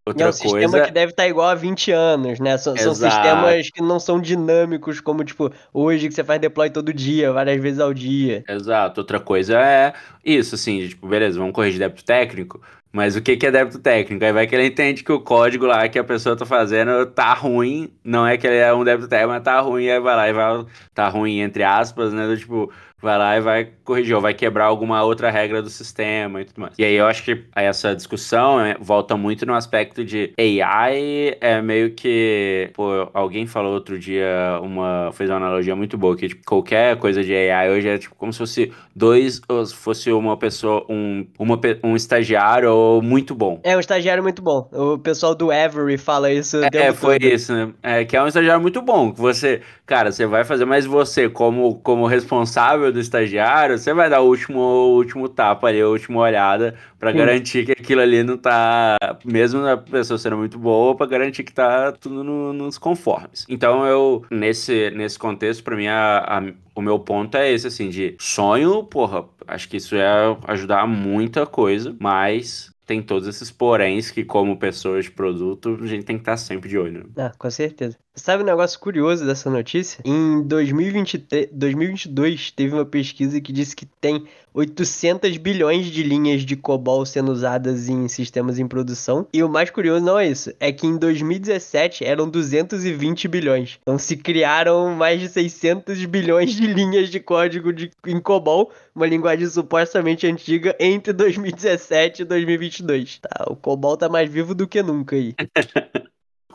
Outra 0.06 0.26
é 0.26 0.28
um 0.28 0.32
coisa... 0.32 0.58
sistema 0.58 0.86
que 0.86 0.92
deve 0.92 1.12
estar 1.12 1.24
tá 1.24 1.28
igual 1.28 1.48
a 1.48 1.54
20 1.54 1.92
anos, 1.92 2.40
né? 2.40 2.56
São, 2.56 2.76
são, 2.76 2.94
sistemas 2.94 3.70
que 3.70 3.82
não 3.82 4.00
são 4.00 4.20
dinâmicos, 4.20 5.00
como, 5.00 5.22
tipo, 5.22 5.52
hoje 5.72 6.08
que 6.08 6.14
você 6.14 6.24
faz 6.24 6.40
deploy 6.40 6.70
todo 6.70 6.92
dia, 6.92 7.32
várias 7.32 7.60
vezes 7.60 7.80
ao 7.80 7.92
dia. 7.92 8.42
Exato. 8.48 9.00
Outra 9.00 9.20
coisa 9.20 9.60
é 9.60 9.92
isso, 10.24 10.54
assim, 10.54 10.88
tipo, 10.88 11.06
beleza, 11.06 11.38
vamos 11.38 11.54
corrigir 11.54 11.78
débito 11.78 12.04
técnico, 12.04 12.60
mas 12.92 13.14
o 13.14 13.22
que, 13.22 13.36
que 13.36 13.46
é 13.46 13.50
débito 13.50 13.78
técnico? 13.78 14.24
Aí 14.24 14.32
vai 14.32 14.46
que 14.46 14.54
ele 14.54 14.66
entende 14.66 15.04
que 15.04 15.12
o 15.12 15.20
código 15.20 15.64
lá 15.66 15.88
que 15.88 15.98
a 15.98 16.04
pessoa 16.04 16.36
tá 16.36 16.44
fazendo 16.44 17.06
tá 17.06 17.32
ruim, 17.34 17.92
não 18.02 18.26
é 18.26 18.36
que 18.36 18.46
ele 18.46 18.56
é 18.56 18.72
um 18.74 18.82
débito 18.82 19.08
técnico, 19.08 19.34
mas 19.34 19.44
tá 19.44 19.60
ruim, 19.60 19.88
aí 19.88 20.00
vai 20.00 20.16
lá 20.16 20.28
e 20.28 20.32
vai, 20.32 20.66
tá 20.92 21.08
ruim, 21.08 21.40
entre 21.40 21.62
aspas, 21.62 22.12
né? 22.12 22.26
Do, 22.26 22.36
tipo, 22.36 22.72
vai 23.00 23.18
lá 23.18 23.36
e 23.36 23.40
vai 23.40 23.68
corrigir, 23.84 24.14
ou 24.14 24.20
vai 24.20 24.34
quebrar 24.34 24.66
alguma 24.66 25.02
outra 25.02 25.30
regra 25.30 25.62
do 25.62 25.70
sistema 25.70 26.40
e 26.40 26.44
tudo 26.44 26.60
mais. 26.60 26.74
E 26.78 26.84
aí 26.84 26.94
eu 26.94 27.06
acho 27.06 27.24
que 27.24 27.44
essa 27.54 27.94
discussão 27.94 28.60
é, 28.60 28.76
volta 28.80 29.16
muito 29.16 29.46
no 29.46 29.54
aspecto 29.54 30.04
de 30.04 30.32
AI 30.38 31.36
é 31.40 31.60
meio 31.62 31.92
que, 31.92 32.70
pô, 32.74 33.08
alguém 33.12 33.46
falou 33.46 33.72
outro 33.74 33.98
dia 33.98 34.58
uma 34.62 35.10
fez 35.12 35.30
uma 35.30 35.36
analogia 35.36 35.74
muito 35.74 35.96
boa 35.96 36.16
que 36.16 36.28
tipo, 36.28 36.42
qualquer 36.44 36.96
coisa 36.96 37.22
de 37.22 37.34
AI 37.34 37.70
hoje 37.70 37.88
é 37.88 37.98
tipo 37.98 38.14
como 38.14 38.32
se 38.32 38.38
fosse 38.38 38.72
dois, 38.94 39.40
ou 39.48 39.64
se 39.64 39.74
fosse 39.74 40.12
uma 40.12 40.36
pessoa, 40.36 40.84
um, 40.88 41.26
uma, 41.38 41.58
um 41.82 41.96
estagiário 41.96 43.00
muito 43.02 43.34
bom. 43.34 43.60
É 43.62 43.76
um 43.76 43.80
estagiário 43.80 44.22
muito 44.22 44.42
bom. 44.42 44.68
O 44.72 44.98
pessoal 44.98 45.34
do 45.34 45.52
Every 45.52 45.96
fala 45.96 46.30
isso. 46.30 46.58
É, 46.72 46.92
foi 46.92 47.18
todo. 47.18 47.32
isso, 47.32 47.52
né? 47.52 47.72
É, 47.82 48.04
que 48.04 48.16
é 48.16 48.22
um 48.22 48.26
estagiário 48.26 48.60
muito 48.60 48.82
bom. 48.82 49.12
Que 49.12 49.20
você, 49.20 49.62
cara, 49.86 50.12
você 50.12 50.26
vai 50.26 50.44
fazer, 50.44 50.64
mas 50.64 50.84
você 50.84 51.28
como 51.28 51.76
como 51.76 52.06
responsável 52.06 52.89
do 52.92 53.00
estagiário, 53.00 53.78
você 53.78 53.92
vai 53.92 54.10
dar 54.10 54.20
o 54.20 54.26
último, 54.26 54.60
o 54.60 54.94
último 54.96 55.28
tapa 55.28 55.68
ali, 55.68 55.80
a 55.80 55.88
última 55.88 56.20
olhada, 56.20 56.74
para 56.98 57.12
garantir 57.12 57.64
que 57.64 57.72
aquilo 57.72 58.00
ali 58.00 58.22
não 58.22 58.36
tá, 58.36 58.96
mesmo 59.24 59.66
a 59.66 59.76
pessoa 59.76 60.18
sendo 60.18 60.36
muito 60.36 60.58
boa, 60.58 60.94
para 60.96 61.06
garantir 61.06 61.44
que 61.44 61.52
tá 61.52 61.92
tudo 61.92 62.22
no, 62.22 62.52
nos 62.52 62.78
conformes. 62.78 63.46
Então 63.48 63.86
eu, 63.86 64.24
nesse, 64.30 64.90
nesse 64.90 65.18
contexto, 65.18 65.62
para 65.64 65.76
mim, 65.76 65.86
a, 65.86 66.18
a, 66.18 66.42
o 66.74 66.82
meu 66.82 66.98
ponto 66.98 67.36
é 67.36 67.50
esse, 67.50 67.66
assim, 67.66 67.88
de 67.88 68.16
sonho, 68.18 68.84
porra, 68.84 69.24
acho 69.46 69.68
que 69.68 69.76
isso 69.76 69.96
é 69.96 70.36
ajudar 70.46 70.86
muita 70.86 71.46
coisa, 71.46 71.94
mas 71.98 72.70
tem 72.90 73.00
todos 73.00 73.28
esses 73.28 73.52
poréns 73.52 74.10
que, 74.10 74.24
como 74.24 74.56
pessoas 74.56 75.04
de 75.04 75.12
produto, 75.12 75.78
a 75.80 75.86
gente 75.86 76.04
tem 76.04 76.16
que 76.16 76.22
estar 76.22 76.36
sempre 76.36 76.68
de 76.68 76.76
olho. 76.76 77.08
Ah, 77.16 77.30
com 77.38 77.48
certeza. 77.48 77.96
Sabe 78.20 78.42
um 78.42 78.46
negócio 78.46 78.78
curioso 78.78 79.24
dessa 79.24 79.48
notícia? 79.48 80.02
Em 80.04 80.42
2023, 80.42 81.48
2022, 81.52 82.50
teve 82.50 82.74
uma 82.74 82.84
pesquisa 82.84 83.40
que 83.40 83.50
disse 83.50 83.74
que 83.74 83.86
tem 83.86 84.26
800 84.52 85.38
bilhões 85.38 85.86
de 85.86 86.02
linhas 86.02 86.42
de 86.42 86.54
COBOL 86.54 87.06
sendo 87.06 87.32
usadas 87.32 87.88
em 87.88 88.06
sistemas 88.08 88.58
em 88.58 88.68
produção. 88.68 89.26
E 89.32 89.42
o 89.42 89.48
mais 89.48 89.70
curioso 89.70 90.04
não 90.04 90.18
é 90.18 90.28
isso, 90.28 90.52
é 90.60 90.70
que 90.70 90.86
em 90.86 90.98
2017 90.98 92.04
eram 92.04 92.28
220 92.28 93.26
bilhões. 93.26 93.78
Então 93.80 93.98
se 93.98 94.18
criaram 94.18 94.94
mais 94.94 95.18
de 95.18 95.28
600 95.28 96.04
bilhões 96.04 96.52
de 96.52 96.66
linhas 96.66 97.08
de 97.08 97.20
código 97.20 97.72
de, 97.72 97.90
em 98.06 98.20
COBOL, 98.20 98.70
uma 98.94 99.06
linguagem 99.06 99.46
supostamente 99.46 100.26
antiga, 100.26 100.76
entre 100.78 101.14
2017 101.14 102.20
e 102.20 102.24
2022. 102.26 103.18
Tá, 103.18 103.46
o 103.48 103.56
COBOL 103.56 103.96
tá 103.96 104.10
mais 104.10 104.30
vivo 104.30 104.54
do 104.54 104.68
que 104.68 104.82
nunca 104.82 105.16
aí. 105.16 105.34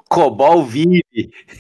Cobol 0.09 0.63
vive. 0.63 1.03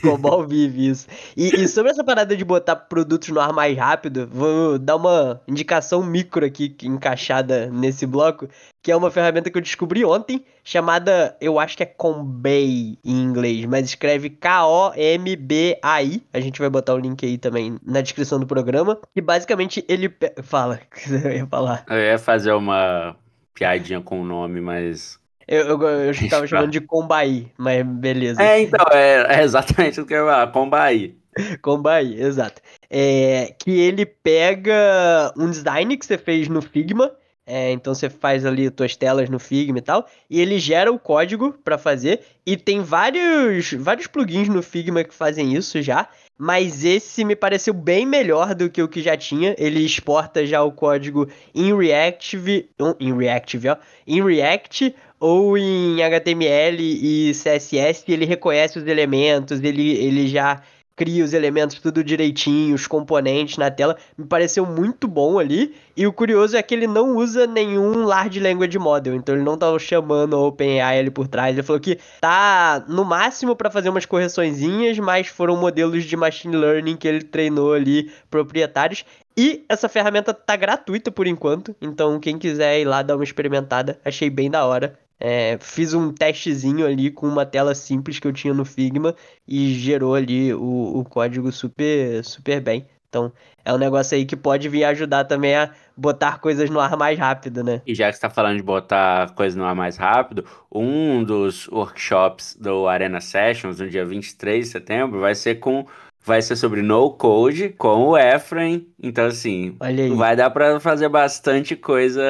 Cobol 0.01 0.45
vive, 0.45 0.87
isso. 0.89 1.07
E, 1.35 1.63
e, 1.63 1.67
sobre 1.67 1.91
essa 1.91 2.03
parada 2.03 2.37
de 2.37 2.45
botar 2.45 2.75
produtos 2.75 3.29
no 3.29 3.39
ar 3.39 3.51
mais 3.51 3.75
rápido, 3.77 4.27
vou 4.31 4.77
dar 4.77 4.95
uma 4.95 5.41
indicação 5.47 6.03
micro 6.03 6.45
aqui, 6.45 6.75
encaixada 6.83 7.67
nesse 7.71 8.05
bloco, 8.05 8.47
que 8.83 8.91
é 8.91 8.95
uma 8.95 9.09
ferramenta 9.09 9.49
que 9.49 9.57
eu 9.57 9.61
descobri 9.61 10.05
ontem, 10.05 10.45
chamada, 10.63 11.35
eu 11.41 11.59
acho 11.59 11.75
que 11.75 11.83
é 11.83 11.87
Combay 11.87 12.99
em 13.03 13.21
inglês, 13.21 13.65
mas 13.65 13.85
escreve 13.85 14.29
K-O-M-B-A-I. 14.29 16.23
A 16.31 16.39
gente 16.39 16.59
vai 16.59 16.69
botar 16.69 16.93
o 16.93 16.99
link 16.99 17.25
aí 17.25 17.37
também 17.39 17.77
na 17.83 18.01
descrição 18.01 18.39
do 18.39 18.45
programa. 18.45 18.99
E 19.15 19.21
basicamente 19.21 19.83
ele. 19.87 20.13
Fala, 20.43 20.77
que 20.91 21.09
você 21.09 21.37
ia 21.37 21.47
falar. 21.47 21.83
Eu 21.89 21.97
ia 21.97 22.19
fazer 22.19 22.51
uma 22.51 23.15
piadinha 23.55 24.01
com 24.01 24.21
o 24.21 24.25
nome, 24.25 24.61
mas 24.61 25.19
eu, 25.47 25.67
eu, 25.67 25.81
eu 25.81 26.13
tava 26.29 26.47
chamando 26.47 26.71
de 26.71 26.81
Combaí, 26.81 27.51
mas 27.57 27.85
beleza. 27.85 28.41
É, 28.41 28.61
então, 28.61 28.85
é, 28.91 29.39
é 29.39 29.43
exatamente 29.43 29.99
o 30.01 30.05
que 30.05 30.13
eu 30.13 30.25
ia 30.25 30.31
falar, 30.31 30.51
Combaí. 30.51 31.15
Combaí, 31.61 32.21
exato. 32.21 32.61
É, 32.89 33.53
que 33.59 33.71
ele 33.71 34.05
pega 34.05 35.33
um 35.37 35.49
design 35.49 35.97
que 35.97 36.05
você 36.05 36.17
fez 36.17 36.47
no 36.47 36.61
Figma, 36.61 37.11
é, 37.45 37.71
então 37.71 37.93
você 37.93 38.09
faz 38.09 38.45
ali 38.45 38.71
suas 38.75 38.95
telas 38.95 39.29
no 39.29 39.37
Figma 39.37 39.77
e 39.77 39.81
tal, 39.81 40.07
e 40.29 40.41
ele 40.41 40.57
gera 40.59 40.91
o 40.91 40.97
código 40.97 41.53
para 41.63 41.77
fazer, 41.77 42.21
e 42.45 42.57
tem 42.57 42.81
vários, 42.81 43.73
vários 43.73 44.07
plugins 44.07 44.47
no 44.47 44.63
Figma 44.63 45.03
que 45.03 45.13
fazem 45.13 45.53
isso 45.53 45.81
já, 45.81 46.09
mas 46.37 46.83
esse 46.83 47.23
me 47.23 47.35
pareceu 47.35 47.73
bem 47.73 48.05
melhor 48.05 48.53
do 48.53 48.69
que 48.69 48.81
o 48.81 48.87
que 48.87 49.01
já 49.01 49.15
tinha. 49.15 49.55
Ele 49.57 49.79
exporta 49.79 50.45
já 50.45 50.61
o 50.63 50.71
código 50.71 51.29
em 51.53 51.75
Reactive, 51.75 52.69
em 52.99 53.17
Reactive, 53.17 53.69
ó, 53.69 53.77
em 54.05 54.21
React 54.21 54.93
ou 55.19 55.57
em 55.57 56.03
HTML 56.03 56.81
e 56.81 57.31
CSS, 57.31 58.03
ele 58.07 58.25
reconhece 58.25 58.77
os 58.79 58.85
elementos, 58.85 59.61
ele, 59.61 59.91
ele 59.91 60.27
já 60.27 60.61
cria 60.95 61.23
os 61.23 61.33
elementos 61.33 61.79
tudo 61.79 62.03
direitinho, 62.03 62.73
os 62.73 62.87
componentes 62.87 63.57
na 63.57 63.69
tela, 63.69 63.97
me 64.17 64.25
pareceu 64.25 64.65
muito 64.65 65.07
bom 65.07 65.37
ali. 65.37 65.75
E 65.95 66.07
o 66.07 66.13
curioso 66.13 66.55
é 66.55 66.63
que 66.63 66.73
ele 66.73 66.87
não 66.87 67.17
usa 67.17 67.45
nenhum 67.45 68.05
Large 68.05 68.39
Language 68.39 68.79
Model, 68.79 69.15
então 69.15 69.35
ele 69.35 69.43
não 69.43 69.57
tá 69.57 69.77
chamando 69.77 70.33
o 70.33 70.47
OpenAI 70.47 70.99
ali 70.99 71.11
por 71.11 71.27
trás. 71.27 71.55
Ele 71.55 71.63
falou 71.63 71.79
que 71.79 71.99
tá 72.21 72.83
no 72.87 73.03
máximo 73.03 73.55
para 73.55 73.69
fazer 73.69 73.89
umas 73.89 74.05
correçõezinhas, 74.05 74.97
mas 74.99 75.27
foram 75.27 75.57
modelos 75.57 76.05
de 76.05 76.15
machine 76.15 76.55
learning 76.55 76.95
que 76.95 77.07
ele 77.07 77.23
treinou 77.23 77.73
ali 77.73 78.11
proprietários. 78.29 79.05
E 79.37 79.65
essa 79.67 79.89
ferramenta 79.89 80.33
tá 80.33 80.55
gratuita 80.55 81.11
por 81.11 81.27
enquanto, 81.27 81.75
então 81.81 82.19
quem 82.21 82.37
quiser 82.37 82.79
ir 82.79 82.85
lá 82.85 83.01
dar 83.01 83.15
uma 83.15 83.23
experimentada, 83.23 83.99
achei 84.05 84.29
bem 84.29 84.49
da 84.49 84.65
hora. 84.65 84.97
É, 85.19 85.57
fiz 85.61 85.93
um 85.93 86.11
testezinho 86.11 86.85
ali 86.85 87.09
com 87.09 87.27
uma 87.27 87.45
tela 87.45 87.73
simples 87.73 88.19
que 88.19 88.27
eu 88.27 88.33
tinha 88.33 88.53
no 88.53 88.65
Figma 88.65 89.15
e 89.47 89.73
gerou 89.73 90.13
ali 90.13 90.53
o, 90.53 90.99
o 90.99 91.05
código 91.05 91.51
super, 91.51 92.23
super 92.23 92.59
bem. 92.61 92.85
Então 93.15 93.31
é 93.63 93.73
um 93.73 93.77
negócio 93.77 94.17
aí 94.17 94.25
que 94.25 94.35
pode 94.35 94.67
vir 94.67 94.83
ajudar 94.83 95.23
também 95.23 95.55
a 95.55 95.71
botar 95.95 96.39
coisas 96.39 96.69
no 96.69 96.81
ar 96.81 96.97
mais 96.97 97.17
rápido, 97.17 97.63
né? 97.63 97.81
E 97.87 97.95
já 97.95 98.09
que 98.09 98.15
você 98.15 98.21
tá 98.21 98.29
falando 98.29 98.57
de 98.57 98.63
botar 98.63 99.33
coisas 99.33 99.55
no 99.55 99.63
ar 99.63 99.73
mais 99.73 99.95
rápido, 99.95 100.45
um 100.69 101.23
dos 101.23 101.67
workshops 101.69 102.57
do 102.59 102.87
Arena 102.87 103.21
Sessions, 103.21 103.79
no 103.79 103.89
dia 103.89 104.05
23 104.05 104.65
de 104.65 104.71
setembro, 104.71 105.21
vai 105.21 105.33
ser 105.33 105.55
com 105.55 105.85
vai 106.25 106.41
ser 106.41 106.55
sobre 106.55 106.81
no 106.81 107.11
code 107.11 107.69
com 107.69 108.07
o 108.07 108.17
Efrain. 108.17 108.87
Então, 109.01 109.27
assim, 109.27 109.77
vai 110.15 110.35
dar 110.35 110.49
para 110.49 110.79
fazer 110.79 111.07
bastante 111.07 111.75
coisa. 111.75 112.23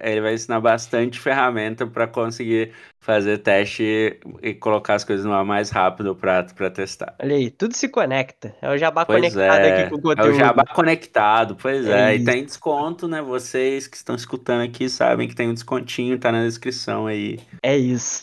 Ele 0.00 0.20
vai 0.20 0.34
ensinar 0.34 0.60
bastante 0.60 1.18
ferramenta 1.18 1.86
para 1.86 2.06
conseguir 2.06 2.72
fazer 3.00 3.38
teste 3.38 4.20
e 4.42 4.54
colocar 4.54 4.94
as 4.94 5.02
coisas 5.02 5.24
no 5.24 5.32
ar 5.32 5.44
mais 5.44 5.70
rápido 5.70 6.14
para 6.14 6.70
testar. 6.70 7.14
Olha 7.20 7.34
aí, 7.34 7.50
tudo 7.50 7.74
se 7.74 7.88
conecta. 7.88 8.54
É 8.60 8.70
o 8.70 8.76
Jabá 8.76 9.04
pois 9.06 9.18
conectado 9.18 9.60
é, 9.60 9.80
aqui 9.80 9.90
com 9.90 9.96
o 9.96 10.02
conteúdo. 10.02 10.28
É 10.28 10.30
o 10.30 10.34
Jabá 10.34 10.64
conectado, 10.66 11.56
pois 11.60 11.86
é. 11.86 12.12
é. 12.12 12.16
E 12.16 12.24
tem 12.24 12.44
desconto, 12.44 13.08
né? 13.08 13.22
Vocês 13.22 13.88
que 13.88 13.96
estão 13.96 14.14
escutando 14.14 14.62
aqui 14.62 14.88
sabem 14.88 15.26
que 15.26 15.34
tem 15.34 15.48
um 15.48 15.54
descontinho, 15.54 16.18
tá 16.18 16.30
na 16.30 16.44
descrição 16.44 17.06
aí. 17.06 17.40
É 17.62 17.76
isso. 17.76 18.22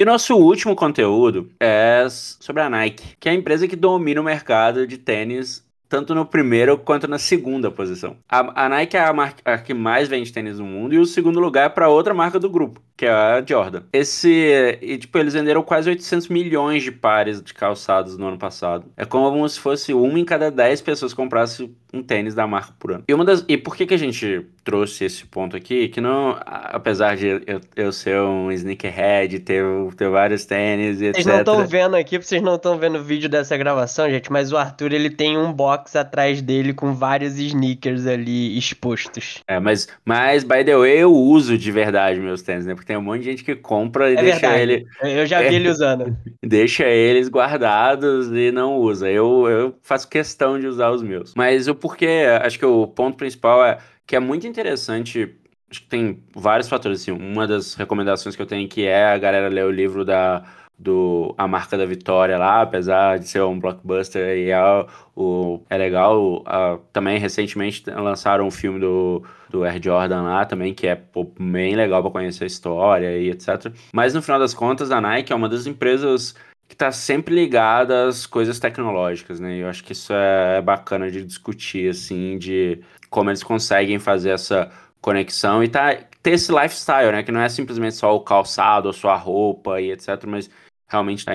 E 0.00 0.04
nosso 0.04 0.36
último 0.36 0.76
conteúdo 0.76 1.50
é 1.58 2.06
sobre 2.08 2.62
a 2.62 2.70
Nike, 2.70 3.16
que 3.18 3.28
é 3.28 3.32
a 3.32 3.34
empresa 3.34 3.66
que 3.66 3.74
domina 3.74 4.20
o 4.20 4.24
mercado 4.24 4.86
de 4.86 4.96
tênis 4.96 5.66
tanto 5.88 6.14
no 6.14 6.24
primeiro 6.24 6.78
quanto 6.78 7.08
na 7.08 7.18
segunda 7.18 7.68
posição. 7.68 8.16
A, 8.28 8.66
a 8.66 8.68
Nike 8.68 8.96
é 8.96 9.00
a 9.00 9.12
marca 9.12 9.42
a 9.44 9.58
que 9.58 9.74
mais 9.74 10.06
vende 10.06 10.32
tênis 10.32 10.60
no 10.60 10.66
mundo 10.66 10.94
e 10.94 10.98
o 10.98 11.06
segundo 11.06 11.40
lugar 11.40 11.66
é 11.66 11.68
para 11.68 11.88
outra 11.88 12.14
marca 12.14 12.38
do 12.38 12.48
grupo, 12.48 12.80
que 12.98 13.06
é 13.06 13.10
a 13.10 13.40
Jordan. 13.46 13.82
Esse, 13.92 14.76
e, 14.82 14.98
tipo, 14.98 15.16
eles 15.18 15.32
venderam 15.32 15.62
quase 15.62 15.88
800 15.88 16.26
milhões 16.26 16.82
de 16.82 16.90
pares 16.90 17.40
de 17.40 17.54
calçados 17.54 18.18
no 18.18 18.26
ano 18.26 18.36
passado. 18.36 18.86
É 18.96 19.04
como 19.04 19.48
se 19.48 19.60
fosse 19.60 19.94
uma 19.94 20.18
em 20.18 20.24
cada 20.24 20.50
10 20.50 20.82
pessoas 20.82 21.14
comprasse 21.14 21.70
um 21.92 22.02
tênis 22.02 22.34
da 22.34 22.46
marca 22.46 22.72
por 22.78 22.92
ano. 22.92 23.04
E 23.08 23.14
uma 23.14 23.24
das, 23.24 23.44
e 23.48 23.56
por 23.56 23.76
que 23.76 23.86
que 23.86 23.94
a 23.94 23.98
gente 23.98 24.44
trouxe 24.62 25.04
esse 25.04 25.24
ponto 25.24 25.56
aqui? 25.56 25.88
Que 25.88 26.00
não, 26.00 26.38
apesar 26.44 27.16
de 27.16 27.26
eu, 27.26 27.60
eu 27.74 27.92
ser 27.92 28.20
um 28.20 28.52
sneakerhead, 28.52 29.38
ter, 29.40 29.64
ter 29.96 30.10
vários 30.10 30.44
tênis 30.44 31.00
e 31.00 31.06
etc. 31.06 31.22
Vocês 31.22 31.26
não 31.26 31.38
estão 31.38 31.66
vendo 31.66 31.96
aqui, 31.96 32.18
vocês 32.18 32.42
não 32.42 32.56
estão 32.56 32.78
vendo 32.78 32.98
o 32.98 33.02
vídeo 33.02 33.28
dessa 33.28 33.56
gravação, 33.56 34.10
gente, 34.10 34.30
mas 34.30 34.52
o 34.52 34.56
Arthur 34.56 34.92
ele 34.92 35.08
tem 35.08 35.38
um 35.38 35.52
box 35.52 35.96
atrás 35.96 36.42
dele 36.42 36.74
com 36.74 36.92
vários 36.92 37.38
sneakers 37.38 38.06
ali 38.06 38.58
expostos. 38.58 39.42
É, 39.48 39.58
mas, 39.58 39.88
mas 40.04 40.44
by 40.44 40.64
the 40.64 40.76
way, 40.76 40.98
eu 40.98 41.14
uso 41.14 41.56
de 41.56 41.72
verdade 41.72 42.20
meus 42.20 42.42
tênis, 42.42 42.66
né? 42.66 42.74
Porque 42.74 42.87
tem 42.88 42.96
um 42.96 43.02
monte 43.02 43.18
de 43.18 43.24
gente 43.26 43.44
que 43.44 43.54
compra 43.54 44.10
e 44.10 44.14
é 44.14 44.22
deixa 44.22 44.48
verdade. 44.48 44.62
ele. 44.62 44.86
Eu 45.02 45.26
já 45.26 45.40
vi 45.44 45.48
é, 45.48 45.54
ele 45.54 45.68
usando. 45.68 46.16
deixa 46.42 46.86
eles 46.86 47.28
guardados 47.28 48.32
e 48.32 48.50
não 48.50 48.78
usa. 48.78 49.10
Eu, 49.10 49.46
eu 49.46 49.78
faço 49.82 50.08
questão 50.08 50.58
de 50.58 50.66
usar 50.66 50.90
os 50.90 51.02
meus. 51.02 51.34
Mas 51.36 51.68
o 51.68 51.74
porquê, 51.74 52.24
acho 52.40 52.58
que 52.58 52.64
o 52.64 52.86
ponto 52.86 53.18
principal 53.18 53.62
é 53.62 53.76
que 54.06 54.16
é 54.16 54.20
muito 54.20 54.46
interessante 54.46 55.36
acho 55.70 55.82
que 55.82 55.86
tem 55.86 56.22
vários 56.34 56.66
fatores, 56.66 57.02
assim, 57.02 57.10
uma 57.10 57.46
das 57.46 57.74
recomendações 57.74 58.34
que 58.34 58.40
eu 58.40 58.46
tenho 58.46 58.66
que 58.66 58.86
é 58.86 59.04
a 59.04 59.18
galera 59.18 59.48
ler 59.48 59.66
o 59.66 59.70
livro 59.70 60.02
da 60.02 60.42
do 60.78 61.34
A 61.36 61.48
Marca 61.48 61.76
da 61.76 61.84
Vitória 61.84 62.38
lá, 62.38 62.62
apesar 62.62 63.18
de 63.18 63.28
ser 63.28 63.42
um 63.42 63.58
blockbuster 63.58 64.36
e 64.36 64.50
é, 64.50 64.86
o, 65.16 65.60
é 65.68 65.76
legal. 65.76 66.44
também 66.92 67.18
recentemente 67.18 67.82
lançaram 67.90 68.46
um 68.46 68.50
filme 68.50 68.78
do, 68.78 69.22
do 69.50 69.64
Air 69.64 69.82
Jordan 69.82 70.22
lá 70.22 70.44
também, 70.44 70.72
que 70.72 70.86
é 70.86 70.94
pô, 70.94 71.24
bem 71.38 71.74
legal 71.74 72.02
para 72.02 72.12
conhecer 72.12 72.44
a 72.44 72.46
história 72.46 73.18
e 73.18 73.30
etc. 73.30 73.72
Mas 73.92 74.14
no 74.14 74.22
final 74.22 74.38
das 74.38 74.54
contas, 74.54 74.90
a 74.90 75.00
Nike 75.00 75.32
é 75.32 75.36
uma 75.36 75.48
das 75.48 75.66
empresas 75.66 76.34
que 76.68 76.74
está 76.74 76.92
sempre 76.92 77.34
ligada 77.34 78.06
às 78.06 78.26
coisas 78.26 78.60
tecnológicas, 78.60 79.40
né? 79.40 79.56
E 79.56 79.60
eu 79.60 79.68
acho 79.68 79.82
que 79.82 79.92
isso 79.92 80.12
é, 80.12 80.58
é 80.58 80.62
bacana 80.62 81.10
de 81.10 81.24
discutir, 81.24 81.90
assim, 81.90 82.38
de 82.38 82.80
como 83.08 83.30
eles 83.30 83.42
conseguem 83.42 83.98
fazer 83.98 84.30
essa 84.30 84.70
conexão 85.00 85.64
e 85.64 85.68
tá, 85.68 85.96
ter 86.22 86.32
esse 86.32 86.52
lifestyle, 86.52 87.10
né? 87.10 87.22
Que 87.22 87.32
não 87.32 87.40
é 87.40 87.48
simplesmente 87.48 87.94
só 87.96 88.14
o 88.14 88.20
calçado, 88.20 88.88
a 88.88 88.92
sua 88.92 89.16
roupa 89.16 89.80
e 89.80 89.90
etc, 89.90 90.24
mas 90.26 90.50
realmente 90.88 91.24
tá 91.24 91.32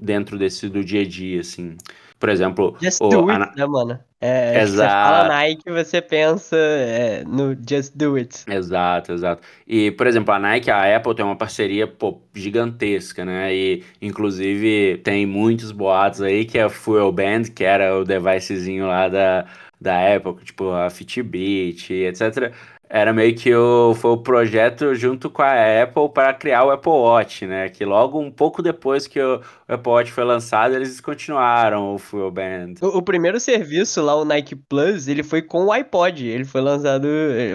dentro 0.00 0.38
desse 0.38 0.68
do 0.68 0.84
dia 0.84 1.02
a 1.02 1.06
dia, 1.06 1.40
assim. 1.40 1.76
Por 2.18 2.28
exemplo, 2.28 2.76
Just 2.80 3.00
o, 3.02 3.08
do 3.08 3.30
it, 3.30 3.56
né, 3.56 3.66
mano? 3.66 3.98
É, 4.20 4.62
exato. 4.62 4.70
Você 4.70 4.88
fala 4.88 5.28
Nike, 5.28 5.70
você 5.70 6.00
pensa 6.00 6.56
é, 6.56 7.22
no 7.24 7.54
Just 7.68 7.94
Do 7.94 8.16
It. 8.16 8.44
Exato, 8.48 9.12
exato. 9.12 9.42
E, 9.66 9.90
por 9.90 10.06
exemplo, 10.06 10.32
a 10.32 10.38
Nike, 10.38 10.70
a 10.70 10.96
Apple 10.96 11.14
tem 11.14 11.22
uma 11.22 11.36
parceria 11.36 11.86
pô, 11.86 12.22
gigantesca, 12.34 13.26
né? 13.26 13.54
E, 13.54 13.84
inclusive, 14.00 14.96
tem 15.04 15.26
muitos 15.26 15.70
boatos 15.70 16.22
aí 16.22 16.46
que 16.46 16.58
é 16.58 16.62
a 16.62 16.70
Fuel 16.70 17.12
Band, 17.12 17.42
que 17.54 17.64
era 17.64 17.98
o 17.98 18.04
devicezinho 18.04 18.86
lá 18.86 19.08
da, 19.08 19.44
da 19.78 20.14
Apple, 20.16 20.36
tipo 20.42 20.70
a 20.70 20.88
Fitbit, 20.88 21.92
etc 21.92 22.54
era 22.94 23.12
meio 23.12 23.34
que 23.34 23.52
o, 23.52 23.92
foi 23.92 24.12
o 24.12 24.18
projeto 24.18 24.94
junto 24.94 25.28
com 25.28 25.42
a 25.42 25.82
Apple 25.82 26.08
para 26.14 26.32
criar 26.32 26.64
o 26.64 26.70
Apple 26.70 26.92
Watch, 26.92 27.44
né? 27.44 27.68
Que 27.68 27.84
logo 27.84 28.20
um 28.20 28.30
pouco 28.30 28.62
depois 28.62 29.08
que 29.08 29.20
o, 29.20 29.40
Apple 29.66 29.92
Watch 29.92 30.12
foi 30.12 30.22
lançado, 30.22 30.76
eles 30.76 30.90
descontinuaram 30.90 31.96
o 31.96 31.98
Full 31.98 32.30
Band. 32.30 32.74
O, 32.80 32.98
o, 32.98 33.02
primeiro 33.02 33.40
serviço 33.40 34.00
lá, 34.00 34.14
o 34.14 34.24
Nike 34.24 34.54
Plus, 34.54 35.08
ele 35.08 35.24
foi 35.24 35.42
com 35.42 35.64
o 35.64 35.72
iPod. 35.72 36.24
Ele 36.24 36.44
foi 36.44 36.60
lançado, 36.60 37.08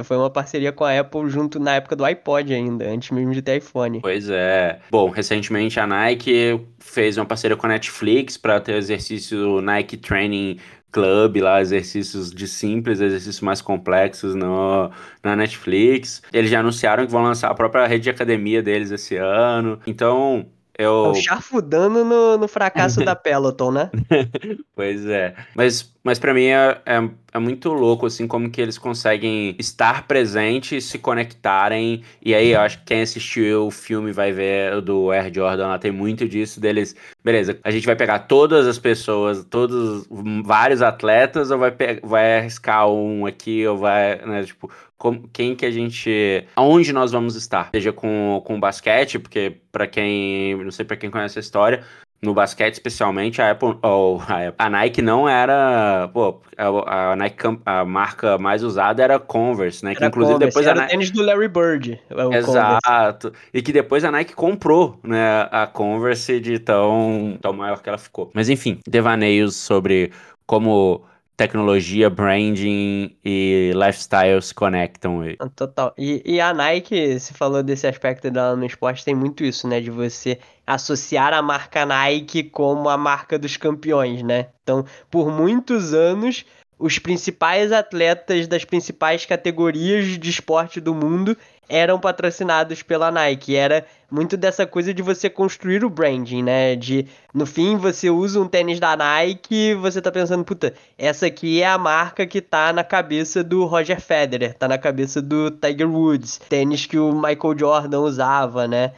foi 0.04 0.18
uma 0.18 0.30
parceria 0.30 0.74
com 0.74 0.84
a 0.84 1.00
Apple 1.00 1.30
junto 1.30 1.58
na 1.58 1.76
época 1.76 1.96
do 1.96 2.04
iPod 2.04 2.54
ainda, 2.54 2.90
antes 2.90 3.10
mesmo 3.12 3.32
de 3.32 3.42
ter 3.42 3.60
iPhone. 3.60 4.02
Pois 4.02 4.30
é. 4.30 4.80
Bom, 4.92 5.10
recentemente 5.10 5.80
a 5.80 5.88
Nike 5.88 6.60
fez 6.80 7.18
uma 7.18 7.26
parceria 7.26 7.56
com 7.56 7.66
a 7.66 7.70
Netflix 7.70 8.36
para 8.36 8.60
ter 8.60 8.74
o 8.74 8.78
exercício 8.78 9.62
Nike 9.62 9.96
Training 9.96 10.58
Club 10.92 11.38
lá, 11.38 11.62
exercícios 11.62 12.32
de 12.32 12.48
simples, 12.48 13.00
exercícios 13.00 13.42
mais 13.42 13.62
complexos 13.62 14.36
no, 14.36 14.90
na 15.24 15.36
Netflix. 15.36 16.22
Eles 16.34 16.50
já 16.50 16.60
anunciaram 16.60 17.06
que 17.06 17.12
vão 17.12 17.24
lançar 17.24 17.50
a 17.50 17.54
própria 17.56 17.86
rede 17.88 18.04
de 18.04 18.10
academia 18.10 18.62
deles 18.62 18.92
esse 18.92 19.16
ano. 19.16 19.80
Então, 19.86 20.48
eu... 20.80 21.12
Estão 21.12 21.16
charfudando 21.16 22.06
no, 22.06 22.38
no 22.38 22.48
fracasso 22.48 23.04
da 23.04 23.14
Peloton, 23.14 23.70
né? 23.70 23.92
pois 24.74 25.06
é. 25.06 25.36
Mas, 25.54 25.94
mas 26.02 26.18
para 26.18 26.34
mim 26.34 26.46
é, 26.46 26.82
é, 26.86 27.10
é, 27.34 27.38
muito 27.38 27.74
louco, 27.74 28.06
assim, 28.06 28.26
como 28.26 28.50
que 28.50 28.62
eles 28.62 28.78
conseguem 28.78 29.58
estar 29.60 30.08
presentes, 30.08 30.86
se 30.86 30.98
conectarem. 30.98 32.02
E 32.24 32.34
aí, 32.34 32.52
eu 32.54 32.62
acho 32.62 32.80
que 32.80 32.86
quem 32.86 33.02
assistiu 33.02 33.68
o 33.68 33.72
filme 33.72 34.14
vai 34.14 34.32
ver 34.32 34.80
do 34.80 35.12
Air 35.12 35.34
Jordan 35.34 35.68
lá, 35.68 35.78
tem 35.78 35.92
muito 35.92 36.26
disso 36.30 36.62
deles. 36.62 36.96
Beleza, 37.22 37.60
a 37.62 37.72
gente 37.72 37.86
vai 37.86 37.98
pegar 37.98 38.20
todas 38.20 38.66
as 38.66 38.80
pessoas, 38.80 39.44
todos, 39.44 40.08
vários 40.46 40.82
atletas, 40.82 41.52
ou 41.52 41.60
vai, 41.60 41.76
vai 42.02 42.38
arriscar 42.38 42.88
um 42.88 43.26
aqui, 43.26 43.68
ou 43.68 43.78
vai, 43.78 44.16
né, 44.26 44.44
tipo, 44.46 44.72
como, 45.00 45.30
quem 45.32 45.56
que 45.56 45.66
a 45.66 45.72
gente. 45.72 46.46
aonde 46.56 46.92
nós 46.92 47.14
vamos 47.14 47.36
estar. 47.36 47.70
Seja 47.74 47.94
com, 47.94 48.42
com 48.46 48.60
basquete, 48.60 49.18
porque 49.18 49.56
para 49.72 49.88
quem. 49.88 50.62
não 50.62 50.72
sei 50.72 50.86
para 50.86 50.98
quem 50.98 51.10
conhece 51.10 51.40
a 51.40 51.42
história. 51.42 51.84
No 52.22 52.34
basquete, 52.34 52.74
especialmente, 52.74 53.42
a 53.42 53.50
Apple, 53.50 53.78
a, 53.82 54.66
a 54.66 54.70
Nike 54.70 55.02
não 55.02 55.28
era. 55.28 56.10
Pô, 56.14 56.42
a, 56.58 57.12
a, 57.14 57.16
Nike, 57.16 57.38
a 57.66 57.86
marca 57.86 58.38
mais 58.38 58.62
usada 58.62 59.02
era 59.02 59.18
Converse, 59.18 59.86
né? 59.86 59.96
Que 59.96 60.04
era 60.04 60.08
inclusive 60.08 60.34
Converse, 60.34 60.50
depois 60.50 60.68
era 60.68 60.80
a 60.80 60.82
Nike... 60.82 60.92
tênis 60.92 61.12
do 61.12 61.24
Larry 61.24 61.48
Bird. 61.48 62.02
Exato. 62.38 63.30
Converse. 63.30 63.50
E 63.54 63.62
que 63.62 63.72
depois 63.72 64.04
a 64.04 64.12
Nike 64.12 64.34
comprou, 64.34 65.00
né? 65.02 65.48
A 65.50 65.66
Converse 65.66 66.42
de 66.42 66.60
tão, 66.60 67.38
tão 67.42 67.54
maior 67.54 67.82
que 67.82 67.88
ela 67.88 67.98
ficou. 67.98 68.30
Mas 68.34 68.50
enfim, 68.50 68.80
devaneios 68.86 69.56
sobre 69.56 70.12
como 70.46 71.06
tecnologia, 71.40 72.10
branding 72.10 73.18
e 73.24 73.72
lifestyle 73.74 74.42
se 74.42 74.54
conectam. 74.54 75.22
Ah, 75.40 75.48
total. 75.48 75.94
E, 75.98 76.22
e 76.26 76.42
a 76.42 76.54
Nike, 76.54 77.18
se 77.18 77.34
falou 77.34 77.64
desse 77.64 77.88
aspecto 77.88 78.30
dela 78.30 78.58
no 78.58 78.66
esporte, 78.66 79.06
tem 79.06 79.16
muito 79.16 79.46
isso, 79.46 79.66
né? 79.66 79.80
De 79.80 79.90
você 79.90 80.38
associar 80.68 81.34
a 81.34 81.42
marca 81.42 81.86
Nike 81.86 82.44
como 82.44 82.90
a 82.90 82.98
marca 82.98 83.40
dos 83.40 83.56
campeões, 83.56 84.22
né? 84.22 84.48
Então, 84.62 84.84
por 85.10 85.32
muitos 85.32 85.94
anos, 85.94 86.46
os 86.78 87.00
principais 87.00 87.72
atletas 87.72 88.46
das 88.46 88.66
principais 88.66 89.26
categorias 89.26 90.20
de 90.20 90.30
esporte 90.30 90.82
do 90.82 90.94
mundo 90.94 91.38
eram 91.70 92.00
patrocinados 92.00 92.82
pela 92.82 93.12
Nike. 93.12 93.56
Era 93.56 93.86
muito 94.12 94.36
dessa 94.36 94.66
coisa 94.66 94.92
de 94.92 95.04
você 95.04 95.30
construir 95.30 95.86
o 95.86 95.90
branding, 95.90 96.42
né? 96.42 96.76
De 96.76 97.06
no 97.32 97.46
fim 97.46 97.78
você 97.78 98.10
usa 98.10 98.42
um 98.42 98.48
tênis 98.48 98.80
da 98.80 98.98
Nike 98.98 99.56
e 99.56 99.76
você 99.76 100.02
tá 100.02 100.12
pensando, 100.12 100.44
puta, 100.44 100.74
essa 100.98 101.28
aqui 101.28 101.62
é 101.62 101.68
a 101.68 101.78
marca 101.78 102.26
que 102.26 102.42
tá 102.42 102.74
na 102.74 102.84
cabeça 102.84 103.44
do 103.44 103.66
Roger 103.66 104.02
Federer, 104.02 104.56
tá 104.56 104.68
na 104.68 104.80
cabeça 104.80 105.22
do 105.22 105.52
Tiger 105.52 105.90
Woods, 105.90 106.42
tênis 106.50 106.88
que 106.88 106.98
o 106.98 107.14
Michael 107.14 107.58
Jordan 107.58 108.00
usava, 108.00 108.68
né? 108.68 108.94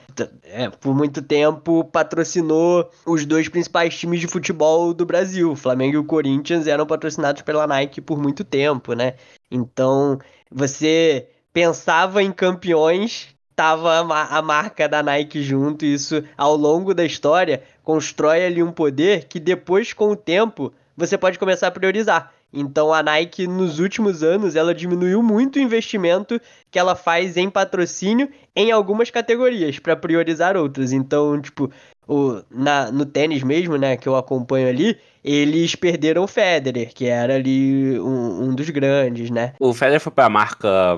É, 0.46 0.70
por 0.70 0.96
muito 0.96 1.22
tempo 1.22 1.84
patrocinou 1.84 2.90
os 3.06 3.26
dois 3.26 3.50
principais 3.50 3.98
times 3.98 4.22
de 4.22 4.28
futebol 4.28 4.94
do 4.94 5.06
Brasil, 5.06 5.56
Flamengo 5.56 5.96
e 5.96 6.00
o 6.00 6.06
Corinthians 6.06 6.68
eram 6.68 6.86
patrocinados 6.86 7.42
pela 7.42 7.68
Nike 7.68 8.00
por 8.00 8.18
muito 8.18 8.46
tempo, 8.46 8.94
né? 8.94 9.16
Então, 9.50 10.18
você 10.50 11.28
pensava 11.54 12.24
em 12.24 12.32
campeões, 12.32 13.30
tava 13.56 14.00
a, 14.00 14.42
marca 14.42 14.88
da 14.88 15.04
Nike 15.04 15.42
junto, 15.42 15.86
e 15.86 15.94
isso 15.94 16.24
ao 16.38 16.56
longo 16.56 16.94
da 16.94 17.06
história 17.06 17.62
constrói 17.84 18.46
ali 18.46 18.64
um 18.64 18.72
poder 18.72 19.26
que 19.26 19.40
depois, 19.40 19.94
com 19.94 20.12
o 20.12 20.16
tempo, 20.16 20.74
você 20.96 21.18
pode 21.18 21.38
começar 21.38 21.68
a 21.68 21.72
priorizar. 21.72 22.32
Então 22.54 22.94
a 22.94 23.02
Nike 23.02 23.48
nos 23.48 23.80
últimos 23.80 24.24
anos 24.24 24.56
ela 24.56 24.76
diminuiu 24.76 25.24
muito 25.24 25.56
o 25.56 25.62
investimento 25.62 26.40
que 26.70 26.78
ela 26.78 26.96
faz 26.96 27.38
em 27.38 27.50
patrocínio 27.50 28.30
em 28.54 28.72
algumas 28.72 29.10
categorias 29.10 29.80
para 29.80 29.96
priorizar 29.96 30.58
outras. 30.58 30.92
Então, 30.92 31.40
tipo, 31.42 31.72
o, 32.08 32.42
na, 32.52 32.92
no 32.92 33.06
tênis 33.06 33.42
mesmo, 33.42 33.78
né, 33.78 33.96
que 33.96 34.08
eu 34.08 34.18
acompanho 34.18 34.68
ali, 34.68 34.98
eles 35.24 35.76
perderam 35.76 36.24
o 36.24 36.28
Federer, 36.28 36.94
que 36.94 37.06
era 37.06 37.36
ali 37.36 37.98
um, 38.00 38.50
um 38.50 38.56
dos 38.56 38.70
grandes, 38.70 39.30
né? 39.30 39.54
O 39.60 39.74
Federer 39.74 40.02
foi 40.02 40.12
para 40.12 40.26
a 40.26 40.30
marca 40.30 40.98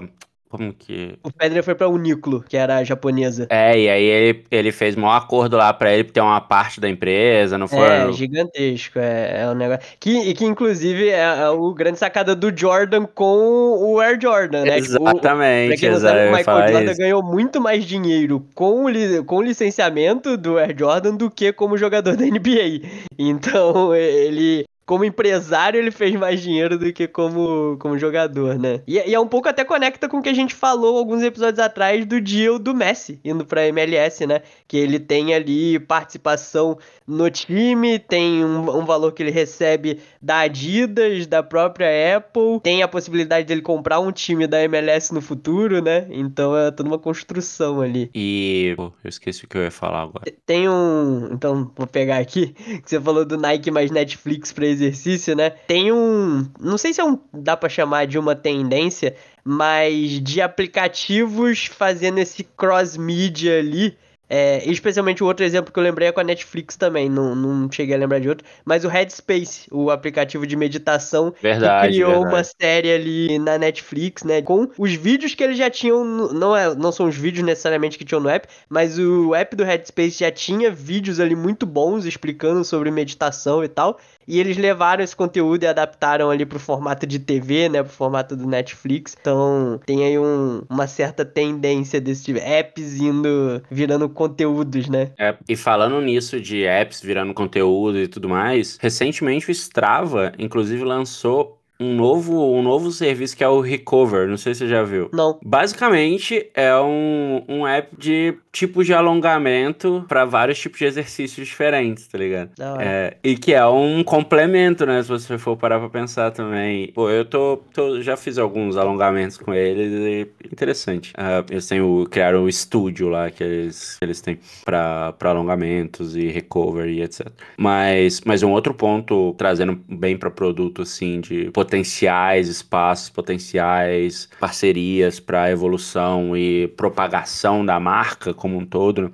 como 0.53 0.71
que. 0.71 1.17
O 1.23 1.31
Federer 1.31 1.63
foi 1.63 1.73
pra 1.73 1.89
Uniqlo, 1.89 2.43
que 2.47 2.55
era 2.55 2.77
a 2.77 2.83
japonesa. 2.83 3.47
É, 3.49 3.75
e 3.75 3.89
aí 3.89 4.03
ele, 4.03 4.45
ele 4.51 4.71
fez 4.71 4.95
um 4.95 5.09
acordo 5.09 5.57
lá 5.57 5.73
pra 5.73 5.91
ele 5.91 6.03
ter 6.03 6.21
uma 6.21 6.39
parte 6.39 6.79
da 6.79 6.87
empresa, 6.87 7.57
não 7.57 7.67
foi? 7.67 7.87
É, 7.87 8.11
gigantesco. 8.11 8.99
É, 8.99 9.41
é 9.41 9.49
um 9.49 9.55
negócio. 9.55 9.83
Que, 9.99 10.31
que 10.35 10.45
inclusive 10.45 11.09
é, 11.09 11.21
é 11.21 11.49
o 11.49 11.73
grande 11.73 11.97
sacada 11.97 12.35
do 12.35 12.55
Jordan 12.55 13.07
com 13.07 13.79
o 13.81 13.99
Air 13.99 14.19
Jordan, 14.21 14.63
né? 14.63 14.77
Exatamente. 14.77 15.79
Tipo, 15.79 15.93
não 15.93 15.99
sabe, 15.99 16.27
o 16.27 16.35
Michael 16.37 16.71
Jordan 16.71 16.95
ganhou 16.95 17.23
muito 17.23 17.59
mais 17.59 17.83
dinheiro 17.83 18.45
com 18.53 18.85
o, 18.85 19.25
com 19.25 19.37
o 19.37 19.41
licenciamento 19.41 20.37
do 20.37 20.59
Air 20.59 20.75
Jordan 20.77 21.15
do 21.15 21.31
que 21.31 21.51
como 21.51 21.79
jogador 21.79 22.15
da 22.15 22.25
NBA. 22.25 22.87
Então 23.17 23.89
ele 23.97 24.65
como 24.86 25.05
empresário 25.05 25.79
ele 25.79 25.91
fez 25.91 26.15
mais 26.15 26.41
dinheiro 26.41 26.77
do 26.77 26.91
que 26.91 27.07
como, 27.07 27.77
como 27.79 27.97
jogador, 27.97 28.57
né? 28.59 28.81
E, 28.88 28.97
e, 28.97 29.13
é 29.13 29.19
um 29.19 29.27
pouco 29.27 29.47
até 29.47 29.63
conecta 29.63 30.09
com 30.09 30.17
o 30.17 30.21
que 30.21 30.29
a 30.29 30.34
gente 30.34 30.53
falou 30.53 30.97
alguns 30.97 31.21
episódios 31.21 31.59
atrás 31.59 32.05
do 32.05 32.19
deal 32.19 32.59
do 32.59 32.73
Messi 32.73 33.19
indo 33.23 33.45
pra 33.45 33.67
MLS, 33.67 34.25
né? 34.25 34.41
Que 34.67 34.77
ele 34.77 34.99
tem 34.99 35.34
ali 35.34 35.79
participação 35.79 36.77
no 37.07 37.29
time, 37.29 37.99
tem 37.99 38.43
um, 38.43 38.79
um 38.79 38.86
valor 38.86 39.11
que 39.11 39.23
ele 39.23 39.31
recebe 39.31 39.99
da 40.21 40.39
Adidas, 40.39 41.27
da 41.27 41.43
própria 41.43 42.17
Apple, 42.17 42.59
tem 42.61 42.81
a 42.81 42.88
possibilidade 42.88 43.47
dele 43.47 43.61
comprar 43.61 43.99
um 43.99 44.11
time 44.11 44.47
da 44.47 44.61
MLS 44.63 45.13
no 45.13 45.21
futuro, 45.21 45.81
né? 45.81 46.07
Então 46.09 46.55
é 46.55 46.71
toda 46.71 46.89
uma 46.89 46.99
construção 46.99 47.81
ali. 47.81 48.09
E. 48.13 48.73
Pô, 48.75 48.91
eu 49.03 49.09
esqueci 49.09 49.45
o 49.45 49.47
que 49.47 49.57
eu 49.57 49.63
ia 49.63 49.71
falar 49.71 50.03
agora. 50.03 50.25
Tem 50.45 50.67
um. 50.69 51.29
Então, 51.31 51.71
vou 51.75 51.88
pegar 51.88 52.17
aqui, 52.17 52.47
que 52.84 52.89
você 52.89 52.99
falou 52.99 53.25
do 53.25 53.38
Nike 53.38 53.71
mais 53.71 53.91
Netflix 53.91 54.51
pra 54.51 54.72
exercício, 54.74 55.36
né? 55.36 55.49
Tem 55.49 55.91
um. 55.91 56.45
Não 56.59 56.78
sei 56.78 56.93
se 56.93 57.01
é 57.01 57.05
um. 57.05 57.17
dá 57.34 57.55
pra 57.55 57.69
chamar 57.69 58.05
de 58.05 58.17
uma 58.17 58.36
tendência, 58.36 59.15
mas 59.43 60.19
de 60.21 60.41
aplicativos 60.41 61.65
fazendo 61.65 62.17
esse 62.17 62.43
cross-media 62.43 63.59
ali 63.59 63.97
é, 64.36 64.67
especialmente 64.67 65.24
o 65.24 65.28
outro 65.28 65.45
exemplo 65.45 65.71
que 65.71 65.78
eu 65.78 65.84
lembrei 65.84 66.07
é 66.07 66.11
com 66.11 66.19
a 66.19 66.24
Netflix 66.24 66.76
também, 66.76 67.07
não, 67.07 67.36
não 67.36 67.71
cheguei 67.71 67.93
a 67.93 67.99
lembrar 67.99 68.19
de 68.19 68.28
outro, 68.28 68.47
mas 68.65 68.84
o 68.84 68.88
Headspace, 68.88 69.67
o 69.71 69.91
aplicativo 69.91 70.47
de 70.47 70.55
meditação 70.55 71.32
verdade, 71.39 71.88
que 71.88 71.93
criou 71.93 72.11
verdade. 72.13 72.34
uma 72.34 72.43
série 72.43 72.91
ali 72.91 73.38
na 73.38 73.59
Netflix, 73.59 74.24
né, 74.24 74.41
com 74.41 74.67
os 74.76 74.93
vídeos 74.93 75.36
que 75.36 75.43
eles 75.43 75.55
já 75.55 75.69
tinham, 75.69 76.03
não, 76.34 76.57
é, 76.57 76.74
não 76.74 76.91
são 76.91 77.07
os 77.07 77.15
vídeos 77.15 77.45
necessariamente 77.45 77.95
que 77.95 78.03
tinham 78.03 78.21
no 78.21 78.28
app, 78.28 78.47
mas 78.67 78.97
o 78.97 79.36
app 79.36 79.55
do 79.55 79.63
Headspace 79.63 80.21
já 80.21 80.32
tinha 80.32 80.71
vídeos 80.71 81.19
ali 81.19 81.36
muito 81.36 81.67
bons 81.67 82.03
explicando 82.05 82.63
sobre 82.63 82.89
meditação 82.89 83.63
e 83.63 83.67
tal, 83.67 83.99
e 84.28 84.39
eles 84.39 84.57
levaram 84.57 85.03
esse 85.03 85.15
conteúdo 85.15 85.63
e 85.63 85.67
adaptaram 85.67 86.30
ali 86.30 86.45
pro 86.45 86.59
formato 86.59 87.05
de 87.05 87.19
TV, 87.19 87.69
né? 87.69 87.84
Pro 87.84 87.91
formato 87.91 88.36
do 88.36 88.47
Netflix. 88.47 89.15
Então 89.19 89.80
tem 89.86 90.05
aí 90.05 90.17
um, 90.17 90.63
uma 90.69 90.88
certa 90.88 91.26
tendência 91.26 91.99
desse 91.99 92.26
tipo. 92.26 92.39
Apps 92.39 92.99
indo, 92.99 93.61
virando 93.69 94.09
conteúdos, 94.09 94.88
né? 94.88 95.11
É, 95.17 95.36
e 95.47 95.55
falando 95.55 96.01
nisso 96.01 96.39
de 96.39 96.63
apps 96.63 97.01
virando 97.01 97.34
conteúdo 97.34 97.99
e 97.99 98.07
tudo 98.07 98.30
mais, 98.30 98.78
recentemente 98.82 99.49
o 99.49 99.51
Strava, 99.51 100.32
inclusive, 100.38 100.84
lançou 100.84 101.59
um 101.80 101.95
novo, 101.95 102.55
um 102.55 102.61
novo 102.61 102.91
serviço 102.91 103.36
que 103.36 103.43
é 103.43 103.47
o 103.47 103.59
Recover, 103.59 104.28
não 104.28 104.38
sei 104.38 104.53
se 104.53 104.59
você 104.59 104.67
já 104.67 104.84
viu. 104.84 105.09
Não. 105.13 105.39
Basicamente 105.43 106.49
é 106.53 106.76
um, 106.78 107.43
um 107.47 107.67
app 107.67 107.95
de 107.97 108.38
tipos 108.53 108.85
de 108.85 108.93
alongamento 108.93 110.05
para 110.07 110.25
vários 110.25 110.59
tipos 110.59 110.77
de 110.77 110.85
exercícios 110.85 111.47
diferentes, 111.47 112.07
tá 112.07 112.19
ligado? 112.19 112.51
É, 112.79 113.17
e 113.23 113.35
que 113.35 113.51
é 113.51 113.65
um 113.65 114.03
complemento, 114.03 114.85
né? 114.85 115.01
Se 115.01 115.09
você 115.09 115.39
for 115.39 115.57
parar 115.57 115.79
pra 115.79 115.89
pensar 115.89 116.29
também. 116.29 116.91
Pô, 116.93 117.09
eu 117.09 117.25
tô, 117.25 117.57
tô 117.73 117.99
já 117.99 118.15
fiz 118.15 118.37
alguns 118.37 118.77
alongamentos 118.77 119.37
com 119.37 119.53
eles 119.53 119.91
e 119.91 120.45
interessante. 120.51 121.13
Uh, 121.13 121.43
eles 121.49 121.67
têm 121.67 121.81
o, 121.81 122.05
criaram 122.09 122.43
o 122.43 122.49
estúdio 122.49 123.09
lá 123.09 123.31
que 123.31 123.43
eles, 123.43 123.97
que 123.97 124.05
eles 124.05 124.21
têm 124.21 124.39
para 124.63 125.15
alongamentos 125.23 126.15
e 126.15 126.27
recovery 126.27 127.01
etc. 127.01 127.27
Mas, 127.57 128.21
mas 128.21 128.43
um 128.43 128.51
outro 128.51 128.73
ponto, 128.75 129.33
trazendo 129.35 129.81
bem 129.89 130.15
para 130.15 130.29
produto, 130.29 130.83
assim, 130.83 131.19
de 131.19 131.49
potenciais 131.49 132.47
espaços, 132.47 133.09
potenciais 133.09 134.29
parcerias 134.39 135.19
para 135.19 135.49
evolução 135.49 136.37
e 136.37 136.67
propagação 136.77 137.65
da 137.65 137.79
marca 137.79 138.31
como 138.43 138.57
um 138.57 138.65
todo. 138.65 139.09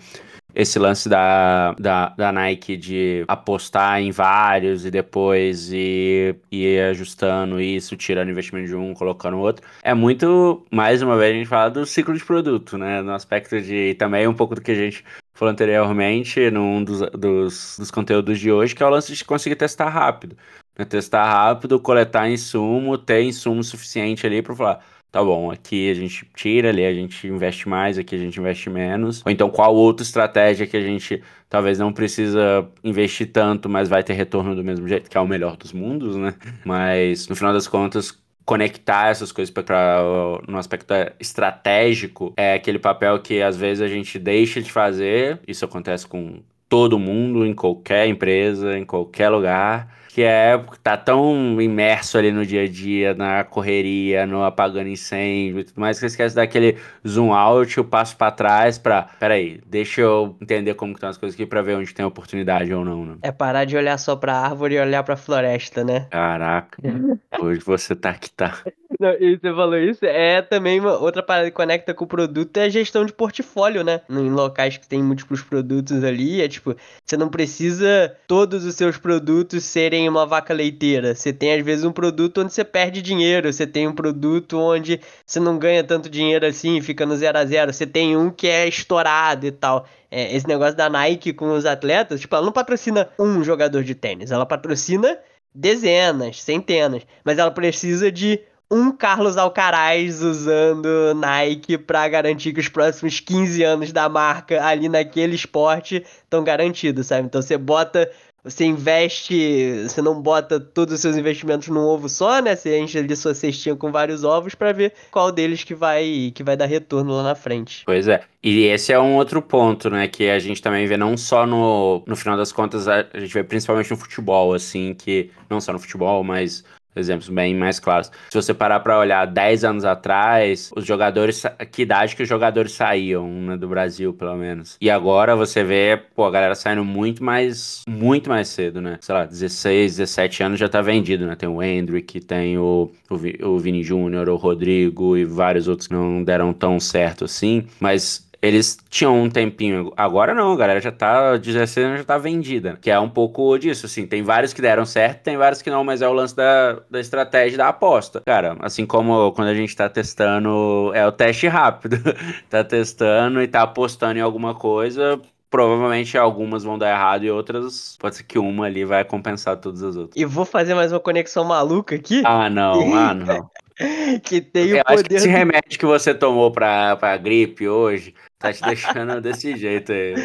Esse 0.56 0.80
lance 0.80 1.08
da, 1.08 1.74
da, 1.74 2.10
da 2.10 2.32
Nike 2.32 2.76
de 2.76 3.24
apostar 3.28 4.02
em 4.02 4.10
vários 4.10 4.84
e 4.84 4.90
depois 4.90 5.72
ir, 5.72 6.38
ir 6.52 6.82
ajustando 6.90 7.62
isso, 7.62 7.96
tirando 7.96 8.32
investimento 8.32 8.68
de 8.68 8.76
um, 8.76 8.96
colocando 8.96 9.38
outro. 9.38 9.64
É 9.84 9.94
muito, 9.94 10.66
mais 10.72 11.04
uma 11.04 11.16
vez, 11.16 11.36
a 11.36 11.38
gente 11.38 11.48
fala 11.48 11.70
do 11.70 11.86
ciclo 11.86 12.18
de 12.18 12.26
produto, 12.26 12.80
né? 12.80 13.04
No 13.04 13.12
aspecto 13.14 13.62
de 13.62 13.94
também 14.00 14.28
um 14.28 14.34
pouco 14.34 14.56
do 14.56 14.62
que 14.62 14.72
a 14.72 14.76
gente 14.76 15.06
falou 15.36 15.52
anteriormente 15.52 16.50
num 16.50 16.84
dos, 16.84 17.00
dos, 17.12 17.76
dos 17.78 17.92
conteúdos 17.92 18.40
de 18.40 18.52
hoje, 18.52 18.74
que 18.74 18.82
é 18.82 18.86
o 18.88 18.90
lance 18.90 19.14
de 19.14 19.24
conseguir 19.24 19.56
testar 19.56 19.90
rápido. 19.90 20.36
Né? 20.78 20.84
Testar 20.84 21.26
rápido, 21.26 21.80
coletar 21.80 22.28
insumo, 22.28 22.98
ter 22.98 23.22
insumo 23.22 23.64
suficiente 23.64 24.26
ali 24.26 24.42
para 24.42 24.56
falar 24.56 24.84
tá 25.12 25.24
bom, 25.24 25.52
aqui 25.52 25.90
a 25.90 25.94
gente 25.94 26.28
tira, 26.36 26.70
ali 26.70 26.86
a 26.86 26.94
gente 26.94 27.28
investe 27.28 27.68
mais, 27.68 27.98
aqui 27.98 28.16
a 28.16 28.18
gente 28.18 28.40
investe 28.40 28.70
menos. 28.70 29.24
Ou 29.26 29.32
então 29.32 29.50
qual 29.50 29.76
outra 29.76 30.04
estratégia 30.04 30.68
que 30.68 30.78
a 30.78 30.82
gente 30.82 31.22
talvez 31.50 31.80
não 31.80 31.92
precisa 31.92 32.68
investir 32.84 33.32
tanto, 33.32 33.68
mas 33.68 33.90
vai 33.90 34.04
ter 34.04 34.14
retorno 34.14 34.56
do 34.56 34.64
mesmo 34.64 34.88
jeito, 34.88 35.10
que 35.10 35.18
é 35.18 35.22
o 35.22 35.28
melhor 35.28 35.58
dos 35.58 35.74
mundos, 35.74 36.16
né? 36.16 36.36
Mas 36.64 37.28
no 37.28 37.36
final 37.36 37.52
das 37.52 37.68
contas, 37.68 38.16
conectar 38.46 39.10
essas 39.10 39.32
coisas 39.32 39.52
para 39.52 40.02
no 40.48 40.58
aspecto 40.58 40.94
estratégico 41.20 42.34
é 42.38 42.54
aquele 42.54 42.78
papel 42.78 43.20
que 43.20 43.42
às 43.42 43.58
vezes 43.58 43.82
a 43.82 43.88
gente 43.88 44.20
deixa 44.20 44.62
de 44.62 44.72
fazer. 44.72 45.40
Isso 45.48 45.66
acontece 45.66 46.06
com 46.08 46.42
todo 46.68 47.00
mundo, 47.00 47.46
em 47.46 47.54
qualquer 47.54 48.08
empresa, 48.08 48.78
em 48.78 48.86
qualquer 48.86 49.30
lugar 49.30 49.99
que 50.10 50.24
é 50.24 50.60
tá 50.82 50.98
tão 50.98 51.62
imerso 51.62 52.18
ali 52.18 52.32
no 52.32 52.44
dia 52.44 52.64
a 52.64 52.68
dia, 52.68 53.14
na 53.14 53.44
correria, 53.44 54.26
no 54.26 54.44
apagando 54.44 54.90
incêndio 54.90 55.60
e 55.60 55.64
tudo 55.64 55.80
mais, 55.80 55.98
que 55.98 56.02
você 56.02 56.08
esquece 56.08 56.36
daquele 56.36 56.78
zoom 57.08 57.32
out, 57.32 57.80
o 57.80 57.84
passo 57.84 58.18
para 58.18 58.32
trás 58.32 58.80
para, 58.80 59.04
peraí, 59.20 59.62
deixa 59.68 60.02
eu 60.02 60.36
entender 60.42 60.74
como 60.74 60.94
estão 60.94 61.10
as 61.10 61.18
coisas 61.18 61.36
aqui 61.36 61.46
para 61.46 61.62
ver 61.62 61.76
onde 61.76 61.94
tem 61.94 62.04
oportunidade 62.04 62.74
ou 62.74 62.84
não, 62.84 63.06
né? 63.06 63.18
É 63.22 63.32
parar 63.32 63.66
de 63.66 63.78
olhar 63.78 64.00
só 64.00 64.16
pra 64.16 64.36
árvore 64.36 64.76
e 64.76 64.80
olhar 64.80 65.04
pra 65.04 65.16
floresta, 65.16 65.84
né? 65.84 66.08
Caraca, 66.10 66.82
hoje 67.40 67.62
você 67.62 67.96
tá 67.96 68.14
que 68.16 68.32
tá. 68.32 68.58
Não, 69.00 69.12
e 69.14 69.38
você 69.38 69.54
falou 69.54 69.78
isso, 69.78 70.04
é 70.04 70.42
também 70.42 70.80
uma 70.80 70.98
outra 70.98 71.22
parada 71.22 71.50
que 71.50 71.56
conecta 71.56 71.94
com 71.94 72.06
o 72.06 72.08
produto 72.08 72.58
é 72.58 72.64
a 72.64 72.70
gestão 72.70 73.06
de 73.06 73.14
portfólio, 73.14 73.84
né? 73.84 74.02
Em 74.10 74.30
locais 74.32 74.78
que 74.78 74.88
tem 74.88 75.04
múltiplos 75.04 75.44
produtos 75.44 76.04
ali, 76.04 76.42
é 76.42 76.48
tipo, 76.48 76.76
você 77.06 77.16
não 77.16 77.30
precisa 77.30 78.16
todos 78.28 78.66
os 78.66 78.76
seus 78.76 78.98
produtos 78.98 79.64
serem 79.64 79.99
uma 80.08 80.26
vaca 80.26 80.54
leiteira. 80.54 81.16
Você 81.16 81.34
tem 81.34 81.54
às 81.54 81.66
vezes 81.66 81.84
um 81.84 81.92
produto 81.92 82.42
onde 82.42 82.54
você 82.54 82.64
perde 82.64 83.02
dinheiro, 83.02 83.52
você 83.52 83.66
tem 83.66 83.88
um 83.88 83.94
produto 83.94 84.58
onde 84.58 85.02
você 85.26 85.40
não 85.40 85.58
ganha 85.58 85.84
tanto 85.84 86.10
dinheiro 86.10 86.46
assim, 86.46 86.80
fica 86.82 87.06
no 87.06 87.18
zero 87.18 87.38
a 87.38 87.46
zero. 87.46 87.74
Você 87.74 87.88
tem 87.88 88.16
um 88.16 88.30
que 88.30 88.48
é 88.48 88.68
estourado 88.68 89.48
e 89.48 89.52
tal. 89.52 89.86
É, 90.12 90.36
esse 90.36 90.48
negócio 90.48 90.76
da 90.76 90.90
Nike 90.90 91.34
com 91.34 91.52
os 91.52 91.66
atletas, 91.66 92.22
tipo, 92.22 92.36
ela 92.36 92.46
não 92.46 92.52
patrocina 92.52 93.10
um 93.20 93.44
jogador 93.44 93.84
de 93.84 93.96
tênis, 93.96 94.32
ela 94.32 94.46
patrocina 94.46 95.18
dezenas, 95.54 96.42
centenas, 96.42 97.04
mas 97.24 97.38
ela 97.38 97.52
precisa 97.52 98.12
de 98.12 98.40
um 98.72 98.92
Carlos 98.92 99.36
Alcaraz 99.36 100.22
usando 100.22 101.16
Nike 101.16 101.78
para 101.78 102.08
garantir 102.08 102.54
que 102.54 102.60
os 102.60 102.70
próximos 102.70 103.20
15 103.20 103.64
anos 103.64 103.92
da 103.92 104.08
marca 104.08 104.64
ali 104.64 104.88
naquele 104.88 105.34
esporte 105.34 106.06
estão 106.24 106.44
garantidos, 106.44 107.08
sabe? 107.08 107.26
Então 107.26 107.42
você 107.42 107.58
bota 107.58 108.10
você 108.44 108.66
investe, 108.66 109.84
você 109.84 110.02
não 110.02 110.22
bota 110.22 110.60
todos 110.60 110.96
os 110.96 111.02
seus 111.02 111.18
investimentos 111.18 111.68
num 111.68 111.82
ovo 111.82 112.08
só, 112.08 112.42
né? 112.42 112.56
Você 112.56 112.80
enche 112.80 112.98
ali 112.98 113.16
sua 113.16 113.34
cestinha 113.34 113.76
com 113.76 113.92
vários 113.92 114.24
ovos 114.24 114.56
para 114.56 114.72
ver 114.72 114.94
qual 115.12 115.32
deles 115.32 115.64
que 115.64 115.76
vai 115.76 116.32
que 116.34 116.44
vai 116.44 116.56
dar 116.56 116.66
retorno 116.66 117.14
lá 117.14 117.24
na 117.24 117.36
frente. 117.36 117.84
Pois 117.86 118.08
é. 118.08 118.24
E 118.42 118.66
esse 118.66 118.94
é 118.94 119.00
um 119.00 119.16
outro 119.16 119.42
ponto, 119.42 119.90
né, 119.90 120.08
que 120.08 120.30
a 120.30 120.40
gente 120.40 120.62
também 120.62 120.88
vê 120.88 120.96
não 120.96 121.18
só 121.18 121.46
no 121.46 122.04
no 122.08 122.16
final 122.16 122.38
das 122.38 122.52
contas, 122.52 122.88
a, 122.88 123.06
a 123.14 123.20
gente 123.20 123.34
vê 123.34 123.44
principalmente 123.44 123.92
no 123.92 123.98
futebol 123.98 124.54
assim, 124.54 124.94
que 124.94 125.32
não 125.50 125.60
só 125.60 125.74
no 125.74 125.80
futebol, 125.80 126.24
mas 126.24 126.64
exemplos 126.96 127.30
bem 127.30 127.56
mais 127.56 127.80
claros. 127.80 128.12
Se 128.30 128.36
você 128.36 128.54
parar 128.54 128.80
para 128.80 129.00
olhar 129.00 129.26
10 129.26 129.64
anos 129.64 129.86
atrás, 129.86 130.72
os 130.76 130.86
jogadores, 130.86 131.44
que 131.72 131.84
idade 131.84 132.16
que 132.16 132.24
os 132.24 132.30
jogadores 132.30 132.72
saíam, 132.72 133.28
né, 133.28 133.58
do 133.58 133.68
Brasil, 133.68 134.14
pelo 134.14 134.36
menos. 134.36 134.78
E 134.82 134.90
agora 134.90 135.36
você 135.36 135.64
vê, 135.64 136.02
pô, 136.16 136.26
a 136.26 136.32
galera 136.32 136.56
saindo 136.56 136.84
muito 136.84 137.24
mais, 137.24 137.84
muito 137.88 138.30
mais 138.30 138.48
cedo, 138.50 138.82
né? 138.82 138.98
Sei 139.02 139.14
lá, 139.14 139.26
16, 139.26 139.98
17 139.98 140.44
anos 140.44 140.60
já 140.60 140.70
tá 140.70 140.82
vendido, 140.82 141.26
né? 141.26 141.36
Tem 141.36 141.50
o 141.50 141.62
Hendrick, 141.62 142.20
tem 142.20 142.58
o, 142.58 142.92
o, 143.10 143.48
o 143.48 143.60
Vini 143.60 143.84
Júnior, 143.84 144.30
o 144.30 144.36
Rodrigo 144.36 145.18
e 145.18 145.26
vários 145.26 145.68
outros 145.68 145.88
que 145.88 145.94
não 145.94 146.24
deram 146.24 146.54
tão 146.54 146.80
certo 146.80 147.26
assim, 147.26 147.66
mas 147.80 148.29
eles 148.42 148.78
tinham 148.90 149.22
um 149.22 149.30
tempinho. 149.30 149.92
Agora 149.98 150.34
não, 150.34 150.54
a 150.54 150.56
galera 150.56 150.80
já 150.80 150.92
tá. 150.92 151.36
16 151.38 151.86
anos 151.86 152.00
já 152.00 152.06
tá 152.06 152.18
vendida. 152.18 152.78
Que 152.82 152.90
é 152.90 153.00
um 153.00 153.10
pouco 153.10 153.58
disso, 153.58 153.86
assim. 153.86 154.08
Tem 154.08 154.24
vários 154.24 154.54
que 154.54 154.62
deram 154.62 154.86
certo, 154.86 155.24
tem 155.24 155.38
vários 155.38 155.62
que 155.62 155.70
não, 155.70 155.84
mas 155.84 156.02
é 156.02 156.08
o 156.08 156.14
lance 156.14 156.36
da, 156.36 156.80
da 156.90 157.00
estratégia 157.00 157.58
da 157.58 157.68
aposta. 157.68 158.22
Cara, 158.26 158.56
assim 158.62 158.86
como 158.86 159.32
quando 159.34 159.50
a 159.50 159.56
gente 159.56 159.76
tá 159.76 159.90
testando, 159.90 160.92
é 160.94 161.06
o 161.06 161.12
teste 161.12 161.48
rápido. 161.48 161.98
tá 162.50 162.64
testando 162.64 163.42
e 163.42 163.48
tá 163.48 163.64
apostando 163.64 164.18
em 164.18 164.22
alguma 164.22 164.56
coisa. 164.56 165.20
Provavelmente 165.50 166.16
algumas 166.16 166.64
vão 166.64 166.78
dar 166.78 166.92
errado 166.92 167.24
e 167.24 167.32
outras, 167.32 167.98
pode 168.00 168.18
ser 168.18 168.24
que 168.24 168.38
uma 168.38 168.68
ali 168.68 168.86
vai 168.86 169.04
compensar 169.04 169.58
todas 169.58 169.82
as 169.82 169.96
outras. 169.96 170.16
E 170.16 170.24
vou 170.24 170.46
fazer 170.46 170.76
mais 170.76 170.92
uma 170.92 171.00
conexão 171.00 171.44
maluca 171.44 171.96
aqui. 171.96 172.22
Ah, 172.24 172.52
não, 172.52 172.96
ah, 172.96 173.16
não. 173.16 173.50
que 174.24 174.42
tem 174.42 174.70
Eu 174.70 174.82
o 174.82 174.84
poder. 174.84 174.94
Acho 174.94 175.04
que 175.06 175.14
esse 175.16 175.28
do... 175.28 175.32
remédio 175.32 175.80
que 175.80 175.86
você 175.86 176.14
tomou 176.14 176.52
pra, 176.52 176.96
pra 176.98 177.18
gripe 177.18 177.68
hoje 177.68 178.14
Tá 178.40 178.54
te 178.54 178.62
deixando 178.62 179.20
desse 179.20 179.54
jeito 179.60 179.92
aí. 179.92 180.16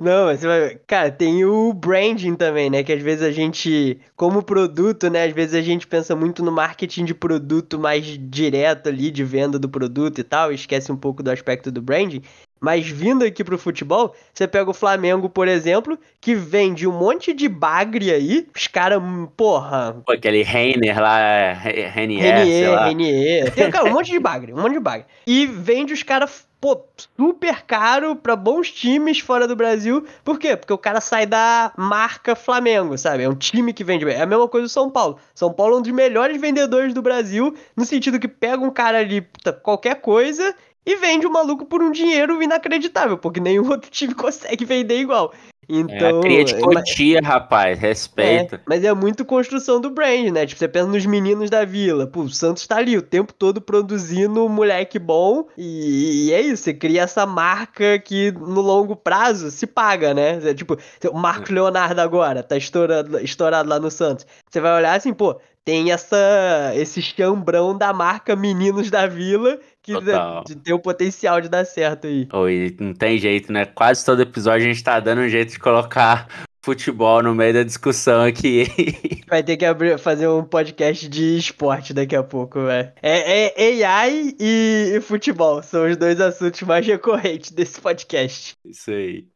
Não, 0.00 0.24
mas 0.24 0.40
você 0.40 0.46
vai. 0.46 0.80
Cara, 0.86 1.12
tem 1.12 1.44
o 1.44 1.70
branding 1.74 2.34
também, 2.34 2.70
né? 2.70 2.82
Que 2.82 2.94
às 2.94 3.02
vezes 3.02 3.22
a 3.22 3.30
gente, 3.30 4.00
como 4.16 4.42
produto, 4.42 5.10
né? 5.10 5.24
Às 5.24 5.34
vezes 5.34 5.54
a 5.54 5.60
gente 5.60 5.86
pensa 5.86 6.16
muito 6.16 6.42
no 6.42 6.50
marketing 6.50 7.04
de 7.04 7.12
produto 7.12 7.78
mais 7.78 8.06
direto 8.18 8.88
ali, 8.88 9.10
de 9.10 9.22
venda 9.22 9.58
do 9.58 9.68
produto 9.68 10.18
e 10.18 10.24
tal, 10.24 10.50
esquece 10.50 10.90
um 10.90 10.96
pouco 10.96 11.22
do 11.22 11.30
aspecto 11.30 11.70
do 11.70 11.82
branding. 11.82 12.22
Mas 12.60 12.86
vindo 12.88 13.24
aqui 13.24 13.44
pro 13.44 13.58
futebol, 13.58 14.14
você 14.32 14.46
pega 14.46 14.70
o 14.70 14.74
Flamengo, 14.74 15.28
por 15.28 15.48
exemplo, 15.48 15.98
que 16.20 16.34
vende 16.34 16.86
um 16.86 16.92
monte 16.92 17.32
de 17.32 17.48
bagre 17.48 18.10
aí. 18.10 18.46
Os 18.54 18.66
caras, 18.66 19.00
porra. 19.36 19.96
Pô, 20.04 20.12
aquele 20.12 20.42
Reiner 20.42 21.00
lá, 21.00 21.52
Renier, 21.52 22.38
Renier, 22.38 22.84
Renier. 22.84 23.54
Tem, 23.54 23.70
cara, 23.70 23.86
um 23.86 23.92
monte 23.92 24.10
de 24.10 24.18
bagre, 24.18 24.52
um 24.52 24.60
monte 24.60 24.74
de 24.74 24.80
bagre. 24.80 25.06
E 25.26 25.46
vende 25.46 25.92
os 25.92 26.02
caras 26.02 26.48
pô, 26.60 26.80
super 27.16 27.62
caro 27.62 28.16
para 28.16 28.34
bons 28.34 28.70
times 28.70 29.20
fora 29.20 29.46
do 29.46 29.54
Brasil. 29.54 30.04
Por 30.24 30.38
quê? 30.38 30.56
Porque 30.56 30.72
o 30.72 30.78
cara 30.78 31.00
sai 31.00 31.26
da 31.26 31.72
marca 31.76 32.34
Flamengo, 32.34 32.96
sabe? 32.98 33.22
É 33.22 33.28
um 33.28 33.34
time 33.34 33.72
que 33.72 33.84
vende 33.84 34.04
bem. 34.04 34.16
É 34.16 34.22
a 34.22 34.26
mesma 34.26 34.48
coisa 34.48 34.66
do 34.66 34.70
São 34.70 34.90
Paulo. 34.90 35.18
São 35.34 35.52
Paulo 35.52 35.76
é 35.76 35.78
um 35.78 35.82
dos 35.82 35.92
melhores 35.92 36.40
vendedores 36.40 36.92
do 36.92 37.02
Brasil, 37.02 37.54
no 37.76 37.84
sentido 37.84 38.18
que 38.18 38.28
pega 38.28 38.62
um 38.62 38.70
cara 38.70 38.98
ali, 38.98 39.26
qualquer 39.62 39.96
coisa, 40.00 40.54
e 40.88 40.96
vende 40.96 41.26
o 41.26 41.30
maluco 41.30 41.66
por 41.66 41.82
um 41.82 41.90
dinheiro 41.90 42.42
inacreditável, 42.42 43.18
porque 43.18 43.38
nenhum 43.38 43.68
outro 43.68 43.90
time 43.90 44.14
consegue 44.14 44.64
vender 44.64 44.98
igual. 44.98 45.34
Então, 45.68 46.20
é, 46.20 46.22
cria 46.22 46.44
de 46.44 46.58
cotia, 46.58 47.20
rapaz, 47.22 47.78
respeita. 47.78 48.56
É, 48.56 48.60
mas 48.66 48.82
é 48.82 48.94
muito 48.94 49.22
construção 49.22 49.78
do 49.78 49.90
brand, 49.90 50.30
né? 50.30 50.46
Tipo, 50.46 50.58
você 50.58 50.66
pensa 50.66 50.86
nos 50.86 51.04
meninos 51.04 51.50
da 51.50 51.62
vila. 51.62 52.06
Pô, 52.06 52.22
o 52.22 52.30
Santos 52.30 52.66
tá 52.66 52.76
ali 52.76 52.96
o 52.96 53.02
tempo 53.02 53.34
todo 53.34 53.60
produzindo 53.60 54.48
moleque 54.48 54.98
bom. 54.98 55.46
E, 55.58 56.28
e 56.28 56.32
é 56.32 56.40
isso, 56.40 56.62
você 56.62 56.72
cria 56.72 57.02
essa 57.02 57.26
marca 57.26 57.98
que 57.98 58.32
no 58.32 58.62
longo 58.62 58.96
prazo 58.96 59.50
se 59.50 59.66
paga, 59.66 60.14
né? 60.14 60.40
É, 60.42 60.54
tipo, 60.54 60.74
o 61.12 61.18
Marcos 61.18 61.50
Leonardo 61.50 62.00
agora 62.00 62.42
tá 62.42 62.56
estourado, 62.56 63.18
estourado 63.20 63.68
lá 63.68 63.78
no 63.78 63.90
Santos. 63.90 64.26
Você 64.50 64.62
vai 64.62 64.74
olhar 64.74 64.96
assim, 64.96 65.12
pô, 65.12 65.38
tem 65.66 65.92
essa 65.92 66.72
esse 66.76 67.02
chambrão 67.02 67.76
da 67.76 67.92
marca 67.92 68.34
Meninos 68.34 68.90
da 68.90 69.06
Vila 69.06 69.60
que 69.96 70.54
de, 70.54 70.60
tem 70.60 70.74
o 70.74 70.78
potencial 70.78 71.40
de 71.40 71.48
dar 71.48 71.64
certo 71.64 72.06
aí. 72.06 72.28
Oi, 72.32 72.76
não 72.80 72.92
tem 72.92 73.18
jeito, 73.18 73.52
né? 73.52 73.64
Quase 73.64 74.04
todo 74.04 74.20
episódio 74.20 74.66
a 74.66 74.72
gente 74.72 74.82
tá 74.82 75.00
dando 75.00 75.22
um 75.22 75.28
jeito 75.28 75.52
de 75.52 75.58
colocar 75.58 76.28
futebol 76.62 77.22
no 77.22 77.34
meio 77.34 77.54
da 77.54 77.62
discussão 77.62 78.22
aqui. 78.22 78.66
Vai 79.28 79.42
ter 79.42 79.56
que 79.56 79.64
abrir, 79.64 79.98
fazer 79.98 80.28
um 80.28 80.44
podcast 80.44 81.08
de 81.08 81.38
esporte 81.38 81.94
daqui 81.94 82.14
a 82.14 82.22
pouco, 82.22 82.64
velho. 82.64 82.92
É, 83.02 83.62
é 83.62 83.84
AI 83.84 84.34
e, 84.38 84.92
e 84.96 85.00
futebol 85.00 85.62
são 85.62 85.88
os 85.88 85.96
dois 85.96 86.20
assuntos 86.20 86.62
mais 86.62 86.86
recorrentes 86.86 87.50
desse 87.50 87.80
podcast. 87.80 88.54
Isso 88.64 88.90
aí. 88.90 89.26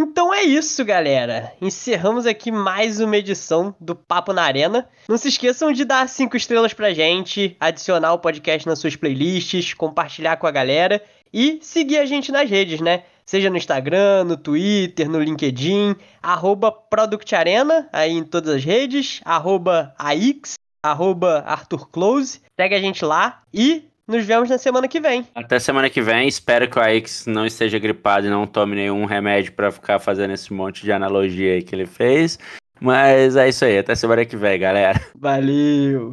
Então 0.00 0.32
é 0.32 0.44
isso, 0.44 0.84
galera. 0.84 1.52
Encerramos 1.60 2.24
aqui 2.24 2.52
mais 2.52 3.00
uma 3.00 3.16
edição 3.16 3.74
do 3.80 3.96
Papo 3.96 4.32
na 4.32 4.44
Arena. 4.44 4.88
Não 5.08 5.18
se 5.18 5.26
esqueçam 5.26 5.72
de 5.72 5.84
dar 5.84 6.08
cinco 6.08 6.36
estrelas 6.36 6.72
pra 6.72 6.94
gente, 6.94 7.56
adicionar 7.58 8.12
o 8.12 8.20
podcast 8.20 8.64
nas 8.68 8.78
suas 8.78 8.94
playlists, 8.94 9.74
compartilhar 9.74 10.36
com 10.36 10.46
a 10.46 10.52
galera 10.52 11.02
e 11.34 11.58
seguir 11.60 11.98
a 11.98 12.06
gente 12.06 12.30
nas 12.30 12.48
redes, 12.48 12.80
né? 12.80 13.02
Seja 13.26 13.50
no 13.50 13.56
Instagram, 13.56 14.22
no 14.22 14.36
Twitter, 14.36 15.10
no 15.10 15.20
LinkedIn, 15.20 15.96
arroba 16.22 16.70
ProductArena, 16.70 17.88
aí 17.92 18.12
em 18.12 18.22
todas 18.22 18.54
as 18.54 18.64
redes, 18.64 19.20
arroba 19.24 19.92
AX, 19.98 20.54
arroba 20.80 21.42
Arthur 21.44 21.88
Close. 21.90 22.40
Segue 22.56 22.76
a 22.76 22.80
gente 22.80 23.04
lá 23.04 23.42
e 23.52 23.87
nos 24.08 24.24
vemos 24.24 24.48
na 24.48 24.56
semana 24.58 24.88
que 24.88 24.98
vem. 24.98 25.26
Até 25.34 25.58
semana 25.58 25.90
que 25.90 26.00
vem. 26.00 26.26
Espero 26.26 26.68
que 26.68 26.78
o 26.78 26.82
Aix 26.82 27.26
não 27.26 27.44
esteja 27.44 27.78
gripado 27.78 28.26
e 28.26 28.30
não 28.30 28.46
tome 28.46 28.74
nenhum 28.74 29.04
remédio 29.04 29.52
para 29.52 29.70
ficar 29.70 29.98
fazendo 29.98 30.32
esse 30.32 30.52
monte 30.52 30.82
de 30.82 30.90
analogia 30.90 31.52
aí 31.54 31.62
que 31.62 31.74
ele 31.74 31.86
fez. 31.86 32.38
Mas 32.80 33.36
é 33.36 33.48
isso 33.48 33.64
aí. 33.64 33.78
Até 33.78 33.94
semana 33.94 34.24
que 34.24 34.36
vem, 34.36 34.58
galera. 34.58 35.00
Valeu! 35.14 36.06